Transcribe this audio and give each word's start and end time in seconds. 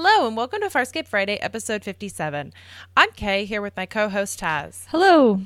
Hello, 0.00 0.28
and 0.28 0.36
welcome 0.36 0.60
to 0.60 0.68
Farscape 0.68 1.08
Friday, 1.08 1.38
episode 1.40 1.82
57. 1.82 2.52
I'm 2.96 3.10
Kay, 3.16 3.44
here 3.46 3.60
with 3.60 3.76
my 3.76 3.84
co 3.84 4.08
host 4.08 4.38
Taz. 4.38 4.84
Hello. 4.90 5.40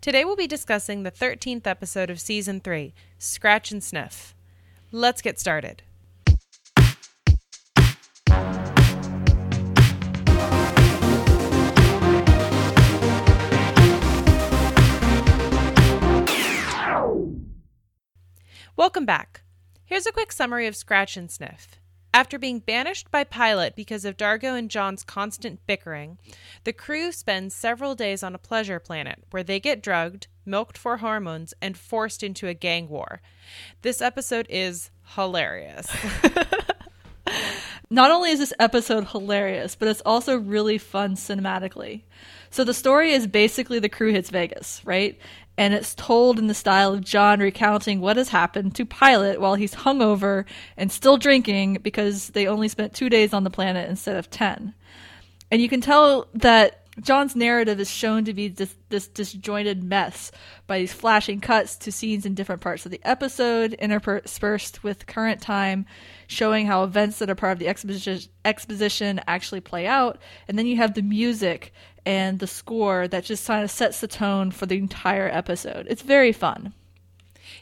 Today 0.00 0.24
we'll 0.24 0.36
be 0.36 0.46
discussing 0.46 1.02
the 1.02 1.10
13th 1.10 1.66
episode 1.66 2.08
of 2.08 2.18
season 2.18 2.60
3, 2.60 2.94
Scratch 3.18 3.72
and 3.72 3.84
Sniff. 3.84 4.34
Let's 4.90 5.20
get 5.20 5.38
started. 5.38 5.82
Welcome 18.76 19.04
back. 19.04 19.42
Here's 19.84 20.06
a 20.06 20.12
quick 20.12 20.32
summary 20.32 20.66
of 20.66 20.74
Scratch 20.74 21.18
and 21.18 21.30
Sniff. 21.30 21.78
After 22.14 22.38
being 22.38 22.60
banished 22.60 23.10
by 23.10 23.24
Pilot 23.24 23.74
because 23.74 24.04
of 24.04 24.16
Dargo 24.16 24.56
and 24.56 24.70
John's 24.70 25.02
constant 25.02 25.66
bickering, 25.66 26.18
the 26.62 26.72
crew 26.72 27.10
spends 27.10 27.56
several 27.56 27.96
days 27.96 28.22
on 28.22 28.36
a 28.36 28.38
pleasure 28.38 28.78
planet 28.78 29.24
where 29.32 29.42
they 29.42 29.58
get 29.58 29.82
drugged, 29.82 30.28
milked 30.46 30.78
for 30.78 30.98
hormones, 30.98 31.54
and 31.60 31.76
forced 31.76 32.22
into 32.22 32.46
a 32.46 32.54
gang 32.54 32.88
war. 32.88 33.20
This 33.82 34.00
episode 34.00 34.46
is 34.48 34.92
hilarious. 35.16 35.88
Not 37.90 38.12
only 38.12 38.30
is 38.30 38.38
this 38.38 38.52
episode 38.60 39.08
hilarious, 39.08 39.74
but 39.74 39.88
it's 39.88 40.02
also 40.06 40.38
really 40.38 40.78
fun 40.78 41.16
cinematically. 41.16 42.02
So 42.48 42.62
the 42.62 42.74
story 42.74 43.12
is 43.12 43.26
basically 43.26 43.80
the 43.80 43.88
crew 43.88 44.12
hits 44.12 44.30
Vegas, 44.30 44.80
right? 44.84 45.18
And 45.56 45.72
it's 45.72 45.94
told 45.94 46.38
in 46.38 46.46
the 46.46 46.54
style 46.54 46.92
of 46.92 47.04
John 47.04 47.40
recounting 47.40 48.00
what 48.00 48.16
has 48.16 48.28
happened 48.28 48.74
to 48.74 48.84
Pilot 48.84 49.40
while 49.40 49.54
he's 49.54 49.74
hungover 49.74 50.44
and 50.76 50.90
still 50.90 51.16
drinking 51.16 51.78
because 51.82 52.28
they 52.30 52.46
only 52.46 52.68
spent 52.68 52.94
two 52.94 53.08
days 53.08 53.32
on 53.32 53.44
the 53.44 53.50
planet 53.50 53.88
instead 53.88 54.16
of 54.16 54.30
10. 54.30 54.74
And 55.50 55.62
you 55.62 55.68
can 55.68 55.80
tell 55.80 56.26
that 56.34 56.84
John's 57.00 57.34
narrative 57.34 57.80
is 57.80 57.90
shown 57.90 58.24
to 58.24 58.34
be 58.34 58.48
this, 58.48 58.74
this 58.88 59.08
disjointed 59.08 59.82
mess 59.82 60.30
by 60.66 60.78
these 60.78 60.92
flashing 60.92 61.40
cuts 61.40 61.76
to 61.78 61.92
scenes 61.92 62.24
in 62.24 62.34
different 62.34 62.60
parts 62.60 62.84
of 62.84 62.92
the 62.92 63.00
episode, 63.02 63.72
interspersed 63.74 64.84
with 64.84 65.06
current 65.06 65.40
time, 65.40 65.86
showing 66.28 66.66
how 66.66 66.84
events 66.84 67.18
that 67.18 67.28
are 67.28 67.34
part 67.34 67.52
of 67.52 67.58
the 67.58 67.68
exposition 68.44 69.20
actually 69.26 69.60
play 69.60 69.86
out. 69.86 70.18
And 70.46 70.56
then 70.58 70.66
you 70.66 70.76
have 70.76 70.94
the 70.94 71.02
music 71.02 71.72
and 72.06 72.38
the 72.38 72.46
score 72.46 73.08
that 73.08 73.24
just 73.24 73.46
kind 73.46 73.64
of 73.64 73.70
sets 73.70 74.00
the 74.00 74.08
tone 74.08 74.50
for 74.50 74.66
the 74.66 74.78
entire 74.78 75.28
episode. 75.28 75.86
It's 75.88 76.02
very 76.02 76.32
fun. 76.32 76.74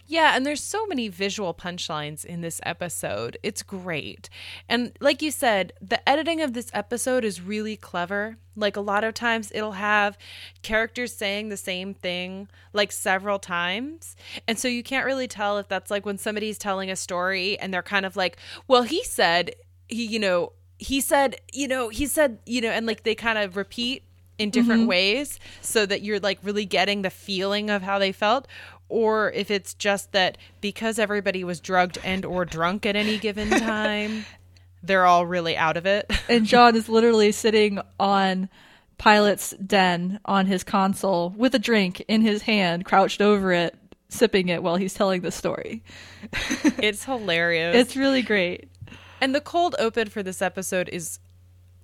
Yeah, 0.06 0.36
and 0.36 0.44
there's 0.44 0.62
so 0.62 0.86
many 0.86 1.08
visual 1.08 1.54
punchlines 1.54 2.24
in 2.24 2.40
this 2.40 2.60
episode. 2.64 3.38
It's 3.42 3.62
great. 3.62 4.28
And 4.68 4.92
like 5.00 5.22
you 5.22 5.30
said, 5.30 5.72
the 5.80 6.06
editing 6.08 6.42
of 6.42 6.52
this 6.52 6.70
episode 6.74 7.24
is 7.24 7.40
really 7.40 7.76
clever. 7.76 8.36
Like 8.54 8.76
a 8.76 8.80
lot 8.80 9.04
of 9.04 9.14
times 9.14 9.50
it'll 9.54 9.72
have 9.72 10.18
characters 10.62 11.14
saying 11.14 11.48
the 11.48 11.56
same 11.56 11.94
thing 11.94 12.48
like 12.72 12.92
several 12.92 13.38
times. 13.38 14.16
And 14.46 14.58
so 14.58 14.68
you 14.68 14.82
can't 14.82 15.06
really 15.06 15.28
tell 15.28 15.58
if 15.58 15.68
that's 15.68 15.90
like 15.90 16.04
when 16.04 16.18
somebody's 16.18 16.58
telling 16.58 16.90
a 16.90 16.96
story 16.96 17.58
and 17.58 17.72
they're 17.72 17.82
kind 17.82 18.04
of 18.04 18.16
like, 18.16 18.36
"Well, 18.68 18.82
he 18.82 19.02
said, 19.04 19.54
he, 19.88 20.04
you 20.04 20.18
know, 20.18 20.52
he 20.78 21.00
said, 21.00 21.36
you 21.52 21.68
know, 21.68 21.88
he 21.88 22.06
said, 22.06 22.38
you 22.44 22.60
know, 22.60 22.70
and 22.70 22.86
like 22.86 23.04
they 23.04 23.14
kind 23.14 23.38
of 23.38 23.56
repeat 23.56 24.02
in 24.38 24.50
different 24.50 24.82
mm-hmm. 24.82 24.90
ways 24.90 25.38
so 25.60 25.86
that 25.86 26.02
you're 26.02 26.20
like 26.20 26.38
really 26.42 26.64
getting 26.64 27.02
the 27.02 27.10
feeling 27.10 27.70
of 27.70 27.82
how 27.82 27.98
they 27.98 28.12
felt 28.12 28.46
or 28.88 29.30
if 29.32 29.50
it's 29.50 29.74
just 29.74 30.12
that 30.12 30.36
because 30.60 30.98
everybody 30.98 31.44
was 31.44 31.60
drugged 31.60 31.98
and 32.04 32.24
or 32.24 32.44
drunk 32.44 32.84
at 32.86 32.96
any 32.96 33.18
given 33.18 33.48
time 33.60 34.24
they're 34.82 35.06
all 35.06 35.24
really 35.24 35.56
out 35.56 35.76
of 35.76 35.86
it. 35.86 36.10
And 36.28 36.46
john 36.46 36.76
is 36.76 36.88
literally 36.88 37.32
sitting 37.32 37.80
on 38.00 38.48
pilot's 38.98 39.50
den 39.64 40.20
on 40.24 40.46
his 40.46 40.64
console 40.64 41.30
with 41.30 41.54
a 41.54 41.58
drink 41.58 42.04
in 42.08 42.22
his 42.22 42.42
hand 42.42 42.84
crouched 42.84 43.20
over 43.20 43.52
it 43.52 43.76
sipping 44.12 44.48
it 44.48 44.62
while 44.62 44.76
he's 44.76 44.94
telling 44.94 45.22
the 45.22 45.32
story. 45.32 45.82
It's 46.78 47.04
hilarious. 47.04 47.76
It's 47.76 47.96
really 47.96 48.22
great. 48.22 48.68
And 49.20 49.34
the 49.34 49.40
cold 49.40 49.76
open 49.78 50.08
for 50.08 50.22
this 50.22 50.42
episode 50.42 50.88
is 50.88 51.20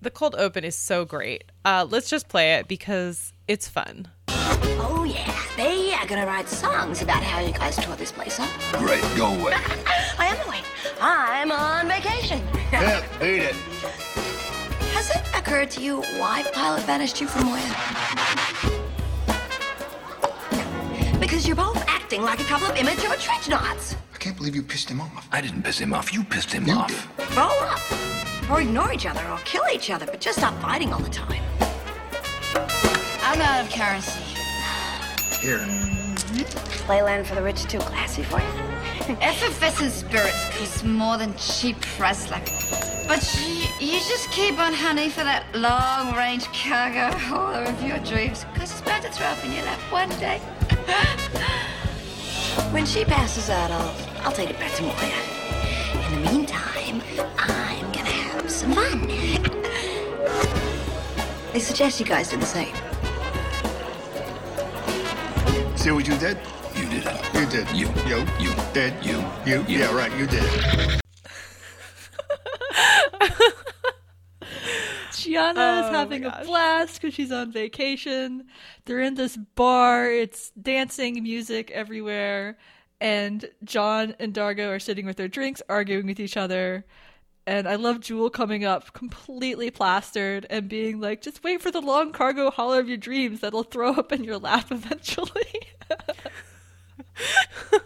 the 0.01 0.11
cold 0.11 0.35
open 0.39 0.65
is 0.65 0.77
so 0.77 1.05
great. 1.05 1.45
Uh, 1.65 1.87
let's 1.89 2.09
just 2.11 2.29
play 2.29 2.55
it 2.55 2.69
because 2.69 3.33
it's 3.47 3.69
fun. 3.69 4.09
Oh 4.29 5.05
yeah, 5.05 5.35
they 5.57 5.93
are 5.95 6.07
gonna 6.07 6.27
write 6.27 6.49
songs 6.49 7.03
about 7.03 7.23
how 7.23 7.41
you 7.41 7.53
guys 7.53 7.77
tore 7.77 7.97
this 7.97 8.13
place 8.13 8.39
up. 8.39 8.49
Great, 8.73 9.03
go 9.17 9.27
away. 9.27 9.53
I 10.19 10.27
am 10.27 10.47
away. 10.47 10.61
I'm 11.01 11.53
on 11.53 11.89
vacation. 11.89 12.43
yeah, 12.73 13.05
beat 13.21 13.43
it. 13.43 13.55
Has 14.95 15.11
it 15.11 15.23
occurred 15.37 15.71
to 15.73 15.81
you 15.83 16.03
why 16.19 16.43
Pilot 16.53 16.87
banished 16.87 17.21
you 17.21 17.27
from 17.27 17.47
Moya? 17.47 17.75
Because 21.21 21.47
you're 21.47 21.57
both 21.57 21.83
acting 21.89 22.23
like 22.23 22.41
a 22.41 22.45
couple 22.45 22.69
of 22.69 22.77
immature 22.77 23.15
trench 23.17 23.49
knots. 23.49 23.97
I 24.15 24.19
can't 24.19 24.37
believe 24.37 24.55
you 24.57 24.63
pissed 24.63 24.89
him 24.89 25.01
off. 25.01 25.29
I 25.31 25.41
didn't 25.41 25.63
piss 25.63 25.79
him 25.79 25.93
off. 25.93 26.13
You 26.13 26.25
pissed 26.25 26.53
him 26.53 26.67
you 26.67 26.75
off. 26.75 26.89
Did. 27.17 27.29
Grow 27.29 27.45
up. 27.45 27.79
Or 28.51 28.63
ignore 28.63 28.93
each 28.93 29.05
other, 29.05 29.23
or 29.29 29.39
kill 29.45 29.65
each 29.73 29.91
other, 29.91 30.07
but 30.07 30.21
just 30.21 30.39
stop 30.39 30.55
fighting 30.63 30.93
all 30.93 31.01
the 31.01 31.11
time. 31.11 31.43
I'm 33.23 33.41
out 33.43 33.65
of 33.65 33.71
kerosene. 33.71 34.23
Here. 35.41 35.59
Mm-hmm. 35.59 36.43
Playland 36.89 37.27
for 37.27 37.35
the 37.35 37.43
rich 37.43 37.65
too 37.65 37.79
classy 37.79 38.23
for 38.23 38.39
you. 38.41 38.47
Effervescent 39.21 39.93
spirits 39.93 40.45
cost 40.57 40.85
more 40.85 41.19
than 41.19 41.37
cheap 41.37 41.79
press 41.81 42.31
like. 42.31 42.47
But 43.07 43.23
you, 43.39 43.67
you 43.81 43.99
just 44.01 44.31
keep 44.31 44.59
on 44.59 44.73
honey 44.73 45.11
for 45.11 45.25
that 45.25 45.45
long-range 45.55 46.47
cargo 46.47 47.17
hauler 47.17 47.65
of 47.65 47.83
your 47.83 47.99
dreams, 47.99 48.45
because 48.53 48.71
it's 48.71 48.81
bound 48.81 49.03
to 49.03 49.11
throw 49.11 49.27
up 49.27 49.45
in 49.45 49.53
your 49.53 49.65
lap 49.65 49.79
one 49.93 50.09
day. 50.19 50.39
when 52.73 52.87
she 52.87 53.05
passes 53.05 53.51
out, 53.51 53.71
I'll, 53.71 53.95
I'll 54.27 54.33
take 54.33 54.51
it 54.51 54.59
back 54.59 54.73
to 54.77 54.83
Moya. 54.83 55.39
In 56.07 56.23
the 56.23 56.31
meantime, 56.31 57.03
I'm 57.39 57.47
gonna 57.47 57.53
have 57.53 57.68
some 58.59 58.73
fun. 58.73 59.09
I 61.55 61.59
suggest 61.61 62.01
you 62.01 62.07
guys 62.07 62.29
do 62.29 62.37
the 62.37 62.45
same. 62.45 62.75
See 65.77 65.93
what 65.93 66.09
you 66.09 66.19
did? 66.19 66.37
You 66.75 66.89
did 66.89 67.07
it. 67.07 67.35
You 67.35 67.47
did. 67.47 67.71
You. 67.71 67.89
You. 68.09 68.27
You. 68.41 68.55
Did. 68.73 68.95
You. 69.05 69.25
You. 69.47 69.65
You. 69.69 69.79
Yeah, 69.79 69.95
right. 69.95 70.11
You 70.19 70.27
did 70.27 70.43
it. 70.43 71.01
Chiana 75.13 75.81
is 75.81 75.87
oh 75.87 75.93
having 75.93 76.25
a 76.25 76.43
blast 76.45 77.01
because 77.01 77.15
she's 77.15 77.31
on 77.31 77.53
vacation. 77.53 78.47
They're 78.87 79.01
in 79.01 79.15
this 79.15 79.37
bar. 79.37 80.11
It's 80.11 80.51
dancing, 80.51 81.23
music 81.23 81.71
everywhere 81.71 82.59
and 83.01 83.49
John 83.65 84.15
and 84.19 84.35
Dargo 84.35 84.75
are 84.75 84.81
sitting 84.81 85.07
with 85.07 85.17
their 85.17 85.29
drinks, 85.29 85.63
arguing 85.69 86.07
with 86.07 86.21
each 86.21 86.37
other. 86.37 86.85
And 87.49 87.67
I 87.67 87.77
love 87.77 88.01
Jool 88.01 88.29
coming 88.29 88.67
up 88.67 88.93
completely 88.93 89.71
plastered 89.71 90.47
and 90.51 90.69
being 90.69 91.01
like, 91.01 91.23
just 91.23 91.43
wait 91.43 91.63
for 91.63 91.71
the 91.71 91.81
long 91.81 92.13
cargo 92.13 92.51
hauler 92.51 92.79
of 92.79 92.89
your 92.89 92.99
dreams 92.99 93.41
that'll 93.41 93.63
throw 93.63 93.95
up 93.95 94.13
in 94.13 94.23
your 94.23 94.37
lap 94.37 94.67
eventually. 94.71 95.63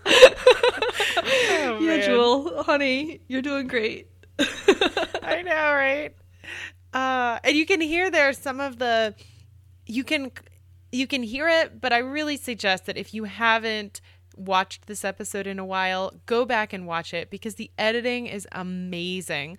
oh, 0.05 1.79
yeah, 1.81 1.99
Jool, 2.05 2.65
honey, 2.65 3.21
you're 3.29 3.41
doing 3.41 3.69
great. 3.69 4.09
I 5.23 5.43
know, 5.45 5.53
right? 5.53 6.13
Uh, 6.93 7.39
and 7.45 7.57
you 7.57 7.65
can 7.65 7.81
hear 7.81 8.11
there 8.11 8.33
some 8.33 8.59
of 8.59 8.81
the, 8.81 9.15
you 9.87 10.03
can, 10.03 10.33
you 10.91 11.07
can 11.07 11.23
hear 11.23 11.49
it, 11.49 11.81
but 11.81 11.93
I 11.93 11.99
really 11.99 12.37
suggest 12.37 12.87
that 12.87 12.97
if 12.97 13.15
you 13.15 13.25
haven't 13.25 14.01
watched 14.37 14.87
this 14.87 15.05
episode 15.05 15.47
in 15.47 15.59
a 15.59 15.65
while, 15.65 16.15
go 16.27 16.45
back 16.45 16.73
and 16.73 16.87
watch 16.87 17.15
it 17.15 17.31
because 17.31 17.57
the 17.57 17.71
editing 17.79 18.27
is 18.27 18.47
amazing. 18.53 19.59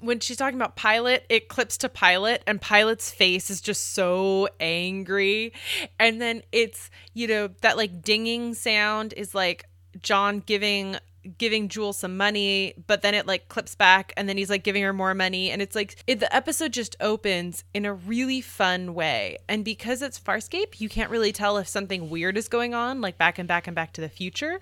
When 0.00 0.20
she's 0.20 0.38
talking 0.38 0.58
about 0.58 0.76
Pilot, 0.76 1.26
it 1.28 1.48
clips 1.48 1.76
to 1.78 1.88
Pilot, 1.90 2.42
and 2.46 2.60
Pilot's 2.60 3.10
face 3.10 3.50
is 3.50 3.60
just 3.60 3.92
so 3.92 4.48
angry. 4.58 5.52
And 5.98 6.20
then 6.20 6.42
it's, 6.52 6.90
you 7.12 7.26
know, 7.26 7.50
that 7.60 7.76
like 7.76 8.02
dinging 8.02 8.54
sound 8.54 9.12
is 9.14 9.34
like 9.34 9.66
John 10.02 10.40
giving 10.40 10.96
giving 11.38 11.68
Jool 11.68 11.92
some 11.92 12.16
money, 12.16 12.74
but 12.86 13.02
then 13.02 13.14
it 13.14 13.26
like 13.26 13.48
clips 13.48 13.74
back 13.74 14.12
and 14.16 14.28
then 14.28 14.36
he's 14.36 14.50
like 14.50 14.64
giving 14.64 14.82
her 14.82 14.92
more 14.92 15.14
money. 15.14 15.50
And 15.50 15.60
it's 15.60 15.74
like 15.74 15.96
it, 16.06 16.20
the 16.20 16.34
episode 16.34 16.72
just 16.72 16.96
opens 17.00 17.64
in 17.74 17.84
a 17.84 17.94
really 17.94 18.40
fun 18.40 18.94
way. 18.94 19.38
And 19.48 19.64
because 19.64 20.02
it's 20.02 20.18
Farscape, 20.18 20.80
you 20.80 20.88
can't 20.88 21.10
really 21.10 21.32
tell 21.32 21.58
if 21.58 21.68
something 21.68 22.10
weird 22.10 22.36
is 22.36 22.48
going 22.48 22.74
on, 22.74 23.00
like 23.00 23.18
back 23.18 23.38
and 23.38 23.48
back 23.48 23.66
and 23.66 23.74
back 23.74 23.92
to 23.94 24.00
the 24.00 24.08
future, 24.08 24.60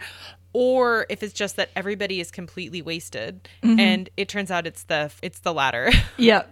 or 0.52 1.06
if 1.08 1.22
it's 1.22 1.34
just 1.34 1.56
that 1.56 1.70
everybody 1.76 2.20
is 2.20 2.30
completely 2.30 2.82
wasted. 2.82 3.48
Mm-hmm. 3.62 3.80
And 3.80 4.10
it 4.16 4.28
turns 4.28 4.50
out 4.50 4.66
it's 4.66 4.84
the 4.84 5.12
it's 5.22 5.40
the 5.40 5.54
latter. 5.54 5.90
yeah. 6.16 6.42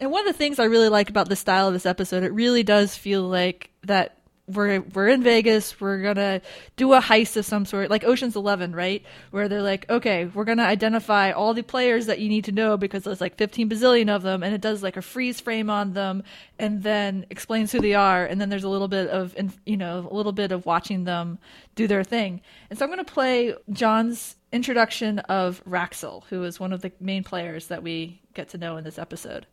And 0.00 0.10
one 0.10 0.26
of 0.26 0.32
the 0.32 0.38
things 0.38 0.58
I 0.58 0.64
really 0.64 0.88
like 0.88 1.10
about 1.10 1.28
the 1.28 1.36
style 1.36 1.68
of 1.68 1.72
this 1.72 1.86
episode, 1.86 2.24
it 2.24 2.32
really 2.32 2.62
does 2.62 2.96
feel 2.96 3.22
like 3.22 3.70
that 3.84 4.18
we're 4.48 4.80
we're 4.80 5.08
in 5.08 5.22
Vegas. 5.22 5.80
We're 5.80 6.02
gonna 6.02 6.40
do 6.76 6.92
a 6.92 7.00
heist 7.00 7.36
of 7.36 7.44
some 7.44 7.64
sort, 7.64 7.90
like 7.90 8.04
Ocean's 8.04 8.36
Eleven, 8.36 8.74
right? 8.74 9.04
Where 9.30 9.48
they're 9.48 9.62
like, 9.62 9.88
okay, 9.90 10.26
we're 10.26 10.44
gonna 10.44 10.62
identify 10.62 11.32
all 11.32 11.52
the 11.54 11.62
players 11.62 12.06
that 12.06 12.20
you 12.20 12.28
need 12.28 12.44
to 12.44 12.52
know 12.52 12.76
because 12.76 13.04
there's 13.04 13.20
like 13.20 13.36
15 13.36 13.68
bazillion 13.68 14.08
of 14.08 14.22
them, 14.22 14.42
and 14.42 14.54
it 14.54 14.60
does 14.60 14.82
like 14.82 14.96
a 14.96 15.02
freeze 15.02 15.40
frame 15.40 15.68
on 15.68 15.94
them, 15.94 16.22
and 16.58 16.82
then 16.82 17.26
explains 17.30 17.72
who 17.72 17.80
they 17.80 17.94
are, 17.94 18.24
and 18.24 18.40
then 18.40 18.48
there's 18.48 18.64
a 18.64 18.68
little 18.68 18.88
bit 18.88 19.08
of, 19.08 19.34
you 19.64 19.76
know, 19.76 20.08
a 20.10 20.14
little 20.14 20.32
bit 20.32 20.52
of 20.52 20.64
watching 20.64 21.04
them 21.04 21.38
do 21.74 21.86
their 21.86 22.04
thing. 22.04 22.40
And 22.70 22.78
so 22.78 22.84
I'm 22.84 22.90
gonna 22.90 23.04
play 23.04 23.54
John's 23.70 24.36
introduction 24.52 25.18
of 25.20 25.62
Raxel, 25.64 26.22
who 26.28 26.44
is 26.44 26.60
one 26.60 26.72
of 26.72 26.82
the 26.82 26.92
main 27.00 27.24
players 27.24 27.66
that 27.66 27.82
we 27.82 28.20
get 28.34 28.50
to 28.50 28.58
know 28.58 28.76
in 28.76 28.84
this 28.84 28.98
episode. 28.98 29.46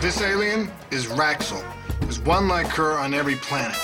This 0.00 0.20
alien 0.20 0.70
is 0.90 1.06
Raxel. 1.06 1.64
There's 2.10 2.26
one 2.26 2.48
like 2.48 2.66
her 2.70 2.98
on 2.98 3.14
every 3.14 3.36
planet. 3.36 3.78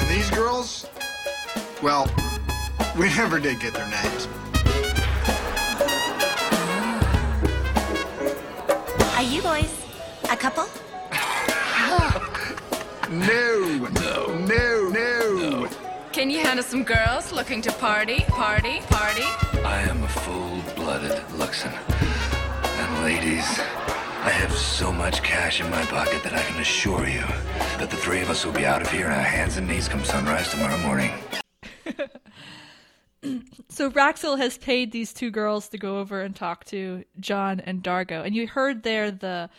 And 0.00 0.10
these 0.10 0.28
girls? 0.32 0.88
Well, 1.80 2.12
we 2.98 3.06
never 3.10 3.38
did 3.38 3.60
get 3.60 3.72
their 3.72 3.88
names. 3.88 4.26
Are 9.14 9.22
you 9.22 9.40
boys 9.40 9.72
a 10.28 10.36
couple? 10.36 10.66
No. 13.10 13.88
No. 13.90 14.38
No, 14.38 14.88
no. 14.88 15.68
Can 16.10 16.30
you 16.30 16.40
handle 16.40 16.64
some 16.64 16.82
girls 16.82 17.30
looking 17.32 17.62
to 17.62 17.70
party, 17.74 18.24
party, 18.28 18.80
party? 18.88 19.22
I 19.62 19.86
am 19.88 20.02
a 20.02 20.08
full-blooded 20.08 21.12
Luxan. 21.38 22.23
Ladies, 23.04 23.58
I 23.58 24.30
have 24.30 24.50
so 24.50 24.90
much 24.90 25.22
cash 25.22 25.60
in 25.60 25.68
my 25.68 25.84
pocket 25.84 26.22
that 26.22 26.32
I 26.32 26.40
can 26.40 26.58
assure 26.58 27.06
you 27.06 27.20
that 27.76 27.90
the 27.90 27.98
three 27.98 28.22
of 28.22 28.30
us 28.30 28.46
will 28.46 28.54
be 28.54 28.64
out 28.64 28.80
of 28.80 28.90
here 28.90 29.08
on 29.08 29.12
our 29.12 29.18
hands 29.18 29.58
and 29.58 29.68
knees 29.68 29.88
come 29.88 30.02
sunrise 30.02 30.50
tomorrow 30.50 30.78
morning. 30.78 31.12
So 33.68 33.90
Raxel 33.90 34.38
has 34.38 34.56
paid 34.56 34.90
these 34.90 35.12
two 35.12 35.30
girls 35.30 35.68
to 35.68 35.76
go 35.76 35.98
over 35.98 36.22
and 36.22 36.34
talk 36.34 36.64
to 36.66 37.04
John 37.20 37.60
and 37.60 37.82
Dargo, 37.82 38.24
and 38.24 38.34
you 38.34 38.48
heard 38.48 38.84
there 38.84 39.10
the 39.10 39.50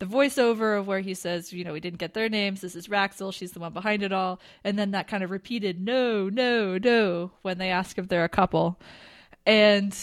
the 0.00 0.06
voiceover 0.06 0.76
of 0.76 0.88
where 0.88 0.98
he 0.98 1.14
says, 1.14 1.52
you 1.52 1.62
know, 1.62 1.74
we 1.74 1.80
didn't 1.80 2.00
get 2.00 2.14
their 2.14 2.28
names. 2.28 2.62
This 2.62 2.74
is 2.74 2.88
Raxel. 2.88 3.32
She's 3.32 3.52
the 3.52 3.60
one 3.60 3.72
behind 3.72 4.02
it 4.02 4.12
all. 4.12 4.40
And 4.64 4.76
then 4.76 4.90
that 4.90 5.06
kind 5.06 5.22
of 5.22 5.30
repeated, 5.30 5.80
no, 5.80 6.28
no, 6.28 6.78
no, 6.78 7.30
when 7.42 7.58
they 7.58 7.70
ask 7.70 7.96
if 7.96 8.08
they're 8.08 8.24
a 8.24 8.28
couple. 8.28 8.80
And 9.46 9.96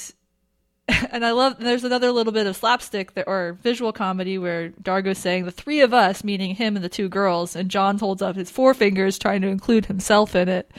and 1.12 1.26
I 1.26 1.32
love 1.32 1.58
there's 1.60 1.84
another 1.84 2.12
little 2.12 2.34
bit 2.34 2.46
of 2.46 2.56
slapstick 2.56 3.14
that, 3.16 3.28
or 3.28 3.58
visual 3.62 3.92
comedy 3.92 4.38
where 4.38 4.70
Dargo's 4.70 5.18
saying 5.18 5.46
the 5.46 5.52
three 5.52 5.82
of 5.82 5.94
us, 5.94 6.24
meaning 6.24 6.56
him 6.56 6.76
and 6.76 6.86
the 6.86 6.90
two 6.90 7.10
girls, 7.10 7.56
and 7.56 7.70
John 7.70 7.98
holds 7.98 8.22
up 8.22 8.36
his 8.36 8.52
four 8.52 8.74
fingers 8.74 9.18
trying 9.18 9.42
to 9.42 9.48
include 9.48 9.88
himself 9.88 10.36
in 10.36 10.48
it. 10.48 10.72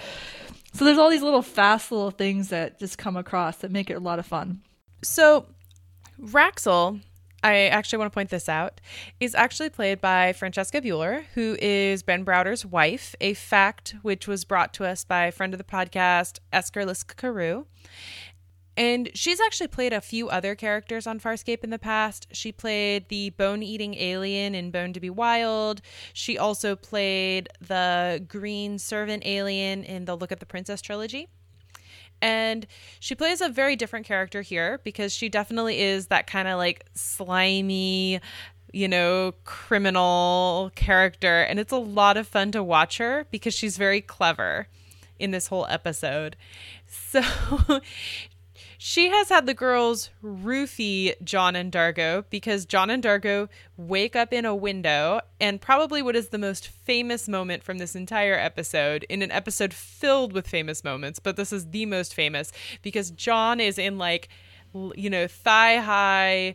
So 0.73 0.85
there's 0.85 0.99
all 0.99 1.11
these 1.11 1.23
little 1.23 1.43
fast 1.43 1.91
little 1.91 2.11
things 2.11 2.51
that 2.51 2.79
just 2.79 2.99
come 2.99 3.17
across 3.17 3.57
that 3.59 3.71
make 3.71 3.91
it 3.91 3.95
a 3.95 4.01
lot 4.01 4.19
of 4.19 4.27
fun. 4.27 4.61
So, 5.03 5.47
Raxel, 6.21 7.01
I 7.43 7.69
actually 7.69 7.99
want 7.99 8.13
to 8.13 8.15
point 8.15 8.31
this 8.31 8.49
out, 8.49 8.81
is 9.19 9.35
actually 9.35 9.71
played 9.71 10.01
by 10.01 10.33
Francesca 10.33 10.81
Buller, 10.81 11.25
who 11.35 11.57
is 11.61 12.03
Ben 12.03 12.25
Browder's 12.25 12.67
wife, 12.67 13.15
a 13.21 13.35
fact 13.35 13.95
which 14.03 14.29
was 14.29 14.45
brought 14.45 14.75
to 14.75 14.85
us 14.85 15.05
by 15.05 15.27
a 15.27 15.33
friend 15.33 15.55
of 15.55 15.59
the 15.59 15.65
podcast, 15.65 16.41
Esker 16.53 16.85
Lisk 16.85 17.17
Carew. 17.17 17.65
And 18.77 19.11
she's 19.15 19.41
actually 19.41 19.69
played 19.69 19.93
a 19.93 20.01
few 20.01 20.29
other 20.29 20.55
characters 20.55 21.07
on 21.07 21.19
Farscape 21.19 21.65
in 21.65 21.71
the 21.71 21.79
past. 21.79 22.27
She 22.33 22.53
played 22.53 23.09
the 23.09 23.31
bone 23.31 23.63
eating 23.63 23.95
alien 23.95 24.55
in 24.55 24.71
Bone 24.71 24.93
to 24.93 25.01
Be 25.01 25.09
Wild. 25.09 25.81
She 26.13 26.37
also 26.37 26.77
played 26.77 27.49
the 27.61 28.23
green 28.29 28.79
servant 28.79 29.25
alien 29.25 29.83
in 29.83 30.05
the 30.05 30.17
Look 30.17 30.31
at 30.31 30.41
the 30.41 30.47
Princess 30.47 30.83
trilogy. 30.83 31.29
And 32.21 32.67
she 33.01 33.15
plays 33.15 33.41
a 33.41 33.49
very 33.49 33.77
different 33.77 34.07
character 34.07 34.43
here 34.43 34.81
because 34.85 35.13
she 35.13 35.29
definitely 35.29 35.81
is 35.81 36.09
that 36.09 36.27
kind 36.27 36.49
of 36.49 36.59
like 36.59 36.85
slimy, 36.95 38.21
you 38.73 38.89
know, 38.89 39.33
criminal 39.45 40.71
character. 40.75 41.43
And 41.43 41.59
it's 41.59 41.73
a 41.73 41.79
lot 41.79 42.17
of 42.17 42.27
fun 42.27 42.53
to 42.53 42.63
watch 42.63 42.99
her 42.99 43.27
because 43.31 43.55
she's 43.55 43.77
very 43.77 44.01
clever 44.01 44.69
in 45.19 45.31
this 45.31 45.47
whole 45.47 45.67
episode. 45.69 46.37
So 46.89 47.21
she 48.79 49.09
has 49.09 49.29
had 49.29 49.47
the 49.47 49.55
girls 49.55 50.11
roofie 50.23 51.15
John 51.25 51.57
and 51.57 51.73
Dargo 51.73 52.25
because 52.31 52.65
John 52.65 52.91
and 52.91 53.03
Dargo 53.03 53.49
wake 53.77 54.17
up 54.17 54.33
in 54.33 54.45
a 54.45 54.55
window 54.55 55.21
and 55.41 55.61
probably 55.61 56.03
what 56.03 56.17
is 56.17 56.29
the 56.29 56.39
most 56.39 56.69
famous 56.69 57.29
moment 57.29 57.63
from 57.63 57.79
this 57.79 57.95
entire 57.95 58.35
episode 58.35 59.05
in 59.09 59.23
an 59.23 59.31
episode 59.31 59.73
filled 59.73 60.33
with 60.33 60.47
famous 60.49 60.85
moments, 60.85 61.19
but 61.19 61.37
this 61.37 61.53
is 61.53 61.71
the 61.71 61.87
most 61.87 62.15
famous 62.15 62.53
because 62.83 63.11
John 63.11 63.61
is 63.61 63.79
in 63.79 63.99
like 63.99 64.29
you 64.95 65.11
know, 65.11 65.27
thigh 65.27 65.79
high 65.79 66.55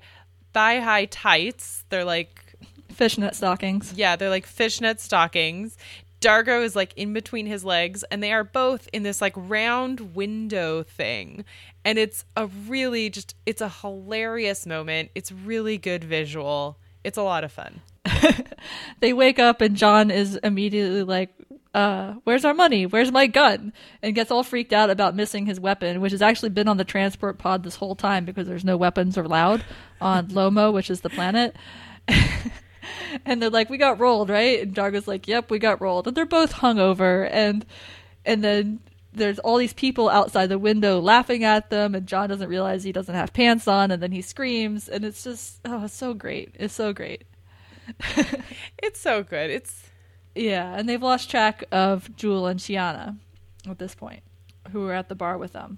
thigh 0.54 0.80
high 0.80 1.06
tights. 1.06 1.86
They're 1.90 2.06
like 2.06 2.56
fishnet 2.90 3.36
stockings. 3.36 3.94
Yeah, 3.94 4.16
they're 4.16 4.30
like 4.30 4.46
fishnet 4.46 5.00
stockings. 5.00 5.78
Dargo 6.22 6.64
is 6.64 6.76
like 6.76 6.94
in 6.96 7.14
between 7.14 7.48
his 7.48 7.66
legs, 7.66 8.04
and 8.12 8.22
they 8.22 8.32
are 8.32 8.44
both 8.44 8.88
in 8.94 9.04
this 9.04 9.22
like 9.22 9.34
round 9.36 10.16
window 10.16 10.84
thing. 10.84 11.44
And 11.84 11.98
it's 11.98 12.24
a 12.38 12.48
really 12.48 13.10
just, 13.10 13.36
it's 13.46 13.62
a 13.62 13.70
hilarious 13.70 14.66
moment. 14.66 15.10
It's 15.16 15.32
really 15.32 15.78
good 15.78 16.04
visual. 16.04 16.78
It's 17.04 17.18
a 17.18 17.24
lot 17.24 17.44
of 17.44 17.52
fun. 17.52 17.82
they 19.00 19.14
wake 19.14 19.40
up, 19.40 19.62
and 19.62 19.76
John 19.76 20.12
is 20.12 20.36
immediately 20.44 21.02
like, 21.02 21.34
uh, 21.74 22.14
where's 22.24 22.46
our 22.46 22.54
money? 22.54 22.86
Where's 22.86 23.12
my 23.12 23.26
gun? 23.28 23.74
And 24.04 24.14
gets 24.14 24.30
all 24.30 24.44
freaked 24.44 24.74
out 24.74 24.90
about 24.90 25.16
missing 25.16 25.48
his 25.48 25.60
weapon, 25.60 26.02
which 26.02 26.12
has 26.12 26.22
actually 26.22 26.50
been 26.50 26.68
on 26.68 26.78
the 26.78 26.84
transport 26.84 27.40
pod 27.40 27.64
this 27.64 27.78
whole 27.78 27.96
time 27.96 28.26
because 28.26 28.48
there's 28.48 28.66
no 28.66 28.78
weapons 28.78 29.18
allowed 29.18 29.64
on 30.00 30.28
Lomo, 30.30 30.72
which 30.72 30.92
is 30.92 31.02
the 31.02 31.10
planet. 31.10 31.56
and 33.26 33.42
they're 33.42 33.50
like, 33.50 33.70
"We 33.70 33.78
got 33.78 34.00
rolled, 34.00 34.30
right?" 34.30 34.62
And 34.62 34.76
Dargo's 34.76 35.08
like, 35.08 35.28
"Yep, 35.28 35.52
we 35.52 35.60
got 35.60 35.82
rolled." 35.82 36.08
And 36.08 36.16
they're 36.16 36.26
both 36.26 36.54
hungover, 36.54 37.28
and 37.32 37.66
and 38.26 38.44
then 38.44 38.80
there's 39.14 39.40
all 39.40 39.58
these 39.58 39.74
people 39.74 40.10
outside 40.10 40.48
the 40.48 40.60
window 40.60 41.00
laughing 41.00 41.44
at 41.44 41.70
them, 41.70 41.96
and 41.96 42.08
John 42.08 42.30
doesn't 42.30 42.48
realize 42.48 42.84
he 42.84 42.92
doesn't 42.92 43.14
have 43.14 43.34
pants 43.34 43.68
on, 43.68 43.92
and 43.92 44.02
then 44.02 44.12
he 44.12 44.22
screams, 44.22 44.88
and 44.88 45.04
it's 45.04 45.24
just 45.24 45.60
oh, 45.66 45.86
it's 45.86 45.94
so 45.94 46.14
great, 46.14 46.56
it's 46.58 46.74
so 46.74 46.94
great. 46.94 47.24
it's 48.78 49.00
so 49.00 49.24
good. 49.24 49.50
It's 49.50 49.90
yeah, 50.36 50.74
and 50.76 50.88
they've 50.88 51.02
lost 51.02 51.30
track 51.30 51.64
of 51.72 52.16
Jool 52.16 52.48
and 52.48 52.60
Chiana 52.60 53.18
at 53.70 53.80
this 53.80 53.96
point, 53.96 54.24
who 54.72 54.88
are 54.88 54.94
at 54.94 55.10
the 55.10 55.16
bar 55.16 55.38
with 55.38 55.54
them. 55.54 55.78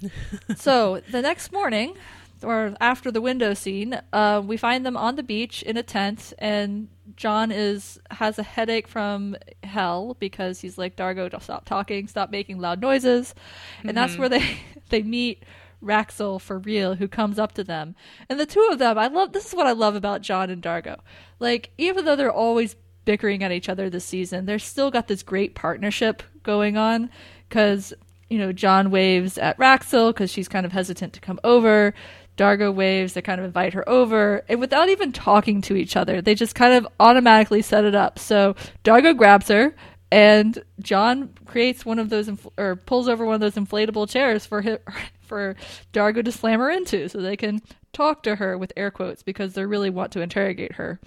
so 0.56 1.00
the 1.10 1.22
next 1.22 1.52
morning, 1.52 1.96
or 2.42 2.74
after 2.80 3.10
the 3.10 3.20
window 3.20 3.54
scene, 3.54 3.98
uh, 4.12 4.42
we 4.44 4.56
find 4.56 4.84
them 4.84 4.96
on 4.96 5.16
the 5.16 5.22
beach 5.22 5.62
in 5.62 5.76
a 5.76 5.82
tent, 5.82 6.32
and 6.38 6.88
John 7.16 7.50
is 7.50 7.98
has 8.10 8.38
a 8.38 8.42
headache 8.42 8.88
from 8.88 9.36
hell 9.62 10.16
because 10.18 10.60
he's 10.60 10.78
like 10.78 10.96
Dargo, 10.96 11.30
stop 11.42 11.64
talking, 11.64 12.08
stop 12.08 12.30
making 12.30 12.58
loud 12.58 12.80
noises, 12.80 13.34
and 13.80 13.88
mm-hmm. 13.88 13.96
that's 13.96 14.18
where 14.18 14.28
they 14.28 14.58
they 14.90 15.02
meet 15.02 15.44
Raxel 15.82 16.40
for 16.40 16.58
real, 16.58 16.94
who 16.94 17.08
comes 17.08 17.38
up 17.38 17.52
to 17.52 17.64
them, 17.64 17.94
and 18.28 18.38
the 18.38 18.46
two 18.46 18.68
of 18.70 18.78
them, 18.78 18.98
I 18.98 19.08
love. 19.08 19.32
This 19.32 19.46
is 19.46 19.54
what 19.54 19.66
I 19.66 19.72
love 19.72 19.94
about 19.94 20.22
John 20.22 20.50
and 20.50 20.62
Dargo. 20.62 20.98
Like 21.38 21.70
even 21.78 22.04
though 22.04 22.16
they're 22.16 22.32
always 22.32 22.76
bickering 23.04 23.42
at 23.44 23.52
each 23.52 23.68
other 23.68 23.88
this 23.88 24.04
season, 24.04 24.46
they're 24.46 24.58
still 24.58 24.90
got 24.90 25.08
this 25.08 25.22
great 25.22 25.54
partnership 25.54 26.22
going 26.42 26.76
on 26.76 27.08
because 27.48 27.94
you 28.28 28.38
know, 28.38 28.52
John 28.52 28.90
waves 28.90 29.38
at 29.38 29.56
Raxel 29.58 30.10
because 30.10 30.30
she's 30.30 30.48
kind 30.48 30.66
of 30.66 30.72
hesitant 30.72 31.12
to 31.14 31.20
come 31.20 31.38
over. 31.44 31.94
Dargo 32.36 32.74
waves 32.74 33.14
to 33.14 33.22
kind 33.22 33.40
of 33.40 33.44
invite 33.44 33.74
her 33.74 33.88
over, 33.88 34.42
and 34.48 34.60
without 34.60 34.88
even 34.88 35.12
talking 35.12 35.62
to 35.62 35.76
each 35.76 35.96
other, 35.96 36.20
they 36.20 36.34
just 36.34 36.54
kind 36.54 36.74
of 36.74 36.86
automatically 37.00 37.62
set 37.62 37.84
it 37.84 37.94
up. 37.94 38.18
So 38.18 38.54
Dargo 38.84 39.16
grabs 39.16 39.48
her, 39.48 39.74
and 40.12 40.62
John 40.80 41.30
creates 41.46 41.84
one 41.84 41.98
of 41.98 42.10
those 42.10 42.28
infl- 42.28 42.52
or 42.58 42.76
pulls 42.76 43.08
over 43.08 43.24
one 43.24 43.34
of 43.34 43.40
those 43.40 43.54
inflatable 43.54 44.08
chairs 44.08 44.44
for 44.44 44.60
him, 44.60 44.78
for 45.20 45.56
Dargo 45.92 46.24
to 46.24 46.32
slam 46.32 46.60
her 46.60 46.70
into, 46.70 47.08
so 47.08 47.20
they 47.20 47.36
can 47.36 47.62
talk 47.92 48.22
to 48.24 48.36
her 48.36 48.58
with 48.58 48.72
air 48.76 48.90
quotes 48.90 49.22
because 49.22 49.54
they 49.54 49.64
really 49.64 49.90
want 49.90 50.12
to 50.12 50.20
interrogate 50.20 50.72
her, 50.72 51.00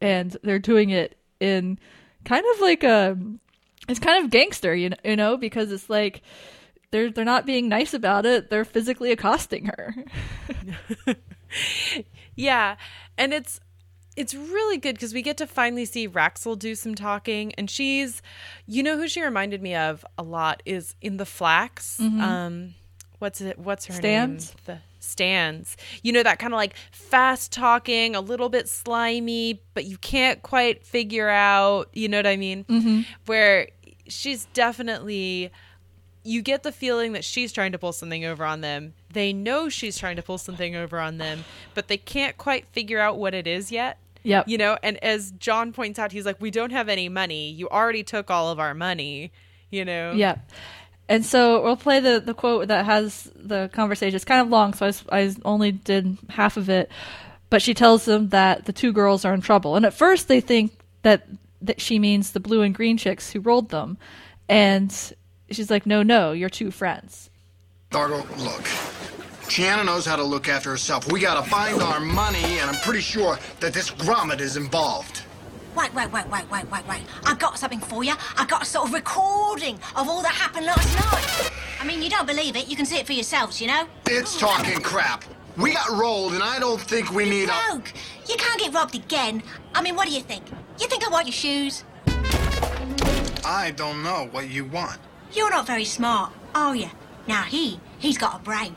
and 0.00 0.36
they're 0.42 0.58
doing 0.58 0.90
it 0.90 1.18
in 1.40 1.78
kind 2.24 2.44
of 2.54 2.60
like 2.60 2.84
a 2.84 3.18
it's 3.88 4.00
kind 4.00 4.24
of 4.24 4.30
gangster, 4.30 4.74
you 4.74 4.90
know, 4.90 4.96
you 5.04 5.16
know 5.16 5.36
because 5.36 5.70
it's 5.70 5.90
like 5.90 6.22
they're 6.90 7.10
they're 7.10 7.24
not 7.24 7.46
being 7.46 7.68
nice 7.68 7.94
about 7.94 8.26
it. 8.26 8.50
They're 8.50 8.64
physically 8.64 9.12
accosting 9.12 9.66
her. 9.66 9.94
yeah, 12.36 12.76
and 13.16 13.32
it's 13.32 13.60
it's 14.16 14.34
really 14.34 14.78
good 14.78 14.94
because 14.94 15.12
we 15.12 15.22
get 15.22 15.36
to 15.38 15.46
finally 15.46 15.84
see 15.84 16.08
Raxel 16.08 16.58
do 16.58 16.74
some 16.74 16.94
talking, 16.94 17.52
and 17.54 17.70
she's, 17.70 18.22
you 18.66 18.82
know, 18.82 18.96
who 18.96 19.08
she 19.08 19.22
reminded 19.22 19.62
me 19.62 19.74
of 19.74 20.04
a 20.16 20.22
lot 20.22 20.62
is 20.64 20.94
in 21.02 21.18
the 21.18 21.26
Flax. 21.26 21.98
Mm-hmm. 22.00 22.20
Um, 22.20 22.74
what's 23.18 23.40
it? 23.40 23.58
What's 23.58 23.86
her 23.86 23.94
Staanz? 23.94 24.02
name? 24.02 24.38
The 24.64 24.78
stands. 25.06 25.76
You 26.02 26.12
know, 26.12 26.22
that 26.22 26.38
kind 26.38 26.52
of 26.52 26.58
like 26.58 26.74
fast 26.90 27.52
talking, 27.52 28.14
a 28.14 28.20
little 28.20 28.48
bit 28.48 28.68
slimy, 28.68 29.62
but 29.74 29.84
you 29.84 29.96
can't 29.98 30.42
quite 30.42 30.84
figure 30.84 31.28
out, 31.28 31.88
you 31.92 32.08
know 32.08 32.18
what 32.18 32.26
I 32.26 32.36
mean? 32.36 32.64
Mm-hmm. 32.64 33.00
Where 33.26 33.68
she's 34.08 34.46
definitely, 34.46 35.50
you 36.26 36.42
get 36.42 36.62
the 36.62 36.72
feeling 36.72 37.12
that 37.12 37.24
she's 37.24 37.52
trying 37.52 37.72
to 37.72 37.78
pull 37.78 37.92
something 37.92 38.24
over 38.24 38.44
on 38.44 38.60
them. 38.60 38.94
They 39.12 39.32
know 39.32 39.68
she's 39.68 39.96
trying 39.96 40.16
to 40.16 40.22
pull 40.22 40.38
something 40.38 40.74
over 40.74 40.98
on 40.98 41.18
them, 41.18 41.44
but 41.74 41.88
they 41.88 41.96
can't 41.96 42.36
quite 42.36 42.66
figure 42.66 42.98
out 42.98 43.18
what 43.18 43.34
it 43.34 43.46
is 43.46 43.70
yet. 43.70 43.98
Yep. 44.22 44.48
You 44.48 44.58
know, 44.58 44.76
and 44.82 45.02
as 45.04 45.30
John 45.32 45.72
points 45.72 45.98
out, 45.98 46.10
he's 46.10 46.26
like, 46.26 46.40
we 46.40 46.50
don't 46.50 46.72
have 46.72 46.88
any 46.88 47.08
money. 47.08 47.50
You 47.50 47.68
already 47.68 48.02
took 48.02 48.30
all 48.30 48.50
of 48.50 48.58
our 48.58 48.74
money, 48.74 49.30
you 49.70 49.84
know? 49.84 50.12
Yeah. 50.12 50.38
And 51.08 51.24
so 51.24 51.62
we'll 51.62 51.76
play 51.76 52.00
the, 52.00 52.18
the 52.18 52.34
quote 52.34 52.66
that 52.68 52.84
has 52.84 53.30
the 53.36 53.70
conversation. 53.72 54.16
It's 54.16 54.24
kind 54.24 54.40
of 54.40 54.48
long, 54.48 54.74
so 54.74 54.90
I, 55.10 55.20
I 55.20 55.34
only 55.44 55.70
did 55.70 56.18
half 56.28 56.56
of 56.56 56.68
it. 56.68 56.90
But 57.48 57.62
she 57.62 57.74
tells 57.74 58.04
them 58.04 58.30
that 58.30 58.64
the 58.64 58.72
two 58.72 58.92
girls 58.92 59.24
are 59.24 59.32
in 59.32 59.40
trouble. 59.40 59.76
And 59.76 59.86
at 59.86 59.94
first 59.94 60.26
they 60.26 60.40
think 60.40 60.72
that, 61.02 61.28
that 61.62 61.80
she 61.80 62.00
means 62.00 62.32
the 62.32 62.40
blue 62.40 62.62
and 62.62 62.74
green 62.74 62.96
chicks 62.96 63.30
who 63.30 63.38
rolled 63.38 63.68
them. 63.68 63.96
And 64.48 64.92
she's 65.50 65.70
like, 65.70 65.86
no, 65.86 66.02
no, 66.02 66.32
you're 66.32 66.48
two 66.48 66.70
friends. 66.70 67.30
Dargo, 67.90 68.22
look. 68.38 68.62
Chiana 69.48 69.86
knows 69.86 70.04
how 70.04 70.16
to 70.16 70.24
look 70.24 70.48
after 70.48 70.70
herself. 70.70 71.10
We 71.10 71.20
gotta 71.20 71.48
find 71.48 71.80
our 71.80 72.00
money, 72.00 72.58
and 72.58 72.68
I'm 72.68 72.80
pretty 72.82 73.00
sure 73.00 73.38
that 73.60 73.72
this 73.72 73.90
grommet 73.90 74.40
is 74.40 74.56
involved. 74.56 75.22
Wait, 75.76 75.94
wait, 75.94 76.10
wait, 76.10 76.26
wait, 76.28 76.50
wait, 76.50 76.70
wait, 76.70 76.88
wait. 76.88 77.02
I 77.24 77.34
got 77.34 77.58
something 77.58 77.80
for 77.80 78.02
you. 78.02 78.14
I 78.36 78.46
got 78.46 78.62
a 78.62 78.64
sort 78.64 78.88
of 78.88 78.94
recording 78.94 79.78
of 79.94 80.08
all 80.08 80.22
that 80.22 80.32
happened 80.32 80.66
last 80.66 80.94
night. 81.12 81.52
I 81.80 81.84
mean, 81.84 82.02
you 82.02 82.08
don't 82.08 82.26
believe 82.26 82.56
it. 82.56 82.66
You 82.66 82.76
can 82.76 82.86
see 82.86 82.96
it 82.96 83.06
for 83.06 83.12
yourselves, 83.12 83.60
you 83.60 83.66
know? 83.68 83.86
It's 84.06 84.38
talking 84.40 84.80
crap. 84.80 85.22
We 85.56 85.74
got 85.74 85.88
rolled, 85.90 86.32
and 86.32 86.42
I 86.42 86.58
don't 86.58 86.80
think 86.80 87.12
we 87.12 87.28
need 87.28 87.48
a. 87.48 87.52
Rogue, 87.70 87.86
you 88.28 88.36
can't 88.36 88.58
get 88.58 88.74
robbed 88.74 88.94
again. 88.94 89.42
I 89.74 89.82
mean, 89.82 89.96
what 89.96 90.08
do 90.08 90.14
you 90.14 90.22
think? 90.22 90.44
You 90.80 90.88
think 90.88 91.06
I 91.06 91.10
want 91.10 91.26
your 91.26 91.32
shoes? 91.32 91.84
I 93.44 93.72
don't 93.76 94.02
know 94.02 94.28
what 94.32 94.50
you 94.50 94.64
want. 94.64 94.98
You're 95.36 95.50
not 95.50 95.66
very 95.66 95.84
smart, 95.84 96.32
are 96.54 96.74
you? 96.74 96.88
Now 97.28 97.42
he, 97.42 97.78
he's 97.98 98.16
got 98.16 98.36
a 98.36 98.38
brain. 98.42 98.74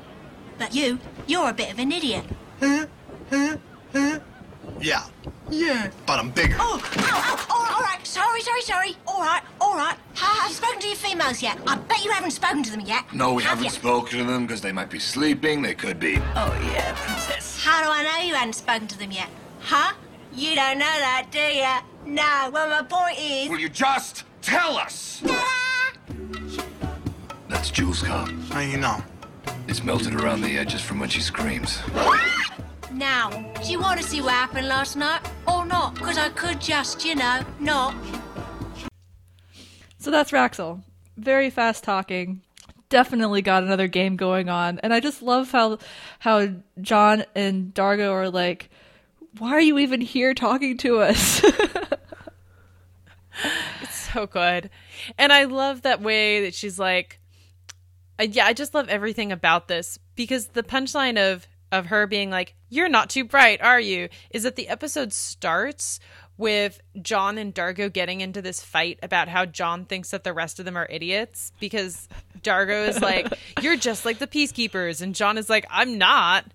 But 0.57 0.75
you, 0.75 0.99
you're 1.25 1.49
a 1.49 1.53
bit 1.53 1.71
of 1.71 1.79
an 1.79 1.89
idiot. 1.93 2.25
Huh? 2.59 2.85
Huh? 3.29 3.57
Huh? 3.93 4.19
Yeah. 4.81 5.05
Yeah. 5.49 5.89
But 6.05 6.19
I'm 6.19 6.31
bigger. 6.31 6.57
Oh, 6.59 6.81
oh, 6.83 6.91
oh, 6.97 7.47
all, 7.49 7.75
all 7.75 7.81
right. 7.81 8.05
Sorry, 8.05 8.41
sorry, 8.41 8.61
sorry. 8.61 8.97
All 9.07 9.21
right, 9.21 9.41
all 9.61 9.77
right. 9.77 9.95
Ha, 10.15 10.39
have 10.41 10.49
you 10.49 10.55
spoken 10.55 10.81
to 10.81 10.87
your 10.87 10.97
females 10.97 11.41
yet? 11.41 11.57
I 11.65 11.77
bet 11.77 12.03
you 12.03 12.11
haven't 12.11 12.31
spoken 12.31 12.61
to 12.63 12.71
them 12.71 12.81
yet. 12.81 13.05
No, 13.13 13.33
we 13.35 13.43
Have 13.43 13.51
haven't 13.51 13.63
ya? 13.65 13.69
spoken 13.71 14.19
to 14.19 14.25
them 14.25 14.45
because 14.45 14.59
they 14.59 14.73
might 14.73 14.89
be 14.89 14.99
sleeping. 14.99 15.61
They 15.61 15.75
could 15.75 15.97
be. 15.97 16.17
Oh, 16.35 16.71
yeah, 16.73 16.93
princess. 16.97 17.63
How 17.63 17.81
do 17.81 17.89
I 17.89 18.03
know 18.03 18.27
you 18.27 18.35
haven't 18.35 18.55
spoken 18.55 18.85
to 18.89 18.99
them 18.99 19.11
yet? 19.11 19.29
Huh? 19.61 19.93
You 20.33 20.55
don't 20.55 20.77
know 20.77 20.85
that, 20.85 21.27
do 21.31 21.39
you? 21.39 22.13
No, 22.15 22.49
well, 22.51 22.69
my 22.69 22.83
point 22.83 23.17
is... 23.17 23.49
Will 23.49 23.59
you 23.59 23.69
just 23.69 24.25
tell 24.41 24.75
us? 24.77 25.23
That's 27.47 27.71
Jool's 27.71 28.01
car. 28.01 28.27
How 28.49 28.59
you 28.59 28.77
know? 28.77 29.03
It's 29.67 29.83
melted 29.83 30.15
around 30.15 30.41
the 30.41 30.57
edges 30.57 30.81
from 30.81 30.99
when 30.99 31.09
she 31.09 31.21
screams. 31.21 31.79
Now, 32.91 33.29
do 33.63 33.71
you 33.71 33.79
want 33.79 33.99
to 34.01 34.05
see 34.05 34.21
what 34.21 34.31
happened 34.31 34.67
last 34.67 34.95
night? 34.95 35.21
Or 35.47 35.65
not? 35.65 35.95
Because 35.95 36.17
I 36.17 36.29
could 36.29 36.59
just, 36.59 37.05
you 37.05 37.15
know, 37.15 37.45
not. 37.59 37.95
So 39.99 40.11
that's 40.11 40.31
Raxel. 40.31 40.81
Very 41.17 41.49
fast 41.49 41.83
talking. 41.83 42.41
Definitely 42.89 43.41
got 43.41 43.63
another 43.63 43.87
game 43.87 44.15
going 44.15 44.49
on. 44.49 44.79
And 44.79 44.93
I 44.93 44.99
just 44.99 45.21
love 45.21 45.51
how 45.51 45.77
how 46.19 46.47
John 46.81 47.25
and 47.35 47.73
Dargo 47.73 48.11
are 48.11 48.29
like, 48.29 48.69
why 49.37 49.51
are 49.51 49.61
you 49.61 49.77
even 49.79 50.01
here 50.01 50.33
talking 50.33 50.77
to 50.77 50.99
us? 50.99 51.43
so 54.19 54.27
good. 54.27 54.69
And 55.17 55.31
I 55.31 55.45
love 55.45 55.83
that 55.83 56.01
way 56.01 56.41
that 56.43 56.53
she's 56.53 56.77
like, 56.79 57.19
uh, 58.19 58.23
yeah, 58.23 58.45
I 58.45 58.53
just 58.53 58.73
love 58.73 58.89
everything 58.89 59.31
about 59.31 59.67
this 59.67 59.97
because 60.15 60.47
the 60.47 60.63
punchline 60.63 61.17
of 61.17 61.47
of 61.71 61.85
her 61.85 62.07
being 62.07 62.31
like, 62.31 62.55
"You're 62.67 62.89
not 62.89 63.09
too 63.09 63.23
bright, 63.23 63.61
are 63.61 63.79
you?" 63.79 64.09
is 64.31 64.43
that 64.43 64.55
the 64.55 64.67
episode 64.67 65.13
starts 65.13 65.99
with 66.35 66.81
John 67.01 67.37
and 67.37 67.53
Dargo 67.53 67.91
getting 67.91 68.21
into 68.21 68.41
this 68.41 68.63
fight 68.63 68.97
about 69.03 69.27
how 69.27 69.45
John 69.45 69.85
thinks 69.85 70.09
that 70.09 70.23
the 70.23 70.33
rest 70.33 70.57
of 70.59 70.65
them 70.65 70.75
are 70.75 70.87
idiots 70.89 71.51
because 71.59 72.09
Dargo 72.41 72.87
is 72.89 72.99
like, 73.01 73.31
"You're 73.61 73.77
just 73.77 74.03
like 74.03 74.17
the 74.17 74.27
peacekeepers," 74.27 75.01
and 75.01 75.15
John 75.15 75.37
is 75.37 75.49
like, 75.49 75.65
"I'm 75.69 75.97
not." 75.97 76.45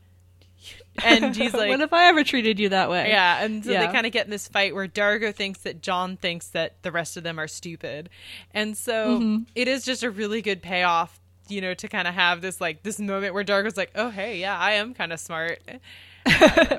And 1.02 1.34
he's 1.36 1.52
like, 1.54 1.70
when 1.70 1.80
if 1.80 1.92
I 1.92 2.06
ever 2.08 2.22
treated 2.24 2.60
you 2.60 2.68
that 2.68 2.88
way? 2.90 3.08
yeah, 3.08 3.42
and 3.42 3.64
so 3.64 3.70
Yeah. 3.72 3.86
they 3.86 3.92
kind 3.92 4.06
of 4.06 4.12
get 4.12 4.26
in 4.26 4.30
this 4.30 4.46
fight 4.48 4.74
where 4.74 4.86
Dargo 4.86 5.34
thinks 5.34 5.60
that 5.60 5.80
John 5.82 6.16
thinks 6.16 6.48
that 6.48 6.82
the 6.82 6.92
rest 6.92 7.16
of 7.16 7.22
them 7.24 7.38
are 7.40 7.48
stupid. 7.48 8.10
And 8.52 8.76
so 8.76 9.18
Mm-hmm. 9.18 9.42
it 9.54 9.66
is 9.68 9.84
just 9.84 10.02
a 10.02 10.10
really 10.10 10.40
good 10.42 10.62
payoff, 10.62 11.18
you 11.48 11.60
know, 11.60 11.74
to 11.74 11.88
kind 11.88 12.06
of 12.06 12.14
have 12.14 12.40
this 12.42 12.60
like 12.60 12.82
this 12.82 12.98
moment 13.00 13.34
where 13.34 13.44
Dargo's 13.44 13.76
like, 13.76 13.90
"Oh, 13.94 14.10
hey, 14.10 14.38
yeah, 14.40 14.56
I 14.58 14.72
am 14.74 14.94
kind 14.94 15.12
of 15.12 15.20
smart." 15.20 15.60
Uh, 16.26 16.30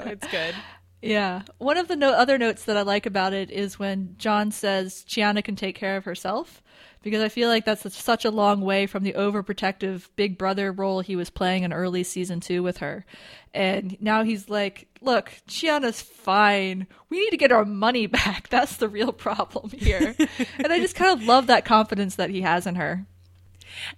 it's 0.07 0.27
good. 0.27 0.55
Yeah. 1.01 1.43
One 1.59 1.77
of 1.77 1.87
the 1.87 1.95
no- 1.95 2.13
other 2.13 2.39
notes 2.39 2.63
that 2.63 2.77
I 2.77 2.81
like 2.81 3.05
about 3.05 3.31
it 3.31 3.51
is 3.51 3.77
when 3.77 4.15
John 4.17 4.49
says 4.49 5.05
Chiana 5.07 5.43
can 5.43 5.55
take 5.55 5.75
care 5.75 5.97
of 5.97 6.05
herself, 6.05 6.63
because 7.05 7.21
I 7.21 7.29
feel 7.29 7.49
like 7.49 7.65
that's 7.65 7.95
such 7.95 8.25
a 8.25 8.31
long 8.31 8.61
way 8.61 8.87
from 8.87 9.03
the 9.03 9.13
overprotective 9.13 10.09
big 10.15 10.39
brother 10.39 10.71
role 10.71 11.01
he 11.01 11.15
was 11.15 11.29
playing 11.29 11.61
in 11.61 11.71
early 11.71 12.03
season 12.03 12.39
two 12.39 12.63
with 12.63 12.77
her. 12.77 13.05
And 13.53 13.95
now 14.01 14.23
he's 14.23 14.49
like, 14.49 14.87
look, 15.01 15.31
Chiana's 15.47 16.01
fine. 16.01 16.87
We 17.11 17.19
need 17.19 17.29
to 17.29 17.37
get 17.37 17.51
our 17.51 17.63
money 17.63 18.07
back. 18.07 18.49
That's 18.49 18.77
the 18.77 18.89
real 18.89 19.13
problem 19.13 19.69
here. 19.69 20.15
and 20.57 20.73
I 20.73 20.79
just 20.79 20.95
kind 20.95 21.11
of 21.11 21.27
love 21.27 21.45
that 21.45 21.63
confidence 21.63 22.15
that 22.15 22.31
he 22.31 22.41
has 22.41 22.65
in 22.65 22.73
her. 22.73 23.05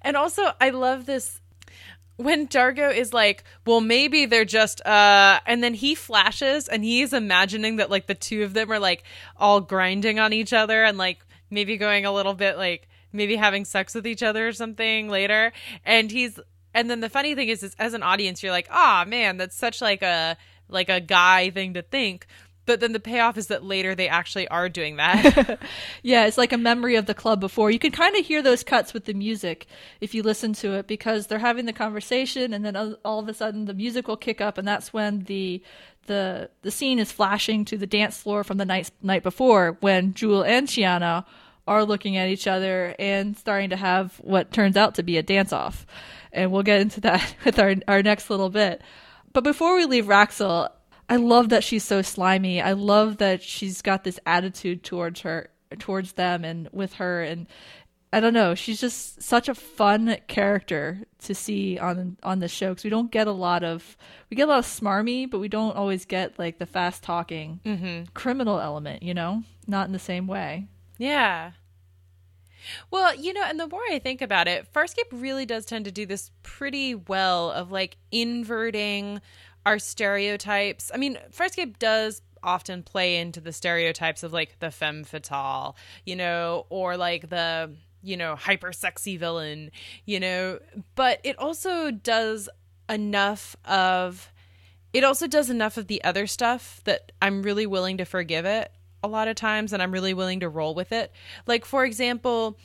And 0.02 0.18
also, 0.18 0.52
I 0.60 0.72
love 0.72 1.06
this 1.06 1.40
when 2.18 2.46
Dargo 2.46 2.94
is 2.94 3.14
like, 3.14 3.46
"Well, 3.66 3.80
maybe 3.80 4.26
they're 4.26 4.44
just 4.44 4.86
uh," 4.86 5.40
and 5.46 5.64
then 5.64 5.76
he 5.76 5.96
flashes 5.96 6.68
and 6.68 6.84
he's 6.84 7.14
imagining 7.14 7.78
that 7.78 7.90
like 7.90 8.08
the 8.08 8.16
two 8.16 8.44
of 8.44 8.54
them 8.54 8.70
are 8.70 8.80
like 8.80 9.04
all 9.38 9.62
grinding 9.62 10.20
on 10.20 10.34
each 10.34 10.52
other 10.52 10.84
and 10.84 10.98
like 10.98 11.20
maybe 11.50 11.78
going 11.78 12.06
a 12.06 12.12
little 12.12 12.34
bit 12.34 12.58
like 12.58 12.90
maybe 13.12 13.36
having 13.36 13.66
sex 13.66 13.96
with 13.96 14.08
each 14.08 14.24
other 14.24 14.48
or 14.48 14.54
something 14.54 15.10
later. 15.10 15.52
And 15.86 16.12
he's 16.12 16.40
and 16.74 16.90
then 16.90 17.00
the 17.00 17.10
funny 17.10 17.34
thing 17.34 17.50
is, 17.50 17.64
is 17.64 17.76
as 17.80 17.94
an 17.94 18.04
audience, 18.04 18.44
you're 18.44 18.52
like, 18.52 18.68
"Ah, 18.70 19.04
man, 19.08 19.38
that's 19.38 19.56
such 19.56 19.82
like 19.82 20.02
a 20.02 20.38
like 20.70 20.90
a 20.90 21.00
guy 21.00 21.50
thing 21.50 21.74
to 21.74 21.82
think." 21.82 22.28
But 22.68 22.82
then 22.82 22.92
the 22.92 23.00
payoff 23.00 23.38
is 23.38 23.48
that 23.48 23.64
later 23.64 23.96
they 23.96 24.10
actually 24.10 24.48
are 24.50 24.70
doing 24.70 24.98
that. 24.98 25.60
Yeah, 26.04 26.26
it's 26.26 26.38
like 26.38 26.54
a 26.54 26.58
memory 26.58 26.96
of 26.96 27.06
the 27.06 27.14
club 27.14 27.40
before. 27.40 27.72
You 27.72 27.80
can 27.80 27.92
kind 27.92 28.16
of 28.16 28.26
hear 28.26 28.42
those 28.42 28.64
cuts 28.64 28.94
with 28.94 29.06
the 29.06 29.14
music 29.14 29.66
if 30.00 30.14
you 30.14 30.22
listen 30.22 30.54
to 30.54 30.74
it 30.74 30.88
because 30.88 31.28
they're 31.28 31.40
having 31.40 31.66
the 31.66 31.74
conversation 31.74 32.54
and 32.54 32.64
then 32.64 32.76
all 33.04 33.20
of 33.20 33.28
a 33.28 33.34
sudden 33.34 33.66
the 33.66 33.74
music 33.74 34.08
will 34.08 34.18
kick 34.18 34.40
up 34.40 34.58
and 34.58 34.68
that's 34.68 34.94
when 34.94 35.22
the 35.24 35.62
the 36.08 36.50
the 36.62 36.72
scene 36.72 37.00
is 37.00 37.12
flashing 37.12 37.66
to 37.66 37.78
the 37.78 37.88
dance 37.88 38.18
floor 38.18 38.44
from 38.44 38.58
the 38.58 38.66
night 38.66 38.92
night 39.02 39.24
before 39.24 39.78
when 39.82 40.14
Jool 40.14 40.44
and 40.44 40.68
Chiana 40.68 41.26
are 41.68 41.86
looking 41.86 42.18
at 42.18 42.30
each 42.30 42.48
other 42.48 42.96
and 42.98 43.38
starting 43.38 43.70
to 43.72 43.76
have 43.76 44.16
what 44.24 44.52
turns 44.52 44.78
out 44.78 44.96
to 44.96 45.04
be 45.04 45.18
a 45.18 45.24
dance 45.24 45.52
off. 45.52 45.86
And 46.32 46.52
we'll 46.52 46.64
get 46.64 46.82
into 46.82 47.02
that 47.02 47.36
with 47.46 47.60
our 47.60 47.76
our 47.88 48.02
next 48.02 48.30
little 48.30 48.50
bit. 48.50 48.82
But 49.34 49.44
before 49.44 49.76
we 49.76 49.86
leave 49.86 50.06
Raxel, 50.06 50.70
I 51.10 51.16
love 51.18 51.50
that 51.50 51.64
she's 51.64 51.84
so 51.84 52.02
slimy. 52.02 52.62
I 52.62 52.74
love 52.74 53.18
that 53.18 53.42
she's 53.42 53.82
got 53.82 54.04
this 54.04 54.20
attitude 54.26 54.84
towards 54.84 55.22
her, 55.22 55.50
towards 55.80 56.14
them, 56.14 56.44
and 56.44 56.70
with 56.72 56.94
her. 56.96 57.22
And 57.24 57.48
I 58.12 58.20
don't 58.20 58.34
know, 58.34 58.56
she's 58.56 58.80
just 58.80 59.22
such 59.22 59.50
a 59.50 59.56
fun 59.56 60.18
character 60.28 61.00
to 61.24 61.36
see 61.36 61.78
on 61.78 62.18
on 62.24 62.40
the 62.40 62.48
show 62.48 62.70
because 62.70 62.84
we 62.84 62.90
don't 62.90 63.12
get 63.12 63.28
a 63.28 63.32
lot 63.32 63.64
of 63.64 63.98
we 64.30 64.36
get 64.36 64.48
a 64.48 64.52
lot 64.52 64.60
of 64.60 64.66
smarmy, 64.66 65.30
but 65.30 65.40
we 65.40 65.50
don't 65.50 65.76
always 65.76 66.06
get 66.06 66.40
like 66.40 66.58
the 66.58 66.66
fast 66.66 67.04
talking 67.04 67.60
mm-hmm. 67.66 68.06
criminal 68.14 68.60
element. 68.60 69.04
You 69.04 69.14
know, 69.14 69.44
not 69.68 69.88
in 69.88 69.94
the 69.94 70.00
same 70.00 70.28
way. 70.28 70.68
Yeah. 70.98 71.52
Well, 72.92 73.16
you 73.16 73.34
know, 73.34 73.44
and 73.44 73.60
the 73.60 73.68
more 73.68 73.82
I 73.92 74.00
think 74.00 74.22
about 74.22 74.48
it, 74.48 74.72
Farscape 74.74 75.12
really 75.12 75.46
does 75.46 75.66
tend 75.66 75.86
to 75.86 75.92
do 75.92 76.06
this 76.06 76.32
pretty 76.44 76.96
well 76.96 77.52
of 77.52 77.72
like 77.72 77.98
inverting 78.12 79.22
our 79.66 79.80
stereotypes. 79.80 80.92
I 80.94 80.98
mean, 80.98 81.18
Farscape 81.32 81.80
does 81.80 82.22
often 82.44 82.84
play 82.84 83.18
into 83.18 83.42
the 83.42 83.52
stereotypes 83.52 84.24
of 84.24 84.34
like 84.34 84.60
the 84.60 84.72
femme 84.72 85.04
fatale, 85.04 85.76
you 86.06 86.16
know, 86.16 86.66
or 86.70 86.98
like 86.98 87.30
the, 87.30 87.74
you 88.02 88.18
know, 88.18 88.36
hyper 88.36 88.72
sexy 88.72 89.18
villain, 89.18 89.72
you 90.06 90.20
know, 90.20 90.60
but 90.96 91.20
it 91.24 91.38
also 91.40 91.92
does 91.92 92.50
enough 92.90 93.56
of 93.66 94.32
it 94.94 95.04
also 95.04 95.28
does 95.28 95.50
enough 95.50 95.78
of 95.78 95.88
the 95.88 96.02
other 96.04 96.26
stuff 96.26 96.82
that 96.86 97.12
I'm 97.22 97.44
really 97.44 97.68
willing 97.68 97.98
to 97.98 98.06
forgive 98.06 98.46
it 98.46 98.72
a 99.04 99.08
lot 99.08 99.28
of 99.28 99.36
times 99.36 99.74
and 99.74 99.82
I'm 99.82 99.92
really 99.92 100.14
willing 100.14 100.40
to 100.42 100.50
roll 100.50 100.76
with 100.76 100.92
it. 100.92 101.12
Like 101.46 101.66
for 101.66 101.86
example, 101.86 102.58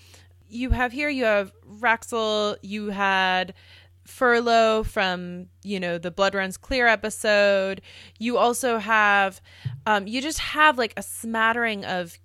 you 0.49 0.71
have 0.71 0.93
here 0.93 1.09
you 1.09 1.25
have 1.25 1.53
Raxel, 1.81 2.57
you 2.63 2.91
had 2.91 3.55
Furlow 4.07 4.85
from 4.85 5.47
you 5.63 5.79
know 5.79 5.97
the 5.97 6.11
Blood 6.11 6.35
Runs 6.35 6.57
Clear 6.57 6.87
episode. 6.89 7.81
You 8.19 8.37
also 8.37 8.79
have, 8.79 9.41
um, 9.87 10.07
you 10.09 10.21
just 10.21 10.41
have 10.41 10.77
like 10.77 10.93
a 10.97 11.03
smattering 11.03 11.85
of 11.85 12.19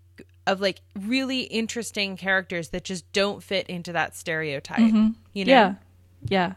of 0.48 0.60
like 0.60 0.82
really 0.98 1.42
interesting 1.42 2.18
characters 2.18 2.70
that 2.70 2.84
just 2.84 3.12
don't 3.12 3.44
fit 3.44 3.68
into 3.68 3.94
that 3.94 4.16
stereotype. 4.16 4.80
You 5.34 5.46
know? 5.46 5.52
Yeah. 5.52 5.76
Yeah. 6.30 6.54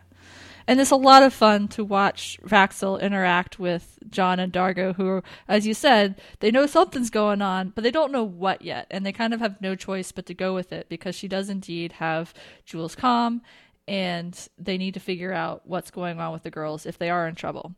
And 0.70 0.80
it's 0.80 0.92
a 0.92 0.96
lot 0.96 1.24
of 1.24 1.34
fun 1.34 1.66
to 1.70 1.82
watch 1.82 2.38
Raxel 2.44 3.00
interact 3.00 3.58
with 3.58 3.98
John 4.08 4.38
and 4.38 4.52
Dargo, 4.52 4.94
who, 4.94 5.20
as 5.48 5.66
you 5.66 5.74
said, 5.74 6.20
they 6.38 6.52
know 6.52 6.66
something's 6.66 7.10
going 7.10 7.42
on, 7.42 7.70
but 7.70 7.82
they 7.82 7.90
don't 7.90 8.12
know 8.12 8.22
what 8.22 8.62
yet. 8.62 8.86
And 8.88 9.04
they 9.04 9.10
kind 9.10 9.34
of 9.34 9.40
have 9.40 9.60
no 9.60 9.74
choice 9.74 10.12
but 10.12 10.26
to 10.26 10.32
go 10.32 10.54
with 10.54 10.72
it 10.72 10.88
because 10.88 11.16
she 11.16 11.26
does 11.26 11.50
indeed 11.50 11.94
have 11.94 12.32
Jool's 12.64 12.94
comm, 12.94 13.40
and 13.88 14.48
they 14.58 14.78
need 14.78 14.94
to 14.94 15.00
figure 15.00 15.32
out 15.32 15.62
what's 15.64 15.90
going 15.90 16.20
on 16.20 16.32
with 16.32 16.44
the 16.44 16.52
girls 16.52 16.86
if 16.86 16.96
they 16.96 17.10
are 17.10 17.26
in 17.26 17.34
trouble. 17.34 17.74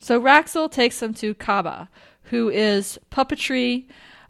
So 0.00 0.18
Raxel 0.18 0.72
takes 0.72 1.00
them 1.00 1.12
to 1.12 1.34
Kaba, 1.34 1.90
who 2.22 2.48
is 2.48 2.98
puppetry 3.10 3.84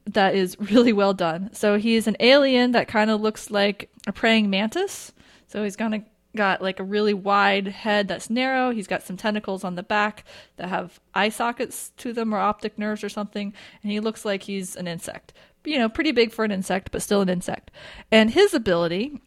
that 0.05 0.35
is 0.35 0.59
really 0.59 0.93
well 0.93 1.15
done. 1.15 1.51
So 1.53 1.79
he's 1.79 2.09
an 2.09 2.17
alien 2.19 2.73
that 2.73 2.89
kind 2.89 3.09
of 3.13 3.21
looks 3.21 3.53
like 3.53 3.89
a 4.05 4.13
praying 4.13 4.51
mantis. 4.51 5.13
So 5.47 5.63
he's 5.63 5.77
of 5.95 6.03
got 6.37 6.62
like 6.62 6.81
a 6.81 6.85
really 6.85 7.14
wide 7.14 7.69
head 7.69 8.09
that's 8.09 8.31
narrow. 8.31 8.71
He's 8.71 8.87
got 8.87 9.03
some 9.03 9.17
tentacles 9.17 9.64
on 9.64 9.75
the 9.75 9.83
back 9.83 10.25
that 10.57 10.69
have 10.69 11.00
eye 11.14 11.29
sockets 11.29 11.93
to 11.99 12.12
them 12.12 12.35
or 12.35 12.38
optic 12.38 12.79
nerves 12.79 13.05
or 13.05 13.09
something. 13.09 13.53
And 13.83 13.93
he 13.93 14.00
looks 14.00 14.25
like 14.25 14.43
he's 14.43 14.76
an 14.76 14.87
insect. 14.87 15.33
You 15.64 15.79
know, 15.79 15.88
pretty 15.88 16.12
big 16.12 16.33
for 16.33 16.45
an 16.45 16.50
insect, 16.50 16.91
but 16.93 17.03
still 17.03 17.23
an 17.23 17.29
insect. 17.29 17.71
And 18.11 18.31
his 18.31 18.53
ability 18.55 19.21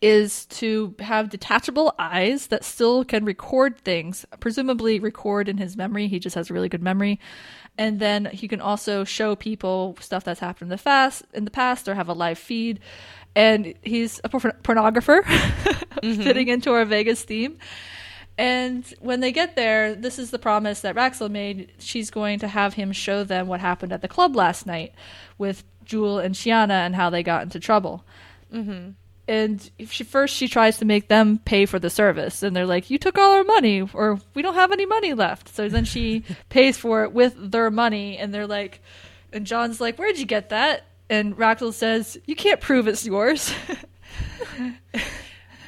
is 0.00 0.46
to 0.46 0.94
have 0.98 1.30
detachable 1.30 1.94
eyes 1.98 2.48
that 2.48 2.64
still 2.64 3.04
can 3.04 3.24
record 3.24 3.78
things, 3.78 4.26
presumably 4.40 4.98
record 4.98 5.48
in 5.48 5.58
his 5.58 5.76
memory. 5.76 6.08
He 6.08 6.18
just 6.18 6.34
has 6.34 6.50
a 6.50 6.54
really 6.54 6.68
good 6.68 6.82
memory. 6.82 7.20
And 7.78 8.00
then 8.00 8.24
he 8.26 8.48
can 8.48 8.60
also 8.60 9.04
show 9.04 9.36
people 9.36 9.96
stuff 10.00 10.24
that's 10.24 10.40
happened 10.40 10.66
in 10.66 10.70
the 10.70 10.78
fast 10.78 11.24
in 11.32 11.44
the 11.44 11.50
past 11.50 11.88
or 11.88 11.94
have 11.94 12.08
a 12.08 12.14
live 12.14 12.38
feed. 12.38 12.80
And 13.36 13.74
he's 13.82 14.20
a 14.24 14.28
por- 14.28 14.56
pornographer, 14.62 15.22
mm-hmm. 15.22 16.22
fitting 16.22 16.48
into 16.48 16.72
our 16.72 16.84
Vegas 16.84 17.22
theme. 17.22 17.58
And 18.38 18.84
when 19.00 19.20
they 19.20 19.32
get 19.32 19.56
there, 19.56 19.94
this 19.94 20.18
is 20.18 20.30
the 20.30 20.38
promise 20.38 20.80
that 20.80 20.94
Raxel 20.94 21.30
made. 21.30 21.72
She's 21.78 22.10
going 22.10 22.40
to 22.40 22.48
have 22.48 22.74
him 22.74 22.92
show 22.92 23.24
them 23.24 23.46
what 23.46 23.60
happened 23.60 23.92
at 23.92 24.02
the 24.02 24.08
club 24.08 24.36
last 24.36 24.66
night 24.66 24.94
with 25.38 25.64
Jewel 25.84 26.18
and 26.18 26.34
Shiana 26.34 26.84
and 26.84 26.94
how 26.94 27.08
they 27.08 27.22
got 27.22 27.44
into 27.44 27.60
trouble. 27.60 28.04
Mm-hmm. 28.52 28.90
And 29.28 29.70
she 29.88 30.04
first 30.04 30.36
she 30.36 30.48
tries 30.48 30.78
to 30.78 30.84
make 30.84 31.08
them 31.08 31.38
pay 31.38 31.66
for 31.66 31.78
the 31.78 31.90
service. 31.90 32.42
And 32.42 32.54
they're 32.54 32.66
like 32.66 32.90
you 32.90 32.98
took 32.98 33.18
all 33.18 33.32
our 33.32 33.44
money 33.44 33.82
or 33.92 34.20
we 34.34 34.42
don't 34.42 34.54
have 34.54 34.70
any 34.70 34.86
money 34.86 35.14
left. 35.14 35.54
So 35.54 35.68
then 35.68 35.84
she 35.84 36.22
pays 36.48 36.76
for 36.76 37.04
it 37.04 37.12
with 37.12 37.34
their 37.36 37.70
money. 37.70 38.18
And 38.18 38.32
they're 38.32 38.46
like 38.46 38.80
and 39.32 39.44
john's 39.44 39.80
like 39.80 39.98
where'd 39.98 40.18
you 40.18 40.26
get 40.26 40.50
that 40.50 40.84
and 41.08 41.36
Raxel 41.36 41.72
says 41.72 42.18
you 42.26 42.36
can't 42.36 42.60
prove 42.60 42.88
it's 42.88 43.06
yours. 43.06 43.52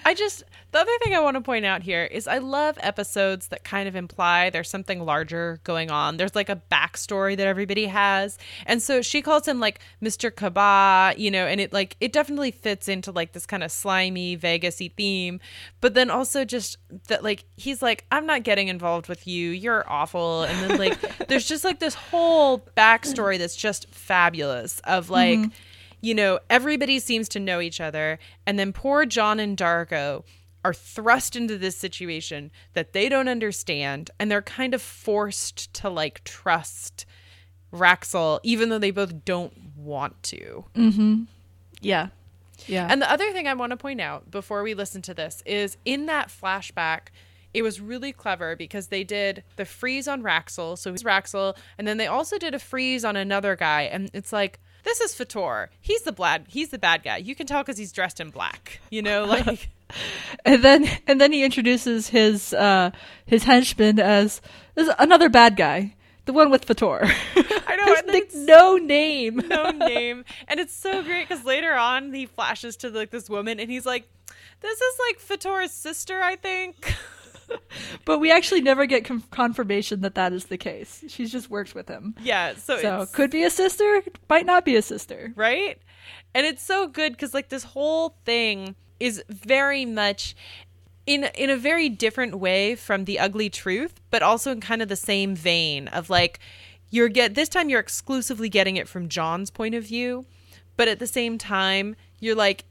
I 0.05 0.15
just 0.15 0.45
the 0.79 0.83
other 0.83 0.99
thing 1.03 1.15
I 1.17 1.21
want 1.21 1.35
to 1.35 1.41
point 1.41 1.65
out 1.65 1.83
here 1.83 2.05
is 2.05 2.29
I 2.29 2.39
love 2.39 2.79
episodes 2.81 3.49
that 3.49 3.65
kind 3.65 3.89
of 3.89 3.97
imply 3.97 4.49
there's 4.51 4.71
something 4.71 5.05
larger 5.05 5.61
going 5.65 5.91
on. 5.91 6.19
There's 6.19 6.37
like 6.37 6.49
a 6.49 6.63
backstory 6.71 7.37
that 7.37 7.49
everybody 7.49 7.87
has. 7.87 8.39
And 8.65 8.81
so 8.81 9.03
she 9.03 9.21
calls 9.21 9.49
him 9.49 9.59
like 9.59 9.81
Mr. 10.01 10.33
Kaba, 10.35 11.15
you 11.19 11.33
know, 11.33 11.47
and 11.47 11.61
it 11.61 11.73
like 11.73 11.97
it 11.99 12.13
definitely 12.13 12.53
fits 12.53 12.87
into 12.87 13.11
like 13.11 13.33
this 13.33 13.45
kind 13.45 13.65
of 13.65 13.73
slimy, 13.73 14.37
Vegasy 14.37 14.93
theme. 14.95 15.41
But 15.81 15.95
then 15.95 16.11
also 16.11 16.45
just 16.45 16.79
that 17.09 17.25
like 17.25 17.45
he's 17.57 17.83
like, 17.83 18.05
I'm 18.13 18.27
not 18.27 18.45
getting 18.45 18.69
involved 18.69 19.09
with 19.09 19.27
you. 19.27 19.51
You're 19.51 19.85
awful. 19.91 20.45
And 20.45 20.71
then 20.71 20.79
like 20.79 21.27
there's 21.27 21.49
just 21.49 21.65
like 21.65 21.81
this 21.81 21.95
whole 21.95 22.61
backstory 22.77 23.37
that's 23.37 23.57
just 23.57 23.93
fabulous 23.93 24.81
of 24.85 25.11
like 25.11 25.41
mm-hmm. 25.41 25.51
you 26.03 26.15
know, 26.15 26.39
everybody 26.49 27.01
seems 27.01 27.29
to 27.31 27.41
know 27.41 27.61
each 27.61 27.81
other. 27.81 28.21
And 28.47 28.61
then 28.61 28.73
poor 28.73 29.07
John 29.07 29.41
and 29.41 29.57
Dargo 29.57 30.23
are 30.65 30.75
thrust 30.75 31.37
into 31.37 31.57
this 31.57 31.77
situation 31.77 32.51
that 32.75 32.93
they 32.93 33.09
don't 33.09 33.29
understand. 33.29 34.11
And 34.19 34.31
they're 34.31 34.43
kind 34.43 34.75
of 34.75 34.83
forced 34.83 35.73
to 35.75 35.89
like 35.89 36.25
trust 36.25 37.07
Raxel, 37.73 38.41
even 38.43 38.69
though 38.69 38.79
they 38.79 38.91
both 38.91 39.25
don't 39.25 39.53
want 39.77 40.23
to. 40.25 40.65
Mhm. 40.75 41.27
yeah 41.81 42.09
yeah 42.67 42.89
And 42.91 43.01
the 43.01 43.11
other 43.11 43.31
thing 43.33 43.47
I 43.47 43.55
want 43.55 43.71
to 43.71 43.77
point 43.77 44.01
out 44.01 44.31
before 44.31 44.63
we 44.63 44.75
listen 44.75 45.01
to 45.03 45.15
this 45.15 45.43
is 45.47 45.77
in 45.85 46.07
that 46.07 46.29
flashback, 46.29 47.09
it 47.55 47.63
was 47.63 47.81
really 47.81 48.13
clever 48.13 48.57
because 48.57 48.89
they 48.89 49.05
did 49.05 49.45
the 49.57 49.65
freeze 49.65 50.09
on 50.09 50.23
Raxel, 50.23 50.77
so 50.77 50.91
he's 50.91 51.03
Raxel, 51.05 51.57
and 51.79 51.87
then 51.87 51.97
they 51.99 52.07
also 52.07 52.37
did 52.39 52.55
a 52.55 52.59
freeze 52.59 53.05
on 53.05 53.17
another 53.17 53.55
guy, 53.57 53.83
and 53.83 54.11
it's 54.13 54.33
like 54.33 54.59
this 54.85 55.01
is 55.01 55.15
Fator. 55.15 55.71
He's 55.81 56.03
the 56.03 56.13
bad. 56.13 56.47
He's 56.49 56.71
the 56.71 56.79
bad 56.79 57.03
guy. 57.03 57.19
You 57.19 57.35
can 57.35 57.47
tell 57.47 57.63
because 57.63 57.77
he's 57.79 57.93
dressed 57.93 58.21
in 58.21 58.31
black. 58.31 58.81
You 58.91 59.03
know, 59.03 59.25
like 59.27 59.69
and 60.45 60.63
then 60.63 60.89
and 61.07 61.21
then 61.21 61.33
he 61.33 61.45
introduces 61.45 62.09
his 62.09 62.53
uh 62.55 62.91
his 63.27 63.45
henchman 63.45 63.99
as, 63.99 64.41
as 64.77 64.91
another 64.99 65.29
bad 65.29 65.57
guy 65.57 65.95
the 66.29 66.35
one 66.35 66.51
with 66.51 66.67
Fator. 66.67 67.01
I 67.03 67.77
know, 67.77 67.85
There's 67.87 68.01
and 68.01 68.09
like 68.09 68.31
no 68.35 68.77
name. 68.77 69.37
no 69.49 69.71
name, 69.71 70.27
and 70.47 70.61
it's 70.61 70.75
so 70.75 71.03
great 71.03 71.27
because 71.27 71.43
later 71.45 71.73
on 71.73 72.13
he 72.13 72.27
flashes 72.27 72.77
to 72.79 72.91
like 72.91 73.11
this 73.11 73.31
woman, 73.31 73.59
and 73.59 73.71
he's 73.71 73.87
like, 73.87 74.07
"This 74.61 74.79
is 74.79 74.99
like 75.09 75.21
Fator's 75.21 75.71
sister, 75.73 76.21
I 76.21 76.37
think." 76.37 76.95
But 78.05 78.19
we 78.19 78.31
actually 78.31 78.61
never 78.61 78.85
get 78.85 79.07
com- 79.07 79.25
confirmation 79.31 80.03
that 80.03 80.17
that 80.17 80.35
is 80.35 80.45
the 80.45 80.59
case. 80.59 81.03
She's 81.09 81.33
just 81.33 81.49
works 81.49 81.75
with 81.75 81.89
him. 81.89 82.15
yeah, 82.21 82.55
so 82.57 82.79
So 82.79 83.07
could 83.07 83.31
be 83.31 83.43
a 83.45 83.49
sister, 83.49 84.03
might 84.29 84.45
not 84.45 84.67
be 84.67 84.77
a 84.77 84.83
sister. 84.83 85.33
right? 85.35 85.79
And 86.35 86.45
it's 86.45 86.63
so 86.63 86.89
good 86.89 87.13
because 87.13 87.33
like 87.33 87.49
this 87.49 87.65
whole 87.65 88.19
thing 88.27 88.77
is 89.01 89.23
very 89.29 89.85
much 89.85 90.35
in 91.07 91.25
in 91.35 91.51
a 91.51 91.57
very 91.57 91.89
different 91.89 92.39
way 92.39 92.75
from 92.75 93.05
the 93.05 93.19
ugly 93.19 93.49
truth, 93.49 94.01
but 94.11 94.23
also 94.23 94.53
in 94.53 94.61
kind 94.61 94.83
of 94.83 94.89
the 94.89 94.97
same 94.97 95.35
vein 95.35 95.89
of 95.89 96.11
like 96.11 96.39
you're 96.91 97.09
get 97.09 97.35
this 97.35 97.49
time 97.49 97.69
you're 97.69 97.81
exclusively 97.81 98.49
getting 98.49 98.77
it 98.77 98.89
from 98.89 99.09
John's 99.09 99.51
point 99.51 99.75
of 99.75 99.85
view, 99.85 100.27
but 100.77 100.89
at 100.89 100.99
the 100.99 101.07
same 101.07 101.39
time 101.39 101.97
you're 102.21 102.37
like 102.37 102.65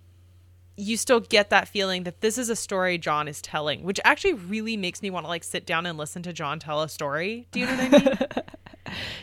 you 0.80 0.96
still 0.96 1.20
get 1.20 1.50
that 1.50 1.68
feeling 1.68 2.04
that 2.04 2.22
this 2.22 2.38
is 2.38 2.50
a 2.50 2.56
story 2.56 3.00
John 3.00 3.28
is 3.28 3.42
telling, 3.42 3.82
which 3.84 4.00
actually 4.04 4.34
really 4.34 4.78
makes 4.78 5.02
me 5.02 5.10
want 5.10 5.26
to 5.26 5.28
like 5.28 5.44
sit 5.44 5.66
down 5.66 5.88
and 5.88 5.98
listen 5.98 6.22
to 6.22 6.32
John 6.32 6.60
tell 6.60 6.84
a 6.84 6.90
story. 6.90 7.48
Do 7.52 7.60
you 7.60 7.66
know 7.66 7.76
what 7.76 7.94
I 7.94 8.08
mean? 8.10 8.18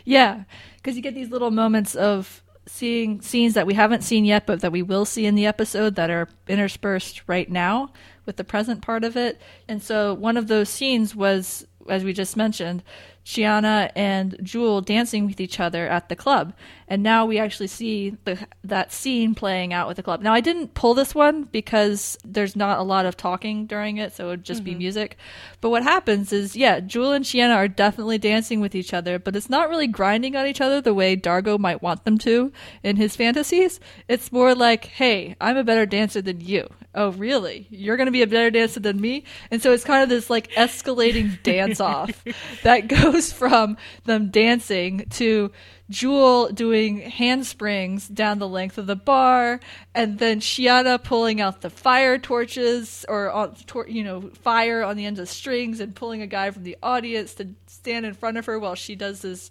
Yeah, 0.05 0.45
because 0.77 0.95
you 0.95 1.01
get 1.01 1.15
these 1.15 1.31
little 1.31 1.51
moments 1.51 1.95
of 1.95 2.43
seeing 2.67 3.21
scenes 3.21 3.55
that 3.55 3.67
we 3.67 3.75
haven't 3.75 4.03
seen 4.03 4.25
yet, 4.25 4.47
but 4.47 4.61
that 4.61 4.73
we 4.73 4.83
will 4.83 5.05
see 5.05 5.27
in 5.27 5.35
the 5.35 5.47
episode 5.47 5.97
that 5.97 6.11
are 6.11 6.29
interspersed 6.49 7.23
right 7.27 7.51
now 7.51 7.91
with 8.27 8.37
the 8.37 8.45
present 8.45 8.83
part 8.83 9.05
of 9.05 9.17
it. 9.17 9.41
And 9.69 9.83
so 9.83 10.15
one 10.15 10.37
of 10.37 10.49
those 10.49 10.69
scenes 10.69 11.15
was, 11.15 11.67
as 11.89 12.05
we 12.05 12.13
just 12.13 12.37
mentioned, 12.37 12.83
Chiana 13.25 13.91
and 13.97 14.37
Jool 14.43 14.83
dancing 14.83 15.27
with 15.27 15.41
each 15.41 15.59
other 15.59 15.87
at 15.89 16.09
the 16.09 16.17
club. 16.17 16.53
And 16.87 17.03
now 17.03 17.25
we 17.25 17.39
actually 17.39 17.69
see 17.69 18.17
the, 18.25 18.47
that 18.63 18.93
scene 18.93 19.35
playing 19.35 19.73
out 19.73 19.89
with 19.89 19.97
the 19.97 20.03
club. 20.03 20.21
Now, 20.21 20.35
I 20.35 20.41
didn't 20.41 20.75
pull 20.75 20.93
this 20.93 21.15
one 21.15 21.45
because 21.45 22.19
there's 22.25 22.55
not 22.55 22.79
a 22.79 22.83
lot 22.83 23.07
of 23.07 23.17
talking 23.17 23.65
during 23.65 23.97
it, 23.97 24.13
so 24.13 24.27
it 24.27 24.29
would 24.29 24.45
just 24.45 24.63
be 24.63 24.73
mm-hmm. 24.73 24.79
music. 24.79 25.17
But 25.63 25.71
what 25.71 25.83
happens 25.83 26.33
is, 26.33 26.55
yeah, 26.55 26.81
Jool 26.81 27.13
and 27.13 27.25
Chiana 27.25 27.57
are 27.57 27.69
definitely 27.69 28.19
dancing 28.19 28.61
with 28.61 28.75
each 28.75 28.93
other, 28.93 29.19
but 29.19 29.35
it's 29.35 29.49
not 29.49 29.71
really 29.71 29.87
grinding 29.87 30.37
on 30.37 30.47
each 30.47 30.61
other 30.61 30.83
the 30.83 30.93
way 30.93 31.17
Dargo 31.17 31.59
might 31.59 31.81
want 31.81 32.05
them 32.05 32.19
to 32.19 32.53
in 32.83 32.97
his 32.97 33.17
fantasies. 33.17 33.81
It's 34.07 34.31
more 34.31 34.55
like, 34.55 34.85
hey, 34.85 35.37
I'm 35.41 35.57
a 35.57 35.65
better 35.65 35.87
dancer 35.87 36.21
than 36.21 36.43
you. 36.43 36.69
Oh, 36.95 37.11
really? 37.13 37.67
You're 37.71 37.97
going 37.97 38.07
to 38.07 38.13
be 38.13 38.23
a 38.23 38.27
better 38.27 38.51
dancer 38.51 38.79
than 38.79 39.01
me? 39.01 39.25
And 39.51 39.63
so 39.63 39.73
it's 39.73 39.85
kind 39.85 40.03
of 40.03 40.09
this 40.09 40.29
like 40.29 40.51
escalating 40.53 41.43
dance 41.43 41.81
off 41.81 42.23
that 42.63 42.89
goes 42.89 43.14
from 43.33 43.77
them 44.05 44.31
dancing 44.31 45.07
to 45.11 45.51
Jool 45.91 46.49
doing 46.49 46.99
handsprings 46.99 48.09
down 48.09 48.39
the 48.39 48.49
length 48.49 48.79
of 48.79 48.87
the 48.87 48.97
bar, 48.97 49.61
and 49.95 50.19
then 50.19 50.41
Chiana 50.41 51.03
pulling 51.03 51.41
out 51.41 51.61
the 51.61 51.69
fire 51.69 52.19
torches 52.19 53.05
or 53.09 53.53
you 53.87 54.03
know 54.03 54.31
fire 54.43 54.83
on 54.83 54.97
the 54.97 55.05
end 55.05 55.19
of 55.19 55.29
strings 55.29 55.81
and 55.81 55.95
pulling 55.95 56.23
a 56.23 56.27
guy 56.27 56.51
from 56.51 56.63
the 56.63 56.79
audience 56.83 57.35
to 57.35 57.49
stand 57.67 58.07
in 58.07 58.15
front 58.15 58.39
of 58.39 58.47
her 58.47 58.59
while 58.59 58.75
she 58.75 58.95
does 58.95 59.21
this 59.21 59.51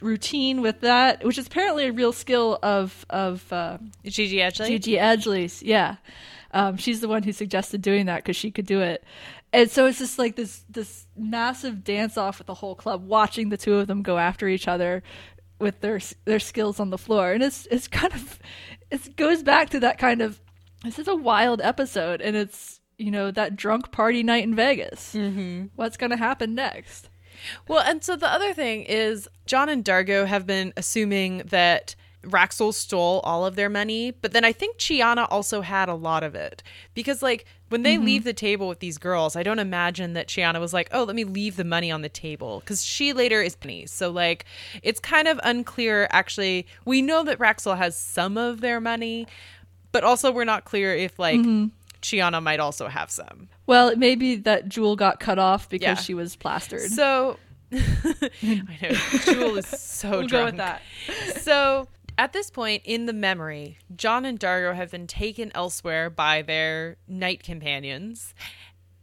routine 0.00 0.60
with 0.60 0.80
that, 0.82 1.24
which 1.24 1.38
is 1.38 1.46
apparently 1.46 1.86
a 1.86 1.92
real 1.92 2.12
skill 2.12 2.58
of 2.62 3.04
of 3.10 3.52
uh, 3.52 3.78
Gigi 4.04 4.36
Edgley. 4.36 4.68
Gigi 4.68 4.96
Edgley's. 4.96 5.60
Yeah, 5.60 5.96
um, 6.52 6.76
she's 6.76 7.00
the 7.00 7.08
one 7.08 7.24
who 7.24 7.32
suggested 7.32 7.82
doing 7.82 8.06
that 8.06 8.18
because 8.18 8.36
she 8.36 8.52
could 8.52 8.66
do 8.66 8.80
it. 8.80 9.02
And 9.54 9.70
so 9.70 9.86
it's 9.86 9.98
just 9.98 10.18
like 10.18 10.36
this 10.36 10.64
this 10.68 11.06
massive 11.16 11.84
dance 11.84 12.18
off 12.18 12.38
with 12.38 12.46
the 12.46 12.54
whole 12.54 12.74
club, 12.74 13.06
watching 13.06 13.48
the 13.48 13.56
two 13.56 13.76
of 13.76 13.86
them 13.86 14.02
go 14.02 14.18
after 14.18 14.48
each 14.48 14.68
other 14.68 15.02
with 15.58 15.80
their 15.80 16.00
their 16.26 16.40
skills 16.40 16.80
on 16.80 16.90
the 16.90 16.98
floor, 16.98 17.32
and 17.32 17.42
it's 17.42 17.66
it's 17.70 17.88
kind 17.88 18.12
of 18.12 18.38
it 18.90 19.16
goes 19.16 19.42
back 19.42 19.70
to 19.70 19.80
that 19.80 19.96
kind 19.96 20.20
of 20.20 20.40
this 20.82 20.98
is 20.98 21.08
a 21.08 21.14
wild 21.14 21.62
episode, 21.62 22.20
and 22.20 22.36
it's 22.36 22.80
you 22.98 23.10
know, 23.10 23.30
that 23.30 23.56
drunk 23.56 23.90
party 23.90 24.22
night 24.22 24.44
in 24.44 24.54
Vegas. 24.54 25.14
Mm-hmm. 25.14 25.66
What's 25.76 25.96
going 25.96 26.10
to 26.10 26.16
happen 26.16 26.54
next? 26.54 27.08
Well, 27.66 27.80
and 27.80 28.02
so 28.02 28.16
the 28.16 28.30
other 28.30 28.54
thing 28.54 28.82
is 28.82 29.28
John 29.46 29.68
and 29.68 29.84
Dargo 29.84 30.26
have 30.26 30.46
been 30.46 30.72
assuming 30.76 31.42
that 31.46 31.96
Raxel 32.24 32.72
stole 32.72 33.20
all 33.20 33.44
of 33.46 33.56
their 33.56 33.68
money, 33.68 34.10
but 34.10 34.32
then 34.32 34.44
I 34.44 34.52
think 34.52 34.78
Chiana 34.78 35.26
also 35.30 35.60
had 35.60 35.88
a 35.88 35.94
lot 35.94 36.22
of 36.22 36.34
it. 36.34 36.62
Because 36.94 37.22
like 37.22 37.44
when 37.68 37.82
they 37.82 37.96
mm-hmm. 37.96 38.04
leave 38.04 38.24
the 38.24 38.32
table 38.32 38.68
with 38.68 38.80
these 38.80 38.98
girls, 38.98 39.36
I 39.36 39.42
don't 39.42 39.58
imagine 39.58 40.12
that 40.14 40.28
Chiana 40.28 40.60
was 40.60 40.72
like, 40.72 40.88
"Oh, 40.92 41.04
let 41.04 41.16
me 41.16 41.24
leave 41.24 41.56
the 41.56 41.64
money 41.64 41.90
on 41.90 42.02
the 42.02 42.08
table" 42.08 42.62
cuz 42.66 42.84
she 42.84 43.12
later 43.12 43.42
is 43.42 43.56
penny. 43.56 43.86
So 43.86 44.10
like 44.10 44.44
it's 44.82 45.00
kind 45.00 45.28
of 45.28 45.40
unclear 45.42 46.08
actually. 46.10 46.66
We 46.84 47.02
know 47.02 47.22
that 47.24 47.38
Raxel 47.38 47.76
has 47.76 47.96
some 47.96 48.36
of 48.36 48.60
their 48.60 48.80
money, 48.80 49.26
but 49.92 50.04
also 50.04 50.30
we're 50.32 50.44
not 50.44 50.64
clear 50.64 50.94
if 50.94 51.18
like 51.18 51.40
mm-hmm. 51.40 51.66
Chiana 52.02 52.42
might 52.42 52.60
also 52.60 52.88
have 52.88 53.10
some. 53.10 53.48
Well, 53.66 53.88
it 53.88 53.98
may 53.98 54.14
be 54.14 54.36
that 54.36 54.68
Jool 54.68 54.94
got 54.94 55.20
cut 55.20 55.38
off 55.38 55.68
because 55.68 55.86
Yeah. 55.86 55.94
she 55.94 56.14
was 56.14 56.36
plastered. 56.36 56.90
So 56.90 57.38
I 57.72 58.62
know 58.82 58.90
Jool 59.24 59.56
is 59.56 59.66
so 59.66 60.10
we'll 60.10 60.26
drunk. 60.26 60.30
go 60.30 60.44
with 60.44 60.56
that. 60.58 60.82
So 61.40 61.88
at 62.18 62.32
this 62.32 62.50
point 62.50 62.82
in 62.84 63.06
the 63.06 63.12
memory, 63.12 63.78
John 63.94 64.24
and 64.24 64.38
Dargo 64.38 64.74
have 64.74 64.90
been 64.90 65.06
taken 65.06 65.50
elsewhere 65.54 66.10
by 66.10 66.42
their 66.42 66.96
night 67.08 67.42
companions, 67.42 68.34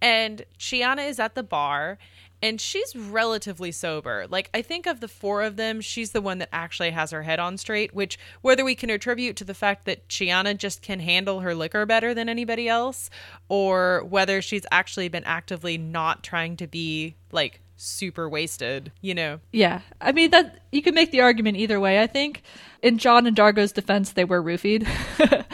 and 0.02 0.45
Chiana 0.58 1.08
is 1.08 1.19
at 1.19 1.36
the 1.36 1.43
bar. 1.43 1.97
And 2.43 2.60
she's 2.60 2.95
relatively 2.95 3.71
sober. 3.71 4.26
Like, 4.28 4.50
I 4.52 4.63
think 4.63 4.88
of 4.88 5.00
the 5.00 5.08
four 5.08 5.43
of 5.43 5.58
them, 5.58 5.80
she's 5.80 6.10
the 6.12 6.21
one 6.21 6.39
that 6.39 6.50
actually 6.52 6.89
has 6.89 7.12
her 7.12 7.21
head 7.21 7.39
on 7.39 7.56
straight, 7.56 7.93
which, 7.93 8.17
whether 8.41 8.65
we 8.65 8.74
can 8.74 8.89
attribute 8.89 9.36
to 9.36 9.43
the 9.43 9.54
fact 9.54 9.86
that 9.86 10.08
Chiana 10.08 10.58
just 10.58 10.82
can 10.82 11.00
handle 11.02 11.41
her 11.41 11.54
liquor 11.54 11.86
better 11.86 12.15
than 12.15 12.28
anybody 12.28 12.67
else, 12.67 13.12
or 13.47 14.04
whether 14.10 14.41
she's 14.41 14.65
actually 14.71 15.08
been 15.08 15.24
actively 15.26 15.78
not 15.78 16.24
trying 16.24 16.58
to 16.58 16.65
be, 16.65 17.15
like, 17.32 17.62
super 17.81 18.29
wasted, 18.29 18.91
you 19.01 19.13
know? 19.15 19.39
Yeah, 19.51 19.81
I 19.99 20.11
mean 20.11 20.31
that 20.31 20.59
you 20.71 20.81
can 20.81 20.93
make 20.93 21.11
the 21.11 21.21
argument 21.21 21.57
either 21.57 21.79
way. 21.79 22.01
I 22.01 22.07
think 22.07 22.43
in 22.81 22.97
John 22.97 23.25
and 23.27 23.35
Dargo's 23.35 23.71
defense, 23.71 24.11
they 24.11 24.23
were 24.25 24.41
roofied, 24.41 24.87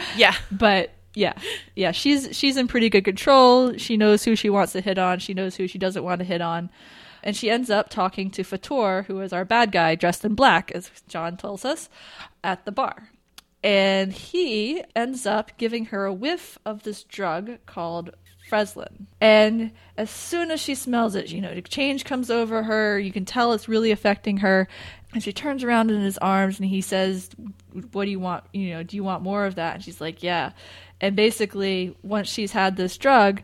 Yeah. 0.16 0.34
but 0.50 0.90
yeah, 1.14 1.34
yeah, 1.74 1.90
she's 1.92 2.36
she's 2.36 2.56
in 2.56 2.68
pretty 2.68 2.90
good 2.90 3.04
control. 3.04 3.76
She 3.76 3.96
knows 3.96 4.24
who 4.24 4.36
she 4.36 4.50
wants 4.50 4.72
to 4.72 4.80
hit 4.80 4.98
on. 4.98 5.18
She 5.18 5.34
knows 5.34 5.56
who 5.56 5.66
she 5.66 5.78
doesn't 5.78 6.04
want 6.04 6.20
to 6.20 6.24
hit 6.24 6.40
on, 6.40 6.70
and 7.24 7.34
she 7.34 7.50
ends 7.50 7.70
up 7.70 7.88
talking 7.88 8.30
to 8.32 8.44
Fator, 8.44 9.02
who 9.02 9.20
is 9.20 9.32
our 9.32 9.44
bad 9.44 9.72
guy 9.72 9.94
dressed 9.94 10.24
in 10.24 10.34
black, 10.34 10.70
as 10.72 10.90
John 11.08 11.36
tells 11.36 11.64
us, 11.64 11.88
at 12.44 12.64
the 12.64 12.72
bar. 12.72 13.10
And 13.64 14.12
he 14.12 14.84
ends 14.94 15.26
up 15.26 15.56
giving 15.56 15.86
her 15.86 16.04
a 16.04 16.12
whiff 16.12 16.58
of 16.64 16.84
this 16.84 17.02
drug 17.02 17.58
called 17.66 18.10
Freslin. 18.48 19.06
And 19.20 19.72
as 19.96 20.10
soon 20.10 20.50
as 20.50 20.60
she 20.60 20.74
smells 20.74 21.14
it, 21.14 21.30
you 21.30 21.40
know, 21.40 21.54
the 21.54 21.62
change 21.62 22.04
comes 22.04 22.30
over 22.30 22.62
her. 22.62 22.98
You 22.98 23.12
can 23.12 23.24
tell 23.24 23.52
it's 23.52 23.68
really 23.68 23.90
affecting 23.90 24.38
her. 24.38 24.68
And 25.12 25.22
she 25.22 25.32
turns 25.32 25.64
around 25.64 25.90
in 25.90 26.00
his 26.00 26.18
arms 26.18 26.58
and 26.58 26.68
he 26.68 26.80
says, 26.80 27.30
What 27.92 28.04
do 28.04 28.10
you 28.10 28.20
want? 28.20 28.44
You 28.52 28.70
know, 28.70 28.82
do 28.82 28.96
you 28.96 29.04
want 29.04 29.22
more 29.22 29.46
of 29.46 29.56
that? 29.56 29.76
And 29.76 29.84
she's 29.84 30.00
like, 30.00 30.22
Yeah. 30.22 30.52
And 31.00 31.14
basically, 31.16 31.96
once 32.02 32.28
she's 32.28 32.52
had 32.52 32.76
this 32.76 32.96
drug, 32.96 33.42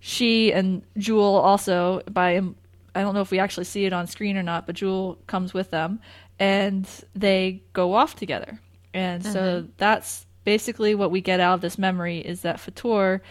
she 0.00 0.52
and 0.52 0.82
Jool 0.98 1.36
also, 1.36 2.02
by 2.10 2.36
um, 2.36 2.56
I 2.94 3.02
don't 3.02 3.14
know 3.14 3.20
if 3.20 3.30
we 3.30 3.38
actually 3.38 3.64
see 3.64 3.84
it 3.84 3.92
on 3.92 4.06
screen 4.06 4.36
or 4.36 4.42
not, 4.42 4.66
but 4.66 4.76
Jool 4.76 5.18
comes 5.26 5.52
with 5.52 5.70
them 5.70 6.00
and 6.38 6.88
they 7.14 7.62
go 7.72 7.94
off 7.94 8.14
together. 8.16 8.60
And 8.92 9.24
so 9.24 9.62
mm-hmm. 9.62 9.70
that's 9.76 10.26
basically 10.44 10.94
what 10.94 11.10
we 11.10 11.20
get 11.20 11.40
out 11.40 11.54
of 11.54 11.60
this 11.60 11.78
memory 11.78 12.18
is 12.18 12.42
that 12.42 12.60
Fator 12.60 13.22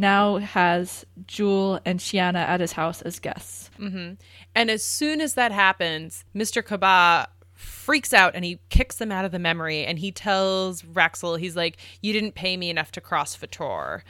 now 0.00 0.38
has 0.38 1.04
Jool 1.26 1.80
and 1.84 2.00
Chiana 2.00 2.36
at 2.36 2.60
his 2.60 2.72
house 2.72 3.02
as 3.02 3.18
guests. 3.18 3.70
Mm-hmm. 3.78 4.14
And 4.54 4.70
as 4.70 4.82
soon 4.82 5.20
as 5.20 5.34
that 5.34 5.52
happens, 5.52 6.24
Mr. 6.34 6.64
Kaba 6.64 7.28
freaks 7.52 8.12
out 8.12 8.34
and 8.34 8.44
he 8.44 8.58
kicks 8.70 8.96
them 8.96 9.12
out 9.12 9.24
of 9.24 9.32
the 9.32 9.38
memory 9.38 9.84
and 9.84 9.98
he 9.98 10.10
tells 10.10 10.82
Raxel, 10.82 11.38
he's 11.38 11.56
like, 11.56 11.76
You 12.00 12.12
didn't 12.12 12.34
pay 12.34 12.56
me 12.56 12.70
enough 12.70 12.90
to 12.92 13.00
cross 13.00 13.34
Fator. 13.34 14.02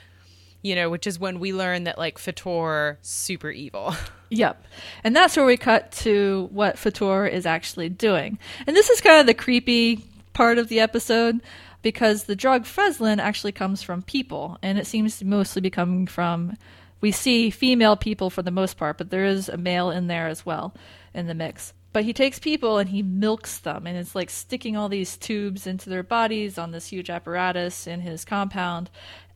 You 0.63 0.75
know, 0.75 0.89
which 0.89 1.07
is 1.07 1.19
when 1.19 1.39
we 1.39 1.53
learn 1.53 1.85
that 1.85 1.97
like 1.97 2.17
Fator 2.17 2.97
super 3.01 3.51
evil. 3.51 3.93
Yep. 4.33 4.63
And 5.03 5.13
that's 5.13 5.35
where 5.35 5.45
we 5.45 5.57
cut 5.57 5.91
to 5.91 6.47
what 6.53 6.79
Fator 6.79 7.27
is 7.27 7.45
actually 7.45 7.89
doing. 7.89 8.39
And 8.65 8.77
this 8.77 8.89
is 8.89 9.01
kind 9.01 9.19
of 9.19 9.25
the 9.25 9.33
creepy 9.33 10.05
part 10.31 10.57
of 10.57 10.69
the 10.69 10.79
episode 10.79 11.41
because 11.81 12.23
the 12.23 12.35
drug 12.35 12.65
Freslin 12.65 13.19
actually 13.19 13.51
comes 13.51 13.81
from 13.81 14.01
people 14.01 14.57
and 14.61 14.77
it 14.77 14.87
seems 14.87 15.17
to 15.19 15.25
mostly 15.25 15.61
be 15.61 15.69
coming 15.69 16.07
from 16.07 16.57
we 17.01 17.11
see 17.11 17.49
female 17.49 17.95
people 17.95 18.29
for 18.29 18.43
the 18.43 18.51
most 18.51 18.77
part, 18.77 18.99
but 18.99 19.09
there 19.09 19.25
is 19.25 19.49
a 19.49 19.57
male 19.57 19.89
in 19.89 20.07
there 20.07 20.27
as 20.27 20.45
well 20.45 20.75
in 21.13 21.25
the 21.25 21.33
mix. 21.33 21.73
But 21.93 22.03
he 22.05 22.13
takes 22.13 22.39
people 22.39 22.77
and 22.77 22.89
he 22.89 23.01
milks 23.01 23.57
them 23.57 23.85
and 23.85 23.97
it's 23.97 24.15
like 24.15 24.29
sticking 24.29 24.77
all 24.77 24.87
these 24.87 25.17
tubes 25.17 25.67
into 25.67 25.89
their 25.89 26.03
bodies 26.03 26.57
on 26.57 26.71
this 26.71 26.87
huge 26.87 27.09
apparatus 27.09 27.87
in 27.87 27.99
his 27.99 28.23
compound 28.23 28.89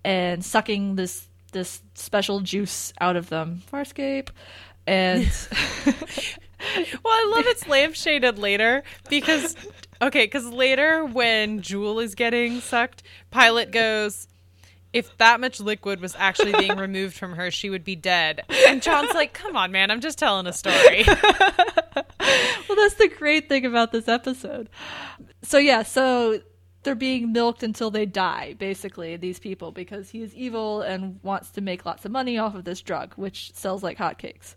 and 0.03 0.45
sucking 0.45 0.95
this 0.95 1.27
this 1.51 1.81
special 1.93 2.41
juice 2.41 2.93
out 2.99 3.15
of 3.15 3.29
them. 3.29 3.61
Farscape. 3.71 4.29
And 4.85 5.25
Well, 6.59 7.13
I 7.13 7.31
love 7.35 7.45
it's 7.47 7.63
lampshaded 7.65 8.39
later 8.39 8.83
because 9.09 9.55
okay, 10.01 10.25
because 10.25 10.45
later 10.45 11.05
when 11.05 11.61
Jool 11.61 11.99
is 11.99 12.15
getting 12.15 12.59
sucked, 12.61 13.03
Pilot 13.31 13.71
goes, 13.71 14.27
"If 14.93 15.17
that 15.17 15.39
much 15.39 15.59
liquid 15.59 15.99
was 15.99 16.15
actually 16.17 16.53
being 16.53 16.77
removed 16.77 17.15
from 17.15 17.33
her, 17.33 17.51
she 17.51 17.69
would 17.69 17.83
be 17.83 17.95
dead." 17.95 18.43
And 18.67 18.81
John's 18.81 19.13
like, 19.13 19.33
"Come 19.33 19.55
on, 19.55 19.71
man, 19.71 19.91
I'm 19.91 20.01
just 20.01 20.17
telling 20.17 20.47
a 20.47 20.53
story." 20.53 21.03
well, 21.07 22.75
that's 22.75 22.95
the 22.95 23.11
great 23.15 23.49
thing 23.49 23.65
about 23.65 23.91
this 23.91 24.07
episode. 24.07 24.69
So 25.43 25.57
yeah, 25.57 25.83
so 25.83 26.41
they're 26.85 26.95
being 26.95 27.33
milked 27.33 27.63
until 27.63 27.91
they 27.91 28.05
die, 28.05 28.53
basically, 28.57 29.17
these 29.17 29.39
people, 29.39 29.71
because 29.71 30.09
he 30.09 30.21
is 30.21 30.33
evil 30.35 30.81
and 30.81 31.19
wants 31.23 31.49
to 31.51 31.61
make 31.61 31.85
lots 31.85 32.05
of 32.05 32.11
money 32.11 32.37
off 32.37 32.55
of 32.55 32.63
this 32.63 32.81
drug, 32.81 33.13
which 33.15 33.53
sells 33.53 33.83
like 33.83 33.97
hotcakes. 33.97 34.55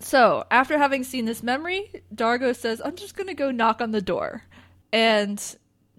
So, 0.00 0.44
after 0.50 0.78
having 0.78 1.04
seen 1.04 1.24
this 1.24 1.42
memory, 1.42 1.90
Dargo 2.14 2.54
says, 2.54 2.82
I'm 2.84 2.96
just 2.96 3.16
going 3.16 3.28
to 3.28 3.34
go 3.34 3.50
knock 3.50 3.80
on 3.80 3.92
the 3.92 4.02
door. 4.02 4.42
And 4.92 5.42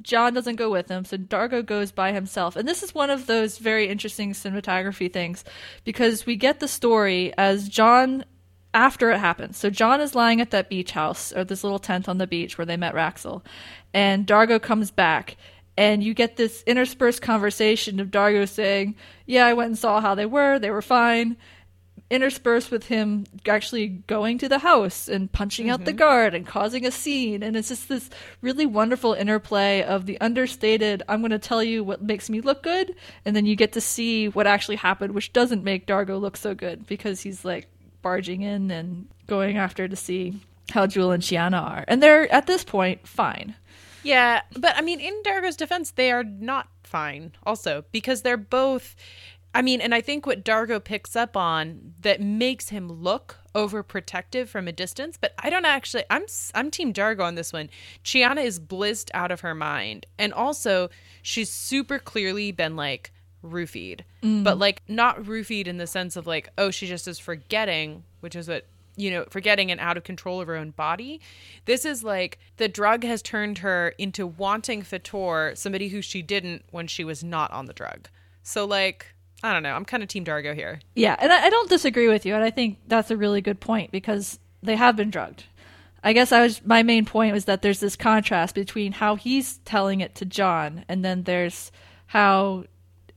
John 0.01 0.33
doesn't 0.33 0.57
go 0.57 0.69
with 0.69 0.89
him, 0.89 1.05
so 1.05 1.17
Dargo 1.17 1.65
goes 1.65 1.91
by 1.91 2.11
himself. 2.11 2.55
And 2.55 2.67
this 2.67 2.83
is 2.83 2.93
one 2.93 3.09
of 3.09 3.25
those 3.25 3.57
very 3.57 3.87
interesting 3.87 4.33
cinematography 4.33 5.11
things 5.11 5.43
because 5.83 6.25
we 6.25 6.35
get 6.35 6.59
the 6.59 6.67
story 6.67 7.33
as 7.37 7.67
John 7.67 8.23
after 8.73 9.09
it 9.09 9.19
happens. 9.19 9.57
So 9.57 9.69
John 9.69 9.99
is 10.01 10.13
lying 10.13 10.39
at 10.39 10.51
that 10.51 10.69
beach 10.69 10.91
house 10.91 11.33
or 11.33 11.43
this 11.43 11.63
little 11.63 11.79
tent 11.79 12.07
on 12.07 12.19
the 12.19 12.27
beach 12.27 12.57
where 12.57 12.65
they 12.65 12.77
met 12.77 12.93
Raxel, 12.93 13.43
and 13.93 14.27
Dargo 14.27 14.61
comes 14.61 14.91
back. 14.91 15.37
And 15.79 16.03
you 16.03 16.15
get 16.15 16.37
this 16.37 16.63
interspersed 16.65 17.21
conversation 17.21 17.99
of 17.99 18.09
Dargo 18.09 18.49
saying, 18.49 18.95
Yeah, 19.27 19.45
I 19.45 19.53
went 19.53 19.67
and 19.67 19.77
saw 19.77 20.01
how 20.01 20.15
they 20.15 20.25
were. 20.25 20.57
They 20.57 20.71
were 20.71 20.81
fine 20.81 21.37
interspersed 22.09 22.71
with 22.71 22.87
him 22.87 23.25
actually 23.47 23.87
going 23.87 24.37
to 24.37 24.47
the 24.47 24.59
house 24.59 25.07
and 25.07 25.31
punching 25.31 25.69
out 25.69 25.83
the 25.83 25.91
mm-hmm. 25.91 25.97
guard 25.97 26.33
and 26.33 26.47
causing 26.47 26.85
a 26.85 26.91
scene. 26.91 27.43
And 27.43 27.57
it's 27.57 27.67
just 27.67 27.89
this 27.89 28.09
really 28.41 28.65
wonderful 28.65 29.13
interplay 29.13 29.83
of 29.83 30.05
the 30.05 30.19
understated, 30.21 31.03
I'm 31.09 31.19
going 31.19 31.31
to 31.31 31.39
tell 31.39 31.61
you 31.61 31.83
what 31.83 32.01
makes 32.01 32.29
me 32.29 32.39
look 32.39 32.63
good. 32.63 32.95
And 33.25 33.35
then 33.35 33.45
you 33.45 33.55
get 33.55 33.73
to 33.73 33.81
see 33.81 34.29
what 34.29 34.47
actually 34.47 34.77
happened, 34.77 35.13
which 35.13 35.33
doesn't 35.33 35.63
make 35.63 35.85
Dargo 35.85 36.19
look 36.19 36.37
so 36.37 36.55
good 36.55 36.87
because 36.87 37.21
he's 37.21 37.43
like 37.43 37.67
barging 38.01 38.41
in 38.41 38.71
and 38.71 39.07
going 39.27 39.57
after 39.57 39.87
to 39.87 39.95
see 39.95 40.39
how 40.71 40.87
Jool 40.87 41.11
and 41.11 41.23
Chiana 41.23 41.61
are. 41.61 41.85
And 41.87 42.01
they're 42.01 42.31
at 42.33 42.47
this 42.47 42.63
point 42.63 43.07
fine. 43.07 43.55
Yeah, 44.03 44.41
but 44.57 44.75
I 44.77 44.81
mean, 44.81 45.01
in 45.01 45.21
Dargo's 45.23 45.57
defense, 45.57 45.91
they 45.91 46.11
are 46.11 46.23
not 46.23 46.69
fine 46.83 47.33
also 47.43 47.83
because 47.91 48.21
they're 48.21 48.37
both. 48.37 48.95
I 49.57 49.63
mean, 49.63 49.81
and 49.81 49.95
I 49.95 50.01
think 50.01 50.27
what 50.27 50.45
Dargo 50.45 50.81
picks 50.83 51.15
up 51.15 51.35
on 51.35 51.93
that 52.01 52.21
makes 52.21 52.69
him 52.69 52.91
look 52.91 53.37
overprotective 53.55 54.49
from 54.49 54.67
a 54.67 54.71
distance, 54.71 55.17
but 55.19 55.33
I 55.39 55.49
don't 55.49 55.65
actually. 55.65 56.03
I'm 56.11 56.25
I'm 56.53 56.69
Team 56.69 56.93
Dargo 56.93 57.23
on 57.23 57.33
this 57.33 57.51
one. 57.51 57.71
Chiana 58.03 58.45
is 58.45 58.59
blitzed 58.59 59.09
out 59.15 59.31
of 59.31 59.39
her 59.41 59.55
mind, 59.55 60.05
and 60.19 60.31
also 60.31 60.91
she's 61.23 61.49
super 61.49 61.97
clearly 61.97 62.51
been 62.51 62.75
like 62.75 63.11
roofied, 63.43 64.01
mm-hmm. 64.21 64.43
but 64.43 64.59
like 64.59 64.83
not 64.87 65.23
roofied 65.23 65.65
in 65.65 65.77
the 65.77 65.87
sense 65.87 66.15
of 66.15 66.27
like, 66.27 66.49
oh, 66.59 66.69
she 66.69 66.85
just 66.85 67.07
is 67.07 67.17
forgetting, 67.17 68.03
which 68.19 68.35
is 68.35 68.47
what 68.47 68.67
you 68.95 69.09
know, 69.09 69.25
forgetting 69.31 69.71
and 69.71 69.79
out 69.79 69.97
of 69.97 70.03
control 70.03 70.39
of 70.39 70.45
her 70.45 70.55
own 70.55 70.69
body. 70.69 71.19
This 71.65 71.83
is 71.83 72.03
like 72.03 72.37
the 72.57 72.67
drug 72.67 73.03
has 73.03 73.23
turned 73.23 73.57
her 73.57 73.95
into 73.97 74.27
wanting 74.27 74.83
Fator, 74.83 75.53
somebody 75.55 75.87
who 75.87 76.03
she 76.03 76.21
didn't 76.21 76.63
when 76.69 76.85
she 76.85 77.03
was 77.03 77.23
not 77.23 77.49
on 77.49 77.65
the 77.65 77.73
drug. 77.73 78.07
So, 78.43 78.63
like, 78.63 79.13
I 79.43 79.53
don't 79.53 79.63
know. 79.63 79.73
I'm 79.73 79.85
kind 79.85 80.01
of 80.03 80.09
Team 80.09 80.25
Dargo 80.25 80.53
here. 80.55 80.79
Yeah, 80.95 81.15
and 81.19 81.31
I, 81.31 81.45
I 81.45 81.49
don't 81.49 81.69
disagree 81.69 82.07
with 82.07 82.25
you, 82.25 82.33
and 82.35 82.43
I 82.43 82.49
think 82.49 82.79
that's 82.87 83.11
a 83.11 83.17
really 83.17 83.41
good 83.41 83.59
point 83.59 83.91
because 83.91 84.39
they 84.63 84.75
have 84.75 84.95
been 84.95 85.09
drugged. 85.11 85.43
I 86.03 86.13
guess 86.13 86.31
I 86.31 86.41
was 86.41 86.63
my 86.65 86.83
main 86.83 87.05
point 87.05 87.33
was 87.33 87.45
that 87.45 87.61
there's 87.61 87.79
this 87.79 87.95
contrast 87.95 88.55
between 88.55 88.93
how 88.93 89.15
he's 89.15 89.57
telling 89.59 90.01
it 90.01 90.15
to 90.15 90.25
John, 90.25 90.85
and 90.87 91.03
then 91.03 91.23
there's 91.23 91.71
how 92.07 92.65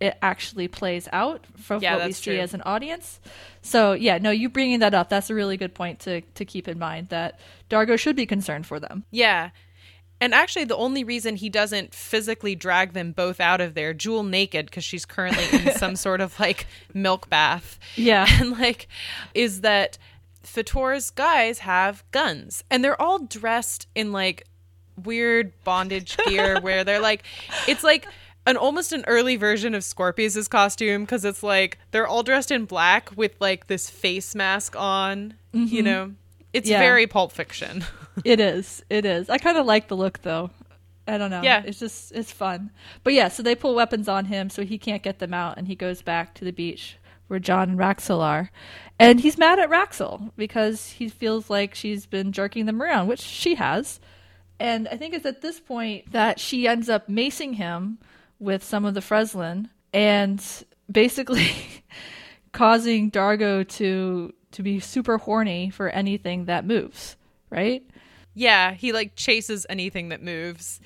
it 0.00 0.16
actually 0.22 0.66
plays 0.66 1.08
out 1.12 1.46
from 1.58 1.82
Yeah, 1.82 1.96
what 1.96 2.06
we 2.06 2.12
see 2.12 2.30
true. 2.32 2.40
as 2.40 2.54
an 2.54 2.62
audience. 2.62 3.20
So 3.62 3.92
yeah, 3.92 4.18
no, 4.18 4.30
you 4.30 4.48
bringing 4.48 4.80
that 4.80 4.94
up, 4.94 5.08
that's 5.10 5.28
a 5.30 5.34
really 5.34 5.56
good 5.56 5.74
point 5.74 6.00
to 6.00 6.20
to 6.22 6.44
keep 6.44 6.68
in 6.68 6.78
mind 6.78 7.08
that 7.08 7.38
Dargo 7.68 7.98
should 7.98 8.16
be 8.16 8.26
concerned 8.26 8.66
for 8.66 8.80
them. 8.80 9.04
Yeah. 9.10 9.50
And 10.20 10.34
actually, 10.34 10.64
the 10.64 10.76
only 10.76 11.02
reason 11.02 11.36
he 11.36 11.48
doesn't 11.48 11.94
physically 11.94 12.54
drag 12.54 12.92
them 12.92 13.12
both 13.12 13.40
out 13.40 13.60
of 13.60 13.74
there, 13.74 13.94
Jool 13.94 14.22
naked, 14.22 14.66
because 14.66 14.84
she's 14.84 15.06
currently 15.06 15.44
in 15.58 15.74
some 15.76 15.96
sort 15.96 16.20
of 16.20 16.38
like 16.38 16.66
milk 16.92 17.28
bath. 17.30 17.78
Yeah. 17.96 18.26
And 18.40 18.52
like, 18.58 18.88
is 19.34 19.62
that 19.62 19.98
Fator's 20.42 21.10
guys 21.10 21.60
have 21.60 22.04
guns 22.10 22.64
and 22.70 22.82
they're 22.82 23.00
all 23.00 23.18
dressed 23.18 23.86
in 23.94 24.12
like 24.12 24.46
weird 25.02 25.52
bondage 25.64 26.16
gear 26.26 26.60
where 26.62 26.84
they're 26.84 27.00
like, 27.00 27.22
it's 27.66 27.84
like, 27.84 28.06
an 28.46 28.56
almost 28.56 28.92
an 28.92 29.04
early 29.06 29.36
version 29.36 29.74
of 29.74 29.84
Scorpius' 29.84 30.48
costume 30.48 31.02
because 31.02 31.24
it's 31.26 31.42
like 31.42 31.78
they're 31.90 32.06
all 32.06 32.22
dressed 32.22 32.50
in 32.50 32.64
black 32.64 33.10
with 33.14 33.34
like 33.38 33.66
this 33.66 33.90
face 33.90 34.34
mask 34.34 34.74
on, 34.76 35.34
you 35.52 35.66
mm-hmm. 35.66 35.84
know. 35.84 36.12
It's 36.52 36.68
Yeah. 36.68 36.80
very 36.80 37.06
Pulp 37.06 37.32
Fiction. 37.32 37.84
It 38.24 38.40
is. 38.40 38.82
It 38.90 39.04
is. 39.04 39.30
I 39.30 39.38
kind 39.38 39.58
of 39.58 39.66
like 39.66 39.88
the 39.88 39.96
look 39.96 40.22
though. 40.22 40.50
I 41.06 41.18
don't 41.18 41.30
know. 41.30 41.42
Yeah. 41.42 41.62
It's 41.64 41.78
just 41.78 42.12
it's 42.12 42.30
fun. 42.32 42.70
But 43.02 43.14
yeah, 43.14 43.28
so 43.28 43.42
they 43.42 43.54
pull 43.54 43.74
weapons 43.74 44.08
on 44.08 44.26
him 44.26 44.50
so 44.50 44.64
he 44.64 44.78
can't 44.78 45.02
get 45.02 45.18
them 45.18 45.34
out 45.34 45.58
and 45.58 45.66
he 45.66 45.74
goes 45.74 46.02
back 46.02 46.34
to 46.34 46.44
the 46.44 46.52
beach 46.52 46.98
where 47.26 47.38
John 47.38 47.70
and 47.70 47.78
Raxel 47.78 48.20
are. 48.20 48.50
And 48.98 49.20
he's 49.20 49.38
mad 49.38 49.58
at 49.58 49.70
Raxel 49.70 50.32
because 50.36 50.90
he 50.90 51.08
feels 51.08 51.48
like 51.48 51.74
she's 51.74 52.04
been 52.04 52.32
jerking 52.32 52.66
them 52.66 52.82
around, 52.82 53.06
which 53.06 53.20
she 53.20 53.54
has. 53.54 54.00
And 54.58 54.88
I 54.88 54.96
think 54.96 55.14
it's 55.14 55.24
at 55.24 55.40
this 55.40 55.60
point 55.60 56.10
that 56.12 56.40
she 56.40 56.66
ends 56.66 56.88
up 56.88 57.08
macing 57.08 57.54
him 57.54 57.98
with 58.40 58.64
some 58.64 58.84
of 58.84 58.94
the 58.94 59.00
Freslin 59.00 59.70
and 59.92 60.44
basically 60.90 61.50
causing 62.52 63.10
Dargo 63.10 63.66
to 63.76 64.34
to 64.52 64.62
be 64.64 64.80
super 64.80 65.18
horny 65.18 65.70
for 65.70 65.88
anything 65.88 66.46
that 66.46 66.66
moves, 66.66 67.14
right? 67.48 67.84
Yeah, 68.40 68.72
he 68.72 68.92
like 68.92 69.16
chases 69.16 69.66
anything 69.68 70.08
that 70.08 70.22
moves. 70.22 70.80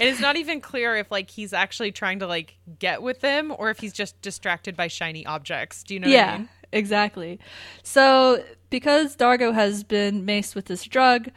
And 0.00 0.08
it's 0.08 0.18
not 0.18 0.34
even 0.34 0.60
clear 0.60 0.96
if 0.96 1.12
like 1.12 1.30
he's 1.30 1.52
actually 1.52 1.92
trying 1.92 2.18
to 2.18 2.26
like 2.26 2.56
get 2.80 3.02
with 3.02 3.20
them 3.20 3.54
or 3.56 3.70
if 3.70 3.78
he's 3.78 3.92
just 3.92 4.20
distracted 4.20 4.76
by 4.76 4.88
shiny 4.88 5.24
objects. 5.24 5.84
Do 5.84 5.94
you 5.94 6.00
know 6.00 6.08
what 6.08 6.12
yeah, 6.12 6.34
I 6.34 6.38
mean? 6.38 6.48
exactly. 6.72 7.38
So 7.84 8.42
because 8.68 9.14
Dargo 9.14 9.54
has 9.54 9.84
been 9.84 10.26
maced 10.26 10.56
with 10.56 10.64
this 10.64 10.82
drug, 10.82 11.30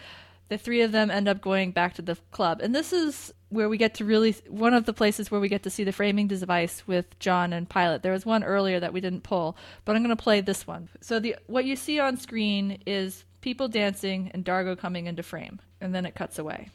the 0.50 0.58
three 0.58 0.82
of 0.82 0.92
them 0.92 1.12
end 1.12 1.28
up 1.28 1.42
going 1.42 1.72
back 1.72 1.94
to 1.94 2.02
the 2.02 2.18
club, 2.32 2.60
and 2.62 2.74
this 2.74 2.92
is 2.92 3.32
where 3.50 3.70
we 3.70 3.78
get 3.78 3.94
to 3.96 4.06
really 4.06 4.36
one 4.48 4.74
of 4.74 4.86
the 4.86 4.94
places 4.94 5.30
where 5.30 5.40
we 5.40 5.48
get 5.48 5.62
to 5.64 5.70
see 5.70 5.84
the 5.84 5.92
framing 5.92 6.28
device 6.28 6.88
with 6.88 7.20
John 7.20 7.54
and 7.54 7.70
Pilot. 7.70 8.02
There 8.02 8.14
was 8.14 8.26
one 8.26 8.44
earlier 8.44 8.80
that 8.80 8.94
we 8.94 9.02
didn't 9.02 9.22
pull, 9.22 9.56
but 9.86 9.96
I'm 9.96 10.02
going 10.02 10.16
to 10.16 10.24
play 10.24 10.42
this 10.42 10.66
one. 10.66 10.90
So 11.02 11.20
the 11.20 11.36
what 11.46 11.66
you 11.66 11.76
see 11.76 12.00
on 12.00 12.18
screen 12.18 12.82
is 12.88 13.26
people 13.42 13.68
dancing 13.68 14.32
and 14.34 14.46
Dargo 14.46 14.78
coming 14.78 15.08
into 15.08 15.24
frame, 15.24 15.60
and 15.82 15.94
then 15.94 16.06
it 16.06 16.16
cuts 16.16 16.40
away. 16.40 16.70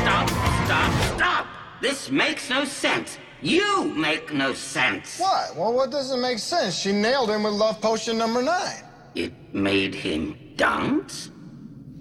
Stop, 0.00 0.28
stop, 0.30 1.16
stop! 1.16 1.46
This 1.82 2.10
makes 2.10 2.48
no 2.48 2.64
sense. 2.64 3.18
You 3.42 3.84
make 3.94 4.32
no 4.32 4.52
sense. 4.54 5.18
What? 5.18 5.54
Well, 5.54 5.72
what 5.72 5.90
doesn't 5.90 6.20
make 6.20 6.38
sense? 6.38 6.76
She 6.76 6.92
nailed 6.92 7.30
him 7.30 7.44
with 7.44 7.52
love 7.52 7.80
potion 7.80 8.18
number 8.18 8.42
nine. 8.42 8.82
It 9.14 9.32
made 9.54 9.94
him 9.94 10.36
dance? 10.56 11.30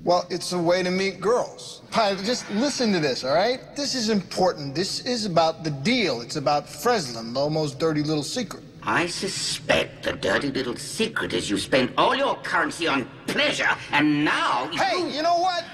Well, 0.03 0.25
it's 0.29 0.53
a 0.53 0.57
way 0.57 0.83
to 0.83 0.89
meet 0.89 1.19
girls. 1.19 1.81
Pilot, 1.91 2.23
just 2.23 2.49
listen 2.51 2.93
to 2.93 2.99
this, 2.99 3.23
all 3.23 3.35
right? 3.35 3.59
This 3.75 3.93
is 3.93 4.09
important. 4.09 4.73
This 4.73 5.01
is 5.05 5.25
about 5.25 5.63
the 5.63 5.71
deal. 5.71 6.21
It's 6.21 6.37
about 6.37 6.65
Freslin, 6.65 7.33
the 7.33 7.39
almost 7.39 7.77
dirty 7.77 8.03
little 8.03 8.23
secret. 8.23 8.63
I 8.89 9.07
suspect 9.07 10.03
the 10.03 10.13
dirty 10.13 10.49
little 10.49 10.77
secret 10.77 11.33
is 11.33 11.49
you 11.49 11.57
spend 11.57 11.91
all 11.97 12.15
your 12.15 12.35
currency 12.37 12.87
on 12.87 13.05
pleasure, 13.27 13.67
and 13.91 14.23
now 14.23 14.71
you... 14.71 14.79
Hey, 14.79 15.13
you 15.13 15.21
know 15.21 15.39
what? 15.39 15.65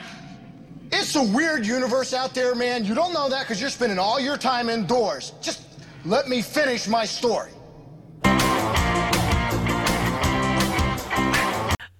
It's 0.91 1.15
a 1.15 1.21
weird 1.21 1.63
universe 1.63 2.15
out 2.15 2.33
there, 2.33 2.55
man. 2.55 2.85
You 2.85 2.95
don't 2.95 3.13
know 3.13 3.29
that 3.29 3.41
because 3.41 3.61
you're 3.61 3.69
spending 3.69 3.99
all 3.99 4.19
your 4.19 4.35
time 4.35 4.67
indoors. 4.67 5.31
Just 5.43 5.61
let 6.05 6.27
me 6.27 6.41
finish 6.41 6.87
my 6.87 7.05
story. 7.05 7.51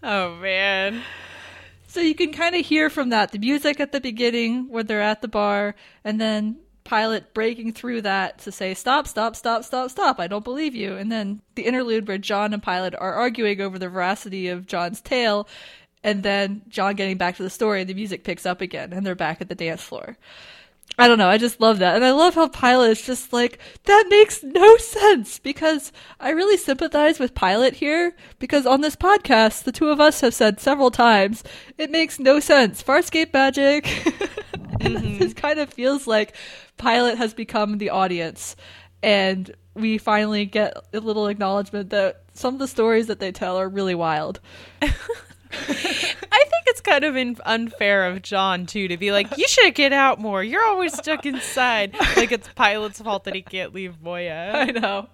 Oh 0.02 0.36
man. 0.42 1.04
So 1.86 2.00
you 2.00 2.16
can 2.16 2.34
kind 2.34 2.56
of 2.56 2.66
hear 2.66 2.90
from 2.90 3.10
that 3.10 3.32
the 3.32 3.38
music 3.38 3.80
at 3.80 3.92
the 3.92 4.02
beginning 4.02 4.68
where 4.68 4.82
they're 4.82 5.00
at 5.00 5.22
the 5.22 5.28
bar, 5.28 5.76
and 6.04 6.20
then 6.20 6.58
Pilot 6.94 7.34
breaking 7.34 7.74
through 7.74 8.04
that 8.04 8.38
to 8.38 8.52
say, 8.52 8.76
Stop, 8.76 9.08
stop, 9.08 9.36
stop, 9.36 9.64
stop, 9.64 9.90
stop, 9.90 10.20
I 10.20 10.28
don't 10.28 10.44
believe 10.44 10.76
you. 10.76 10.96
And 10.96 11.12
then 11.12 11.42
the 11.56 11.64
interlude 11.64 12.08
where 12.08 12.20
John 12.20 12.54
and 12.54 12.62
Pilot 12.62 12.94
are 13.00 13.16
arguing 13.16 13.62
over 13.62 13.80
the 13.80 13.90
veracity 13.90 14.48
of 14.48 14.68
John's 14.68 15.02
tale, 15.02 15.48
and 16.04 16.22
then 16.22 16.62
John 16.70 16.94
getting 16.94 17.18
back 17.18 17.36
to 17.38 17.42
the 17.42 17.50
story, 17.50 17.82
and 17.82 17.90
the 17.90 17.96
music 17.96 18.24
picks 18.24 18.46
up 18.46 18.62
again, 18.62 18.94
and 18.94 19.04
they're 19.04 19.16
back 19.16 19.42
at 19.42 19.50
the 19.50 19.56
dance 19.56 19.82
floor. 19.82 20.20
I 21.00 21.08
don't 21.08 21.18
know. 21.18 21.30
I 21.30 21.40
just 21.40 21.60
love 21.60 21.80
that. 21.80 21.96
And 21.96 22.06
I 22.06 22.12
love 22.12 22.36
how 22.36 22.48
Pilot 22.48 22.92
is 22.92 23.02
just 23.02 23.34
like, 23.34 23.58
that 23.86 24.06
makes 24.12 24.44
no 24.44 24.78
sense 24.78 25.40
because 25.40 25.92
I 26.20 26.30
really 26.30 26.58
sympathize 26.58 27.18
with 27.18 27.34
Pilot 27.34 27.74
here 27.74 28.16
because 28.38 28.68
on 28.68 28.82
this 28.82 28.96
podcast, 28.96 29.64
the 29.64 29.72
two 29.72 29.90
of 29.90 30.00
us 30.00 30.22
have 30.22 30.36
said 30.36 30.60
several 30.60 30.92
times, 30.92 31.44
it 31.76 31.90
makes 31.90 32.20
no 32.20 32.40
sense. 32.40 32.84
Farscape 32.84 33.34
magic. 33.34 33.90
Mm-hmm. 34.84 35.18
this 35.20 35.34
kind 35.34 35.60
of 35.60 35.72
feels 35.72 36.08
like 36.08 36.36
Pilot 36.78 37.18
has 37.18 37.34
become 37.34 37.78
the 37.78 37.90
audience. 37.90 38.56
And 39.02 39.52
we 39.74 39.98
finally 39.98 40.46
get 40.46 40.78
a 40.94 41.00
little 41.00 41.28
acknowledgement 41.28 41.90
that 41.90 42.24
some 42.34 42.56
of 42.56 42.60
the 42.60 42.68
stories 42.68 43.08
that 43.08 43.20
they 43.20 43.32
tell 43.32 43.58
are 43.58 43.68
really 43.68 43.96
wild. 43.96 44.40
I 44.82 46.46
think 46.46 46.64
it's 46.68 46.82
kind 46.82 47.04
of 47.04 47.16
in- 47.16 47.38
unfair 47.46 48.08
of 48.08 48.22
John 48.22 48.66
too 48.66 48.88
to 48.88 48.98
be 48.98 49.12
like, 49.12 49.38
you 49.38 49.48
should 49.48 49.76
get 49.76 49.94
out 49.94 50.20
more. 50.20 50.44
You're 50.44 50.66
always 50.66 50.94
stuck 50.94 51.26
inside. 51.26 51.96
Like 52.16 52.32
it's 52.32 52.50
Pilot's 52.56 53.02
fault 53.02 53.26
that 53.26 53.36
he 53.36 53.42
can't 53.42 53.74
leave 53.74 54.02
Moya. 54.02 54.52
I 54.54 54.72
know. 54.72 55.10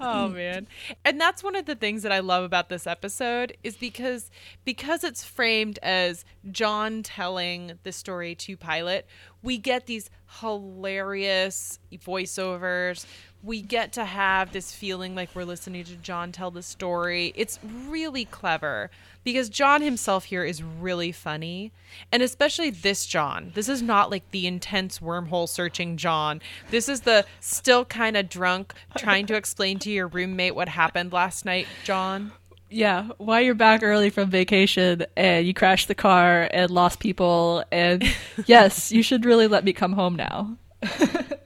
Oh 0.00 0.28
man. 0.30 0.66
And 1.04 1.20
that's 1.20 1.42
one 1.42 1.56
of 1.56 1.66
the 1.66 1.74
things 1.74 2.02
that 2.02 2.12
I 2.12 2.20
love 2.20 2.44
about 2.44 2.68
this 2.68 2.86
episode 2.86 3.56
is 3.62 3.76
because 3.76 4.30
because 4.64 5.04
it's 5.04 5.24
framed 5.24 5.78
as 5.82 6.24
John 6.50 7.02
telling 7.02 7.78
the 7.82 7.92
story 7.92 8.34
to 8.36 8.56
Pilot, 8.56 9.06
we 9.42 9.58
get 9.58 9.86
these 9.86 10.10
hilarious 10.40 11.78
voiceovers. 11.92 13.06
We 13.44 13.60
get 13.60 13.92
to 13.92 14.06
have 14.06 14.52
this 14.52 14.72
feeling 14.72 15.14
like 15.14 15.28
we're 15.34 15.44
listening 15.44 15.84
to 15.84 15.96
John 15.96 16.32
tell 16.32 16.50
the 16.50 16.62
story. 16.62 17.34
It's 17.36 17.58
really 17.62 18.24
clever 18.24 18.90
because 19.22 19.50
John 19.50 19.82
himself 19.82 20.24
here 20.24 20.44
is 20.44 20.62
really 20.62 21.12
funny. 21.12 21.70
And 22.10 22.22
especially 22.22 22.70
this 22.70 23.04
John. 23.04 23.52
This 23.54 23.68
is 23.68 23.82
not 23.82 24.10
like 24.10 24.30
the 24.30 24.46
intense 24.46 24.98
wormhole 24.98 25.46
searching 25.46 25.98
John. 25.98 26.40
This 26.70 26.88
is 26.88 27.02
the 27.02 27.26
still 27.40 27.84
kind 27.84 28.16
of 28.16 28.30
drunk 28.30 28.72
trying 28.96 29.26
to 29.26 29.34
explain 29.34 29.78
to 29.80 29.90
your 29.90 30.08
roommate 30.08 30.54
what 30.54 30.70
happened 30.70 31.12
last 31.12 31.44
night, 31.44 31.66
John. 31.84 32.32
Yeah, 32.70 33.08
why 33.18 33.40
you're 33.40 33.54
back 33.54 33.82
early 33.82 34.08
from 34.08 34.30
vacation 34.30 35.04
and 35.18 35.46
you 35.46 35.52
crashed 35.52 35.88
the 35.88 35.94
car 35.94 36.48
and 36.50 36.70
lost 36.70 36.98
people 36.98 37.62
and 37.70 38.02
yes, 38.46 38.90
you 38.90 39.02
should 39.02 39.26
really 39.26 39.48
let 39.48 39.64
me 39.64 39.74
come 39.74 39.92
home 39.92 40.16
now. 40.16 40.56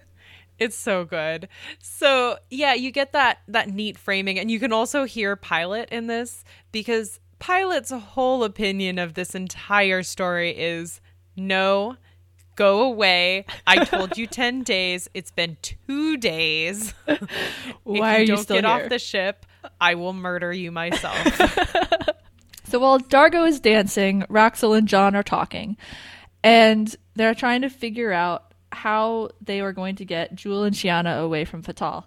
It's 0.58 0.76
so 0.76 1.04
good. 1.04 1.48
So 1.78 2.38
yeah, 2.50 2.74
you 2.74 2.90
get 2.90 3.12
that 3.12 3.38
that 3.48 3.68
neat 3.68 3.96
framing, 3.98 4.38
and 4.38 4.50
you 4.50 4.58
can 4.58 4.72
also 4.72 5.04
hear 5.04 5.36
Pilot 5.36 5.88
in 5.90 6.06
this 6.06 6.44
because 6.72 7.20
Pilot's 7.38 7.90
whole 7.90 8.42
opinion 8.44 8.98
of 8.98 9.14
this 9.14 9.34
entire 9.34 10.02
story 10.02 10.50
is 10.50 11.00
no, 11.36 11.96
go 12.56 12.82
away. 12.82 13.44
I 13.66 13.84
told 13.84 14.18
you 14.18 14.26
ten 14.26 14.62
days. 14.64 15.08
It's 15.14 15.30
been 15.30 15.56
two 15.62 16.16
days. 16.16 16.92
Why 17.06 17.16
if 17.16 18.02
are 18.02 18.14
you 18.14 18.20
you 18.20 18.26
don't 18.26 18.42
still 18.42 18.56
get 18.56 18.64
here? 18.64 18.84
off 18.84 18.88
the 18.88 18.98
ship, 18.98 19.46
I 19.80 19.94
will 19.94 20.12
murder 20.12 20.52
you 20.52 20.72
myself. 20.72 21.40
So 22.64 22.78
while 22.78 22.98
Dargo 23.00 23.48
is 23.48 23.60
dancing, 23.60 24.24
Raxel 24.28 24.76
and 24.76 24.86
John 24.86 25.16
are 25.16 25.22
talking, 25.22 25.78
and 26.44 26.94
they're 27.14 27.34
trying 27.34 27.62
to 27.62 27.70
figure 27.70 28.12
out 28.12 28.47
how 28.72 29.30
they 29.40 29.60
are 29.60 29.72
going 29.72 29.96
to 29.96 30.04
get 30.04 30.34
Jool 30.34 30.64
and 30.64 30.74
Chiana 30.74 31.22
away 31.22 31.44
from 31.44 31.62
Fator. 31.62 32.04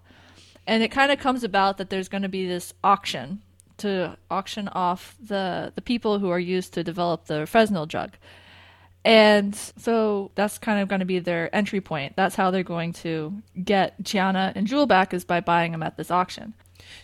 And 0.67 0.83
it 0.83 0.91
kind 0.91 1.11
of 1.11 1.19
comes 1.19 1.43
about 1.43 1.77
that 1.77 1.89
there's 1.89 2.09
going 2.09 2.23
to 2.23 2.29
be 2.29 2.47
this 2.47 2.73
auction 2.83 3.41
to 3.77 4.15
auction 4.29 4.67
off 4.69 5.15
the 5.19 5.71
the 5.75 5.81
people 5.81 6.19
who 6.19 6.29
are 6.29 6.39
used 6.39 6.73
to 6.73 6.83
develop 6.83 7.25
the 7.25 7.45
Freslin 7.45 7.87
drug. 7.87 8.11
And 9.03 9.55
so 9.55 10.29
that's 10.35 10.59
kind 10.59 10.79
of 10.79 10.87
going 10.87 10.99
to 10.99 11.05
be 11.05 11.17
their 11.17 11.53
entry 11.55 11.81
point. 11.81 12.15
That's 12.15 12.35
how 12.35 12.51
they're 12.51 12.61
going 12.61 12.93
to 12.93 13.41
get 13.63 14.03
Chiana 14.03 14.53
and 14.55 14.67
Jool 14.67 14.85
back 14.85 15.13
is 15.13 15.25
by 15.25 15.39
buying 15.39 15.71
them 15.71 15.81
at 15.81 15.97
this 15.97 16.11
auction. 16.11 16.53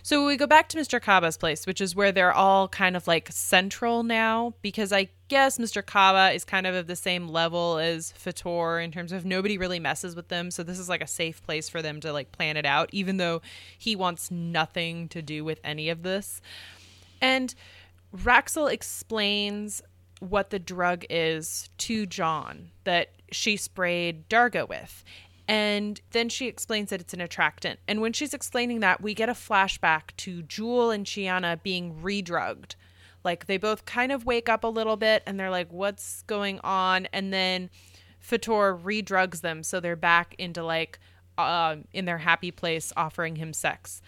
So 0.03 0.25
we 0.25 0.37
go 0.37 0.47
back 0.47 0.69
to 0.69 0.77
Mr. 0.77 1.01
Kaba's 1.01 1.37
place, 1.37 1.65
which 1.65 1.81
is 1.81 1.95
where 1.95 2.11
they're 2.11 2.33
all 2.33 2.67
kind 2.67 2.95
of 2.95 3.07
like 3.07 3.29
central 3.31 4.03
now, 4.03 4.53
because 4.61 4.91
I 4.91 5.09
guess 5.27 5.57
Mr. 5.57 5.85
Kaba 5.85 6.33
is 6.33 6.45
kind 6.45 6.65
of 6.65 6.75
of 6.75 6.87
the 6.87 6.95
same 6.95 7.27
level 7.27 7.77
as 7.77 8.11
Fator 8.13 8.79
in 8.79 8.91
terms 8.91 9.11
of 9.11 9.25
nobody 9.25 9.57
really 9.57 9.79
messes 9.79 10.15
with 10.15 10.29
them. 10.29 10.51
So 10.51 10.63
this 10.63 10.79
is 10.79 10.89
like 10.89 11.01
a 11.01 11.07
safe 11.07 11.43
place 11.43 11.69
for 11.69 11.81
them 11.81 11.99
to 12.01 12.13
like 12.13 12.31
plan 12.31 12.57
it 12.57 12.65
out, 12.65 12.89
even 12.91 13.17
though 13.17 13.41
he 13.77 13.95
wants 13.95 14.31
nothing 14.31 15.09
to 15.09 15.21
do 15.21 15.43
with 15.43 15.59
any 15.63 15.89
of 15.89 16.03
this. 16.03 16.41
And 17.21 17.53
Raxel 18.15 18.71
explains 18.71 19.81
what 20.19 20.49
the 20.49 20.59
drug 20.59 21.05
is 21.09 21.69
to 21.77 22.05
John 22.05 22.71
that 22.83 23.09
she 23.31 23.57
sprayed 23.57 24.29
Dargo 24.29 24.67
with. 24.67 25.03
And 25.47 26.01
then 26.11 26.27
she 26.29 26.47
explains 26.47 26.89
that 26.89 26.99
it's 26.99 27.13
an 27.13 27.21
attractant. 27.21 27.79
And 27.87 28.01
when 28.01 28.13
she's 28.13 28.33
explaining 28.33 28.81
that, 28.81 29.01
we 29.01 29.13
get 29.13 29.29
a 29.29 29.33
flashback 29.33 30.15
to 30.17 30.41
Jool 30.41 30.91
and 30.91 31.05
Chiana 31.05 31.61
being 31.61 32.01
redrugged. 32.01 32.75
Like 33.23 33.45
they 33.45 33.57
both 33.57 33.85
kind 33.85 34.11
of 34.11 34.25
wake 34.25 34.49
up 34.49 34.63
a 34.63 34.67
little 34.67 34.97
bit 34.97 35.23
and 35.25 35.39
they're 35.39 35.49
like, 35.49 35.71
what's 35.71 36.23
going 36.23 36.59
on? 36.63 37.07
And 37.13 37.33
then 37.33 37.69
Fator 38.19 38.75
redrugs 38.75 39.41
them. 39.41 39.63
So 39.63 39.79
they're 39.79 39.95
back 39.95 40.35
into 40.37 40.63
like, 40.63 40.99
uh, 41.37 41.77
in 41.93 42.05
their 42.05 42.17
happy 42.17 42.51
place 42.51 42.91
offering 42.97 43.35
him 43.35 43.53
sex. 43.53 44.01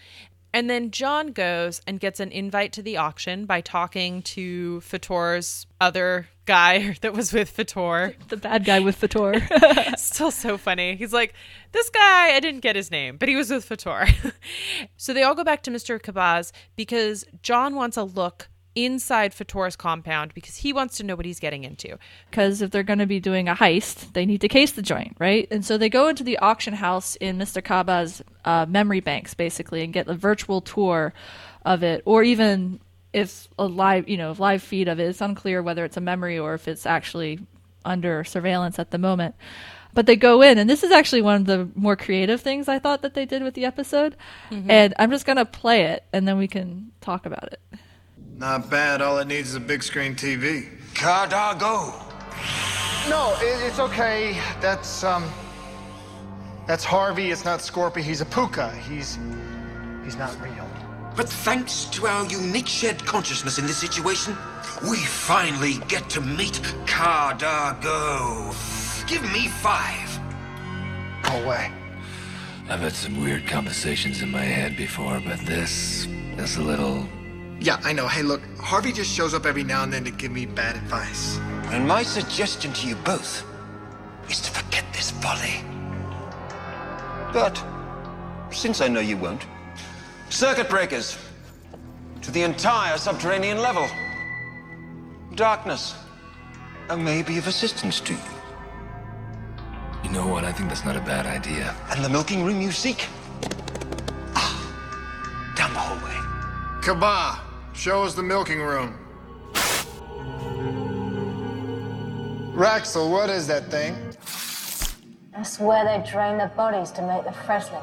And 0.52 0.68
then 0.68 0.90
John 0.90 1.28
goes 1.28 1.80
and 1.86 2.00
gets 2.00 2.20
an 2.20 2.32
invite 2.32 2.72
to 2.72 2.82
the 2.82 2.96
auction 2.96 3.46
by 3.46 3.60
talking 3.60 4.22
to 4.22 4.80
Fator's 4.80 5.66
other 5.80 6.28
guy 6.46 6.96
that 7.00 7.12
was 7.12 7.32
with 7.32 7.50
Fator. 7.50 8.14
The 8.28 8.36
bad 8.36 8.64
guy 8.64 8.80
with 8.80 8.96
Fator. 8.96 9.46
Still 9.96 10.30
so 10.30 10.58
funny. 10.58 10.96
He's 10.96 11.12
like, 11.12 11.34
this 11.72 11.88
guy, 11.90 12.34
I 12.34 12.40
didn't 12.40 12.60
get 12.60 12.74
his 12.74 12.90
name, 12.90 13.16
but 13.16 13.28
he 13.28 13.36
was 13.36 13.50
with 13.50 13.64
Fator. 13.64 14.06
so 14.96 15.14
they 15.14 15.22
all 15.22 15.34
go 15.34 15.44
back 15.44 15.62
to 15.64 15.70
Mr. 15.70 16.00
Kaba's 16.00 16.52
because 16.74 17.24
John 17.42 17.76
wants 17.76 17.96
a 17.96 18.02
look 18.02 18.48
inside 18.74 19.34
Fator's 19.34 19.76
compound 19.76 20.32
because 20.34 20.56
he 20.56 20.72
wants 20.72 20.96
to 20.96 21.04
know 21.04 21.16
what 21.16 21.26
he's 21.26 21.40
getting 21.40 21.64
into. 21.64 21.98
Because 22.30 22.62
if 22.62 22.70
they're 22.70 22.82
going 22.82 22.98
to 22.98 23.06
be 23.06 23.20
doing 23.20 23.48
a 23.48 23.54
heist, 23.54 24.12
they 24.12 24.26
need 24.26 24.40
to 24.42 24.48
case 24.48 24.72
the 24.72 24.82
joint, 24.82 25.16
right? 25.18 25.48
And 25.50 25.64
so 25.64 25.76
they 25.76 25.88
go 25.88 26.08
into 26.08 26.22
the 26.22 26.38
auction 26.38 26.74
house 26.74 27.16
in 27.16 27.38
Mr. 27.38 27.62
Kaba's 27.62 28.22
uh, 28.44 28.66
memory 28.68 29.00
banks, 29.00 29.34
basically, 29.34 29.82
and 29.82 29.92
get 29.92 30.08
a 30.08 30.14
virtual 30.14 30.60
tour 30.60 31.12
of 31.64 31.82
it, 31.82 32.02
or 32.04 32.22
even 32.22 32.80
if 33.12 33.48
a 33.58 33.66
live, 33.66 34.08
you 34.08 34.16
know, 34.16 34.34
live 34.38 34.62
feed 34.62 34.88
of 34.88 35.00
it. 35.00 35.04
It's 35.04 35.20
unclear 35.20 35.62
whether 35.62 35.84
it's 35.84 35.96
a 35.96 36.00
memory 36.00 36.38
or 36.38 36.54
if 36.54 36.68
it's 36.68 36.86
actually 36.86 37.40
under 37.84 38.24
surveillance 38.24 38.78
at 38.78 38.90
the 38.90 38.98
moment. 38.98 39.34
But 39.92 40.06
they 40.06 40.14
go 40.14 40.40
in, 40.40 40.58
and 40.58 40.70
this 40.70 40.84
is 40.84 40.92
actually 40.92 41.22
one 41.22 41.34
of 41.34 41.46
the 41.46 41.68
more 41.74 41.96
creative 41.96 42.40
things 42.40 42.68
I 42.68 42.78
thought 42.78 43.02
that 43.02 43.14
they 43.14 43.26
did 43.26 43.42
with 43.42 43.54
the 43.54 43.64
episode. 43.64 44.16
Mm-hmm. 44.50 44.70
And 44.70 44.94
I'm 45.00 45.10
just 45.10 45.26
going 45.26 45.36
to 45.36 45.44
play 45.44 45.86
it, 45.86 46.04
and 46.12 46.28
then 46.28 46.38
we 46.38 46.46
can 46.46 46.92
talk 47.00 47.26
about 47.26 47.52
it. 47.52 47.60
Not 48.40 48.70
bad. 48.70 49.02
All 49.02 49.18
it 49.18 49.26
needs 49.26 49.50
is 49.50 49.54
a 49.54 49.60
big 49.60 49.82
screen 49.82 50.14
TV. 50.14 50.66
Cardago. 50.94 51.92
No, 53.06 53.36
it, 53.38 53.62
it's 53.66 53.78
okay. 53.78 54.40
That's 54.62 55.04
um, 55.04 55.30
that's 56.66 56.82
Harvey. 56.82 57.32
It's 57.32 57.44
not 57.44 57.60
Scorpio. 57.60 58.02
He's 58.02 58.22
a 58.22 58.24
pooka. 58.24 58.74
He's 58.78 59.18
he's 60.02 60.16
not 60.16 60.34
real. 60.40 60.66
But 61.14 61.28
thanks 61.28 61.84
to 61.96 62.06
our 62.06 62.24
unique 62.28 62.66
shared 62.66 63.04
consciousness 63.04 63.58
in 63.58 63.66
this 63.66 63.76
situation, 63.76 64.34
we 64.88 64.96
finally 64.96 65.74
get 65.88 66.08
to 66.08 66.22
meet 66.22 66.62
Cardago. 66.86 68.54
Give 69.06 69.22
me 69.34 69.48
five. 69.48 70.18
Go 71.24 71.44
away. 71.44 71.70
I've 72.70 72.80
had 72.80 72.92
some 72.92 73.20
weird 73.20 73.46
conversations 73.46 74.22
in 74.22 74.30
my 74.30 74.44
head 74.44 74.78
before, 74.78 75.20
but 75.26 75.40
this 75.40 76.06
is 76.38 76.56
a 76.56 76.62
little 76.62 77.06
yeah, 77.60 77.78
I 77.84 77.92
know. 77.92 78.08
Hey, 78.08 78.22
look, 78.22 78.40
Harvey 78.58 78.90
just 78.90 79.12
shows 79.12 79.34
up 79.34 79.44
every 79.44 79.64
now 79.64 79.82
and 79.82 79.92
then 79.92 80.02
to 80.04 80.10
give 80.10 80.32
me 80.32 80.46
bad 80.46 80.76
advice. 80.76 81.38
And 81.66 81.86
my 81.86 82.02
suggestion 82.02 82.72
to 82.72 82.88
you 82.88 82.96
both 82.96 83.44
is 84.30 84.40
to 84.40 84.50
forget 84.50 84.84
this 84.92 85.10
folly. 85.10 85.62
But, 87.32 87.62
since 88.50 88.80
I 88.80 88.88
know 88.88 89.00
you 89.00 89.18
won't, 89.18 89.46
circuit 90.30 90.70
breakers 90.70 91.18
to 92.22 92.30
the 92.30 92.42
entire 92.42 92.96
subterranean 92.96 93.58
level. 93.58 93.86
Darkness. 95.34 95.94
And 96.88 97.04
maybe 97.04 97.36
of 97.36 97.46
assistance 97.46 98.00
to 98.00 98.14
you. 98.14 98.18
You 100.02 100.10
know 100.10 100.26
what? 100.26 100.44
I 100.44 100.52
think 100.52 100.70
that's 100.70 100.84
not 100.84 100.96
a 100.96 101.00
bad 101.00 101.26
idea. 101.26 101.76
And 101.90 102.02
the 102.02 102.08
milking 102.08 102.42
room 102.42 102.60
you 102.60 102.72
seek? 102.72 103.06
Ah, 104.34 105.54
down 105.56 105.72
the 105.72 105.78
hallway. 105.78 106.16
Kaba, 106.82 107.49
Show 107.80 108.02
us 108.02 108.12
the 108.12 108.22
milking 108.22 108.60
room. 108.60 108.94
Raxil, 112.54 113.10
what 113.10 113.30
is 113.30 113.46
that 113.46 113.70
thing? 113.70 113.96
That's 115.32 115.58
where 115.58 115.86
they 115.86 116.06
drain 116.06 116.36
the 116.36 116.52
bodies 116.54 116.90
to 116.90 117.00
make 117.00 117.24
the 117.24 117.30
Freslin. 117.30 117.82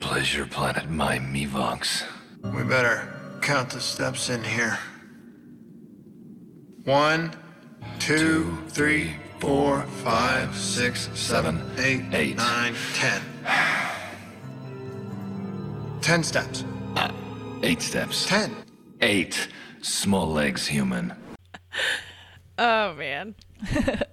Pleasure 0.00 0.44
Planet 0.44 0.90
my 0.90 1.20
Mivonks. 1.20 2.02
We 2.52 2.64
better 2.64 3.38
count 3.42 3.70
the 3.70 3.80
steps 3.80 4.28
in 4.28 4.42
here. 4.42 4.76
One, 6.82 7.30
two, 8.00 8.18
two 8.18 8.56
three, 8.70 9.14
four, 9.38 9.82
five, 10.02 10.52
six, 10.56 11.10
seven, 11.14 11.62
eight, 11.78 12.02
eight. 12.10 12.38
nine, 12.38 12.74
ten. 12.94 13.22
Ten 16.00 16.24
steps. 16.24 16.64
Uh, 16.96 17.12
eight 17.62 17.82
steps. 17.82 18.26
Ten. 18.26 18.65
Eight. 19.00 19.48
Small 19.82 20.28
legs 20.32 20.66
human. 20.66 21.14
oh, 22.58 22.94
man. 22.94 23.34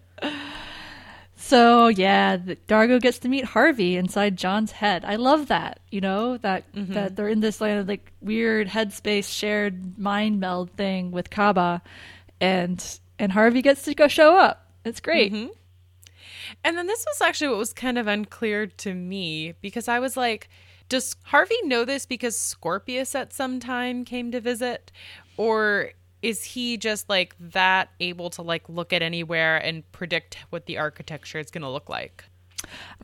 so, 1.35 1.87
yeah, 1.87 2.37
Dargo 2.67 3.01
gets 3.01 3.19
to 3.19 3.29
meet 3.29 3.45
Harvey 3.45 3.97
inside 3.97 4.37
John's 4.37 4.71
head. 4.71 5.03
I 5.05 5.15
love 5.15 5.47
that, 5.47 5.79
you 5.89 6.01
know, 6.01 6.37
that 6.37 6.71
mm-hmm. 6.73 6.93
that 6.93 7.15
they're 7.15 7.29
in 7.29 7.39
this 7.39 7.61
land 7.61 7.79
of 7.79 7.87
like 7.87 8.11
weird 8.21 8.67
headspace 8.67 9.33
shared 9.33 9.97
mind 9.97 10.39
meld 10.39 10.71
thing 10.71 11.11
with 11.11 11.29
Kaba 11.29 11.81
and 12.39 12.99
and 13.17 13.31
Harvey 13.31 13.61
gets 13.61 13.83
to 13.83 13.95
go 13.95 14.07
show 14.07 14.37
up. 14.37 14.67
It's 14.83 14.99
great. 14.99 15.31
Mm-hmm. 15.31 15.51
And 16.63 16.77
then 16.77 16.87
this 16.87 17.05
was 17.05 17.21
actually 17.21 17.49
what 17.49 17.57
was 17.57 17.73
kind 17.73 17.97
of 17.97 18.07
unclear 18.07 18.67
to 18.67 18.93
me 18.93 19.53
because 19.61 19.87
I 19.87 19.99
was 19.99 20.17
like, 20.17 20.49
does 20.93 21.15
Harvey 21.23 21.57
know 21.63 21.85
this 21.85 22.05
because 22.05 22.37
Scorpius 22.37 23.15
at 23.15 23.33
some 23.33 23.59
time 23.59 24.05
came 24.05 24.31
to 24.31 24.39
visit? 24.39 24.91
Or 25.37 25.89
is 26.21 26.43
he 26.43 26.77
just 26.77 27.09
like 27.09 27.35
that 27.39 27.89
able 27.99 28.29
to 28.29 28.43
like 28.43 28.69
look 28.69 28.93
at 28.93 29.01
anywhere 29.01 29.57
and 29.57 29.91
predict 29.91 30.37
what 30.51 30.67
the 30.67 30.77
architecture 30.77 31.39
is 31.39 31.49
going 31.49 31.63
to 31.63 31.69
look 31.69 31.89
like? 31.89 32.25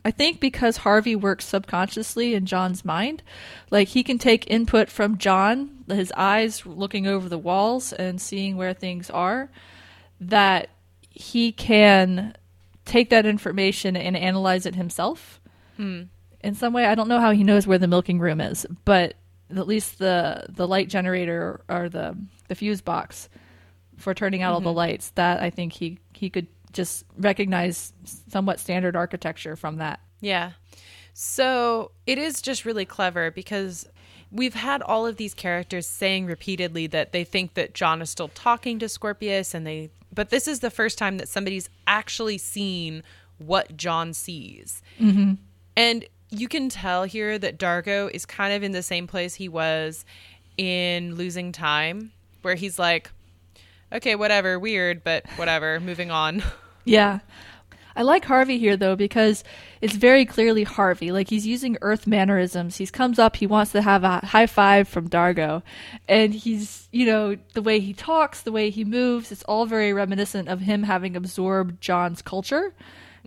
I 0.04 0.12
think 0.12 0.38
because 0.38 0.76
Harvey 0.76 1.16
works 1.16 1.46
subconsciously 1.46 2.32
in 2.32 2.46
John's 2.46 2.84
mind, 2.84 3.24
like 3.72 3.88
he 3.88 4.04
can 4.04 4.18
take 4.18 4.48
input 4.48 4.88
from 4.88 5.18
John, 5.18 5.82
his 5.88 6.12
eyes 6.16 6.64
looking 6.64 7.08
over 7.08 7.28
the 7.28 7.38
walls 7.38 7.92
and 7.92 8.20
seeing 8.20 8.56
where 8.56 8.72
things 8.72 9.10
are, 9.10 9.50
that 10.20 10.70
he 11.10 11.50
can 11.50 12.36
take 12.84 13.10
that 13.10 13.26
information 13.26 13.96
and 13.96 14.16
analyze 14.16 14.64
it 14.64 14.76
himself. 14.76 15.40
Hmm 15.76 16.02
in 16.42 16.54
some 16.54 16.72
way. 16.72 16.86
I 16.86 16.94
don't 16.94 17.08
know 17.08 17.20
how 17.20 17.30
he 17.32 17.44
knows 17.44 17.66
where 17.66 17.78
the 17.78 17.88
milking 17.88 18.18
room 18.18 18.40
is, 18.40 18.66
but 18.84 19.14
at 19.50 19.66
least 19.66 19.98
the 19.98 20.46
the 20.48 20.66
light 20.66 20.88
generator 20.88 21.60
or 21.68 21.88
the 21.88 22.16
the 22.48 22.54
fuse 22.54 22.80
box 22.80 23.28
for 23.96 24.14
turning 24.14 24.42
out 24.42 24.48
mm-hmm. 24.48 24.54
all 24.54 24.60
the 24.60 24.70
mm-hmm. 24.70 24.90
lights 24.90 25.10
that 25.10 25.40
I 25.40 25.50
think 25.50 25.72
he 25.72 25.98
he 26.12 26.30
could 26.30 26.46
just 26.72 27.04
recognize 27.18 27.92
somewhat 28.28 28.60
standard 28.60 28.96
architecture 28.96 29.56
from 29.56 29.76
that. 29.76 30.00
Yeah. 30.20 30.52
So 31.12 31.90
it 32.06 32.18
is 32.18 32.40
just 32.40 32.64
really 32.64 32.84
clever 32.84 33.30
because 33.30 33.88
we've 34.30 34.54
had 34.54 34.80
all 34.82 35.06
of 35.06 35.16
these 35.16 35.34
characters 35.34 35.86
saying 35.86 36.26
repeatedly 36.26 36.86
that 36.88 37.12
they 37.12 37.24
think 37.24 37.54
that 37.54 37.74
John 37.74 38.00
is 38.00 38.10
still 38.10 38.28
talking 38.28 38.78
to 38.78 38.88
Scorpius 38.88 39.52
and 39.54 39.66
they 39.66 39.90
but 40.12 40.30
this 40.30 40.48
is 40.48 40.60
the 40.60 40.70
first 40.70 40.98
time 40.98 41.18
that 41.18 41.28
somebody's 41.28 41.68
actually 41.86 42.38
seen 42.38 43.02
what 43.38 43.76
John 43.76 44.12
sees. 44.12 44.82
Mm-hmm. 45.00 45.34
And 45.76 46.04
you 46.30 46.48
can 46.48 46.68
tell 46.68 47.04
here 47.04 47.38
that 47.38 47.58
Dargo 47.58 48.10
is 48.12 48.24
kind 48.24 48.54
of 48.54 48.62
in 48.62 48.72
the 48.72 48.82
same 48.82 49.06
place 49.06 49.34
he 49.34 49.48
was 49.48 50.04
in 50.56 51.14
Losing 51.14 51.52
Time, 51.52 52.12
where 52.42 52.54
he's 52.54 52.78
like, 52.78 53.10
okay, 53.92 54.14
whatever, 54.14 54.58
weird, 54.58 55.02
but 55.04 55.26
whatever, 55.36 55.80
moving 55.80 56.10
on. 56.10 56.42
Yeah. 56.86 57.20
I 57.94 58.02
like 58.02 58.24
Harvey 58.24 58.58
here 58.58 58.76
though 58.76 58.96
because 58.96 59.44
it's 59.82 59.94
very 59.94 60.24
clearly 60.24 60.64
Harvey. 60.64 61.12
Like 61.12 61.28
he's 61.28 61.46
using 61.46 61.76
Earth 61.82 62.06
mannerisms. 62.06 62.76
He 62.76 62.86
comes 62.86 63.18
up, 63.18 63.36
he 63.36 63.46
wants 63.46 63.72
to 63.72 63.82
have 63.82 64.02
a 64.02 64.18
high 64.20 64.46
five 64.46 64.88
from 64.88 65.08
Dargo, 65.08 65.62
and 66.08 66.32
he's 66.32 66.88
you 66.92 67.04
know 67.04 67.36
the 67.52 67.60
way 67.60 67.78
he 67.80 67.92
talks, 67.92 68.40
the 68.40 68.52
way 68.52 68.70
he 68.70 68.84
moves. 68.84 69.30
It's 69.30 69.42
all 69.42 69.66
very 69.66 69.92
reminiscent 69.92 70.48
of 70.48 70.60
him 70.60 70.84
having 70.84 71.16
absorbed 71.16 71.80
John's 71.82 72.22
culture. 72.22 72.72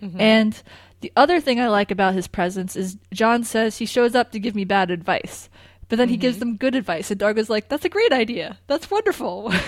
Mm-hmm. 0.02 0.20
And 0.20 0.62
the 1.04 1.12
other 1.16 1.38
thing 1.38 1.60
I 1.60 1.68
like 1.68 1.90
about 1.90 2.14
his 2.14 2.26
presence 2.26 2.76
is 2.76 2.96
John 3.12 3.44
says 3.44 3.76
he 3.76 3.84
shows 3.84 4.14
up 4.14 4.32
to 4.32 4.40
give 4.40 4.54
me 4.54 4.64
bad 4.64 4.90
advice. 4.90 5.50
But 5.90 5.98
then 5.98 6.08
he 6.08 6.16
gives 6.16 6.36
mm-hmm. 6.38 6.48
them 6.48 6.56
good 6.56 6.74
advice, 6.74 7.10
and 7.10 7.20
Dargo's 7.20 7.50
like, 7.50 7.68
"That's 7.68 7.84
a 7.84 7.90
great 7.90 8.10
idea. 8.10 8.58
That's 8.68 8.90
wonderful." 8.90 9.52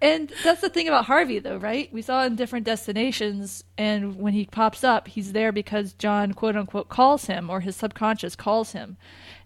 And 0.00 0.32
that's 0.44 0.60
the 0.60 0.68
thing 0.68 0.86
about 0.86 1.06
Harvey, 1.06 1.40
though, 1.40 1.56
right? 1.56 1.92
We 1.92 2.02
saw 2.02 2.22
in 2.24 2.36
different 2.36 2.64
destinations, 2.64 3.64
and 3.76 4.16
when 4.16 4.32
he 4.32 4.46
pops 4.46 4.84
up, 4.84 5.08
he's 5.08 5.32
there 5.32 5.50
because 5.50 5.92
John, 5.92 6.34
quote 6.34 6.56
unquote, 6.56 6.88
calls 6.88 7.24
him, 7.24 7.50
or 7.50 7.60
his 7.60 7.74
subconscious 7.74 8.36
calls 8.36 8.72
him. 8.72 8.96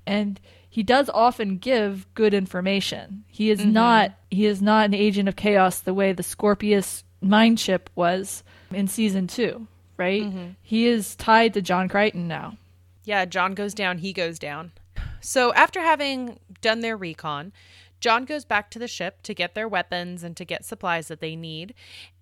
And 0.06 0.38
he 0.68 0.82
does 0.82 1.08
often 1.08 1.56
give 1.56 2.06
good 2.12 2.34
information. 2.34 3.24
He 3.28 3.50
is 3.50 3.60
mm-hmm. 3.60 3.72
not 3.72 4.12
he 4.30 4.44
is 4.44 4.60
not 4.60 4.84
an 4.84 4.94
agent 4.94 5.28
of 5.28 5.36
chaos 5.36 5.80
the 5.80 5.94
way 5.94 6.12
the 6.12 6.22
Scorpius 6.22 7.04
mind 7.22 7.56
chip 7.56 7.88
was 7.94 8.42
in 8.70 8.88
season 8.88 9.28
two, 9.28 9.66
right? 9.96 10.22
Mm-hmm. 10.22 10.46
He 10.62 10.86
is 10.86 11.14
tied 11.16 11.54
to 11.54 11.62
John 11.62 11.88
Crichton 11.88 12.28
now. 12.28 12.56
Yeah, 13.04 13.24
John 13.24 13.54
goes 13.54 13.74
down, 13.74 13.98
he 13.98 14.12
goes 14.12 14.38
down. 14.38 14.72
So 15.20 15.52
after 15.54 15.80
having 15.80 16.38
done 16.60 16.80
their 16.80 16.96
recon, 16.96 17.52
John 18.00 18.24
goes 18.24 18.44
back 18.44 18.70
to 18.72 18.80
the 18.80 18.88
ship 18.88 19.22
to 19.22 19.34
get 19.34 19.54
their 19.54 19.68
weapons 19.68 20.24
and 20.24 20.36
to 20.36 20.44
get 20.44 20.64
supplies 20.64 21.06
that 21.08 21.20
they 21.20 21.36
need. 21.36 21.74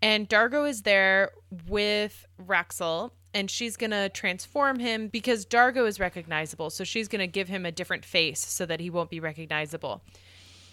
And 0.03 0.29
Dargo 0.29 0.69
is 0.69 0.83
there 0.83 1.31
with 1.67 2.27
Raxil, 2.39 3.13
and 3.33 3.51
she's 3.51 3.79
going 3.79 3.93
to 3.93 4.11
transform 4.11 4.79
him 4.79 5.09
because 5.09 5.47
Dargo 5.47 5.89
is 5.89 5.99
recognizable. 5.99 6.69
So 6.69 6.85
she's 6.85 7.09
going 7.09 7.21
to 7.21 7.27
give 7.27 7.49
him 7.49 7.65
a 7.65 7.73
different 7.73 8.05
face 8.05 8.41
so 8.41 8.67
that 8.67 8.81
he 8.81 8.91
won't 8.91 9.09
be 9.09 9.21
recognizable. 9.21 10.03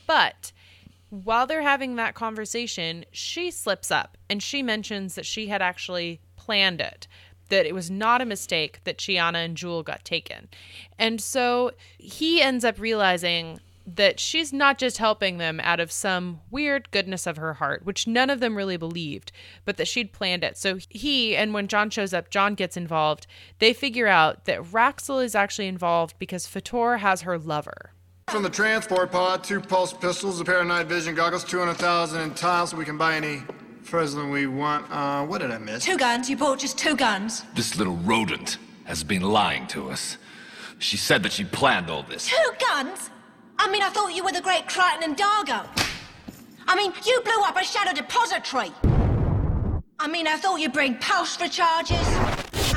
But 0.08 0.52
while 1.10 1.48
they're 1.48 1.62
having 1.62 1.95
that 1.95 2.14
conversation, 2.14 3.06
she 3.12 3.50
slips 3.52 3.91
up 3.91 4.18
and 4.30 4.43
she 4.43 4.62
mentions 4.62 5.16
that 5.16 5.26
she 5.26 5.48
had 5.48 5.62
actually 5.62 6.20
planned 6.48 6.80
it, 6.80 7.08
that 7.50 7.66
it 7.66 7.76
was 7.76 7.91
not 7.91 8.22
a 8.22 8.26
mistake 8.26 8.80
that 8.86 8.98
Chiana 8.98 9.43
and 9.43 9.58
Jool 9.58 9.84
got 9.84 10.06
taken. 10.06 10.48
And 10.98 11.20
so 11.20 11.72
he 11.98 12.41
ends 12.41 12.64
up 12.64 12.80
realizing 12.80 13.60
that 13.86 14.18
she's 14.20 14.54
not 14.54 14.78
just 14.78 14.98
helping 14.98 15.38
them 15.38 15.60
out 15.62 15.82
of 15.82 15.91
some 15.91 16.39
weird 16.50 16.89
goodness 16.91 17.28
of 17.28 17.36
her 17.36 17.56
heart, 17.56 17.86
which 17.86 18.08
none 18.08 18.30
of 18.30 18.39
them 18.39 18.56
really 18.56 18.78
believed, 18.78 19.34
but 19.66 19.76
that 19.76 19.89
she'd 19.89 20.14
planned 20.14 20.43
it. 20.43 20.58
So 20.58 20.78
he, 20.89 21.36
and 21.36 21.54
when 21.54 21.68
John 21.68 21.89
shows 21.89 22.14
up, 22.14 22.30
John 22.30 22.56
gets 22.56 22.78
involved. 22.78 23.28
They 23.60 23.74
figure 23.74 24.08
out 24.08 24.45
that 24.45 24.64
Raxil 24.64 25.24
is 25.24 25.36
actually 25.36 25.68
involved 25.68 26.16
because 26.18 26.48
Fator 26.48 26.98
has 26.98 27.22
her 27.22 27.38
lover. 27.38 27.91
From 28.30 28.43
the 28.43 28.50
transport 28.50 29.12
pod, 29.12 29.43
two 29.43 29.60
pulse 29.60 29.93
pistols, 29.93 30.39
a 30.39 30.45
pair 30.45 30.60
of 30.60 30.68
night 30.68 30.88
vision 30.88 31.16
goggles, 31.16 31.45
200,000 31.45 32.22
in 32.22 32.34
tiles 32.34 32.72
so 32.72 32.78
we 32.78 32.86
can 32.86 32.98
buy 32.98 33.16
any 33.16 33.43
Freslin 33.88 34.32
we 34.34 34.48
want. 34.48 34.92
Uh, 34.92 35.26
what 35.26 35.40
did 35.40 35.52
I 35.52 35.58
miss? 35.58 35.86
Two 35.86 35.98
guns. 35.98 36.30
You 36.30 36.36
bought 36.36 36.60
just 36.60 36.78
two 36.78 36.96
guns. 36.96 37.44
This 37.56 37.78
little 37.78 37.96
rodent 37.98 38.58
has 38.84 39.02
been 39.02 39.22
lying 39.22 39.66
to 39.68 39.90
us. 39.90 40.18
She 40.80 40.98
said 40.98 41.24
that 41.24 41.32
she 41.32 41.46
planned 41.46 41.90
all 41.90 42.04
this. 42.04 42.28
Two 42.28 42.52
guns? 42.60 43.10
I 43.58 43.72
mean, 43.72 43.82
I 43.82 43.90
thought 43.90 44.14
you 44.14 44.26
were 44.26 44.34
the 44.34 44.42
great 44.42 44.68
Crichton 44.68 45.04
and 45.04 45.18
Dargo. 45.18 45.66
I 46.68 46.76
mean, 46.76 46.92
you 47.06 47.22
blew 47.22 47.42
up 47.44 47.56
a 47.56 47.64
shadow 47.64 47.94
depository. 47.94 48.72
I 50.00 50.08
mean, 50.10 50.28
I 50.28 50.36
thought 50.36 50.60
you'd 50.60 50.74
bring 50.74 50.96
pulse 50.96 51.38
recharges 51.38 52.06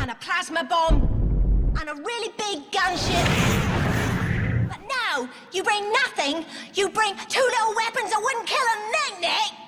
and 0.00 0.12
a 0.12 0.14
plasma 0.14 0.62
bomb 0.64 1.74
and 1.80 1.88
a 1.88 1.94
really 1.94 2.32
big 2.38 2.70
gunship. 2.70 4.68
But 4.68 4.78
no, 4.88 5.28
you 5.52 5.64
bring 5.64 5.90
nothing. 5.92 6.46
You 6.74 6.88
bring 6.88 7.14
two 7.28 7.40
little 7.40 7.74
weapons 7.74 8.10
that 8.10 8.20
wouldn't 8.22 8.46
kill 8.46 8.64
a 8.64 9.20
nick-nick. 9.20 9.58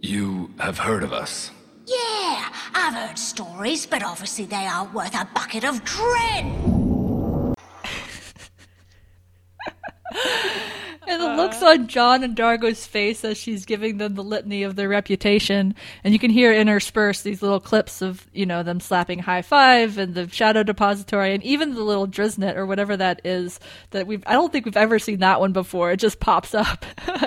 You 0.00 0.50
have 0.58 0.78
heard 0.78 1.02
of 1.02 1.12
us. 1.12 1.50
Yeah, 1.86 2.52
I've 2.74 2.94
heard 2.94 3.18
stories, 3.18 3.86
but 3.86 4.02
obviously 4.02 4.44
they 4.44 4.66
aren't 4.66 4.94
worth 4.94 5.14
a 5.14 5.28
bucket 5.34 5.64
of 5.64 5.84
dread. 5.84 6.44
And 11.04 11.20
the 11.20 11.34
looks 11.34 11.62
on 11.62 11.88
John 11.88 12.22
and 12.22 12.36
Dargo's 12.36 12.86
face 12.86 13.24
as 13.24 13.36
she's 13.36 13.64
giving 13.66 13.98
them 13.98 14.14
the 14.14 14.22
litany 14.22 14.62
of 14.62 14.76
their 14.76 14.88
reputation, 14.88 15.74
and 16.04 16.12
you 16.12 16.18
can 16.18 16.30
hear 16.30 16.52
interspersed 16.52 17.24
these 17.24 17.42
little 17.42 17.60
clips 17.60 18.02
of 18.02 18.26
you 18.32 18.46
know 18.46 18.62
them 18.62 18.78
slapping 18.78 19.18
high 19.18 19.42
five 19.42 19.98
and 19.98 20.14
the 20.14 20.28
shadow 20.28 20.62
depository, 20.62 21.34
and 21.34 21.42
even 21.42 21.74
the 21.74 21.82
little 21.82 22.06
Drisnet 22.06 22.56
or 22.56 22.66
whatever 22.66 22.96
that 22.96 23.20
is 23.24 23.58
that 23.90 24.06
we've. 24.06 24.22
I 24.26 24.34
don't 24.34 24.52
think 24.52 24.64
we've 24.64 24.76
ever 24.76 24.98
seen 24.98 25.18
that 25.18 25.40
one 25.40 25.52
before. 25.52 25.90
It 25.90 25.98
just 25.98 26.20
pops 26.20 26.54
up. 26.54 26.86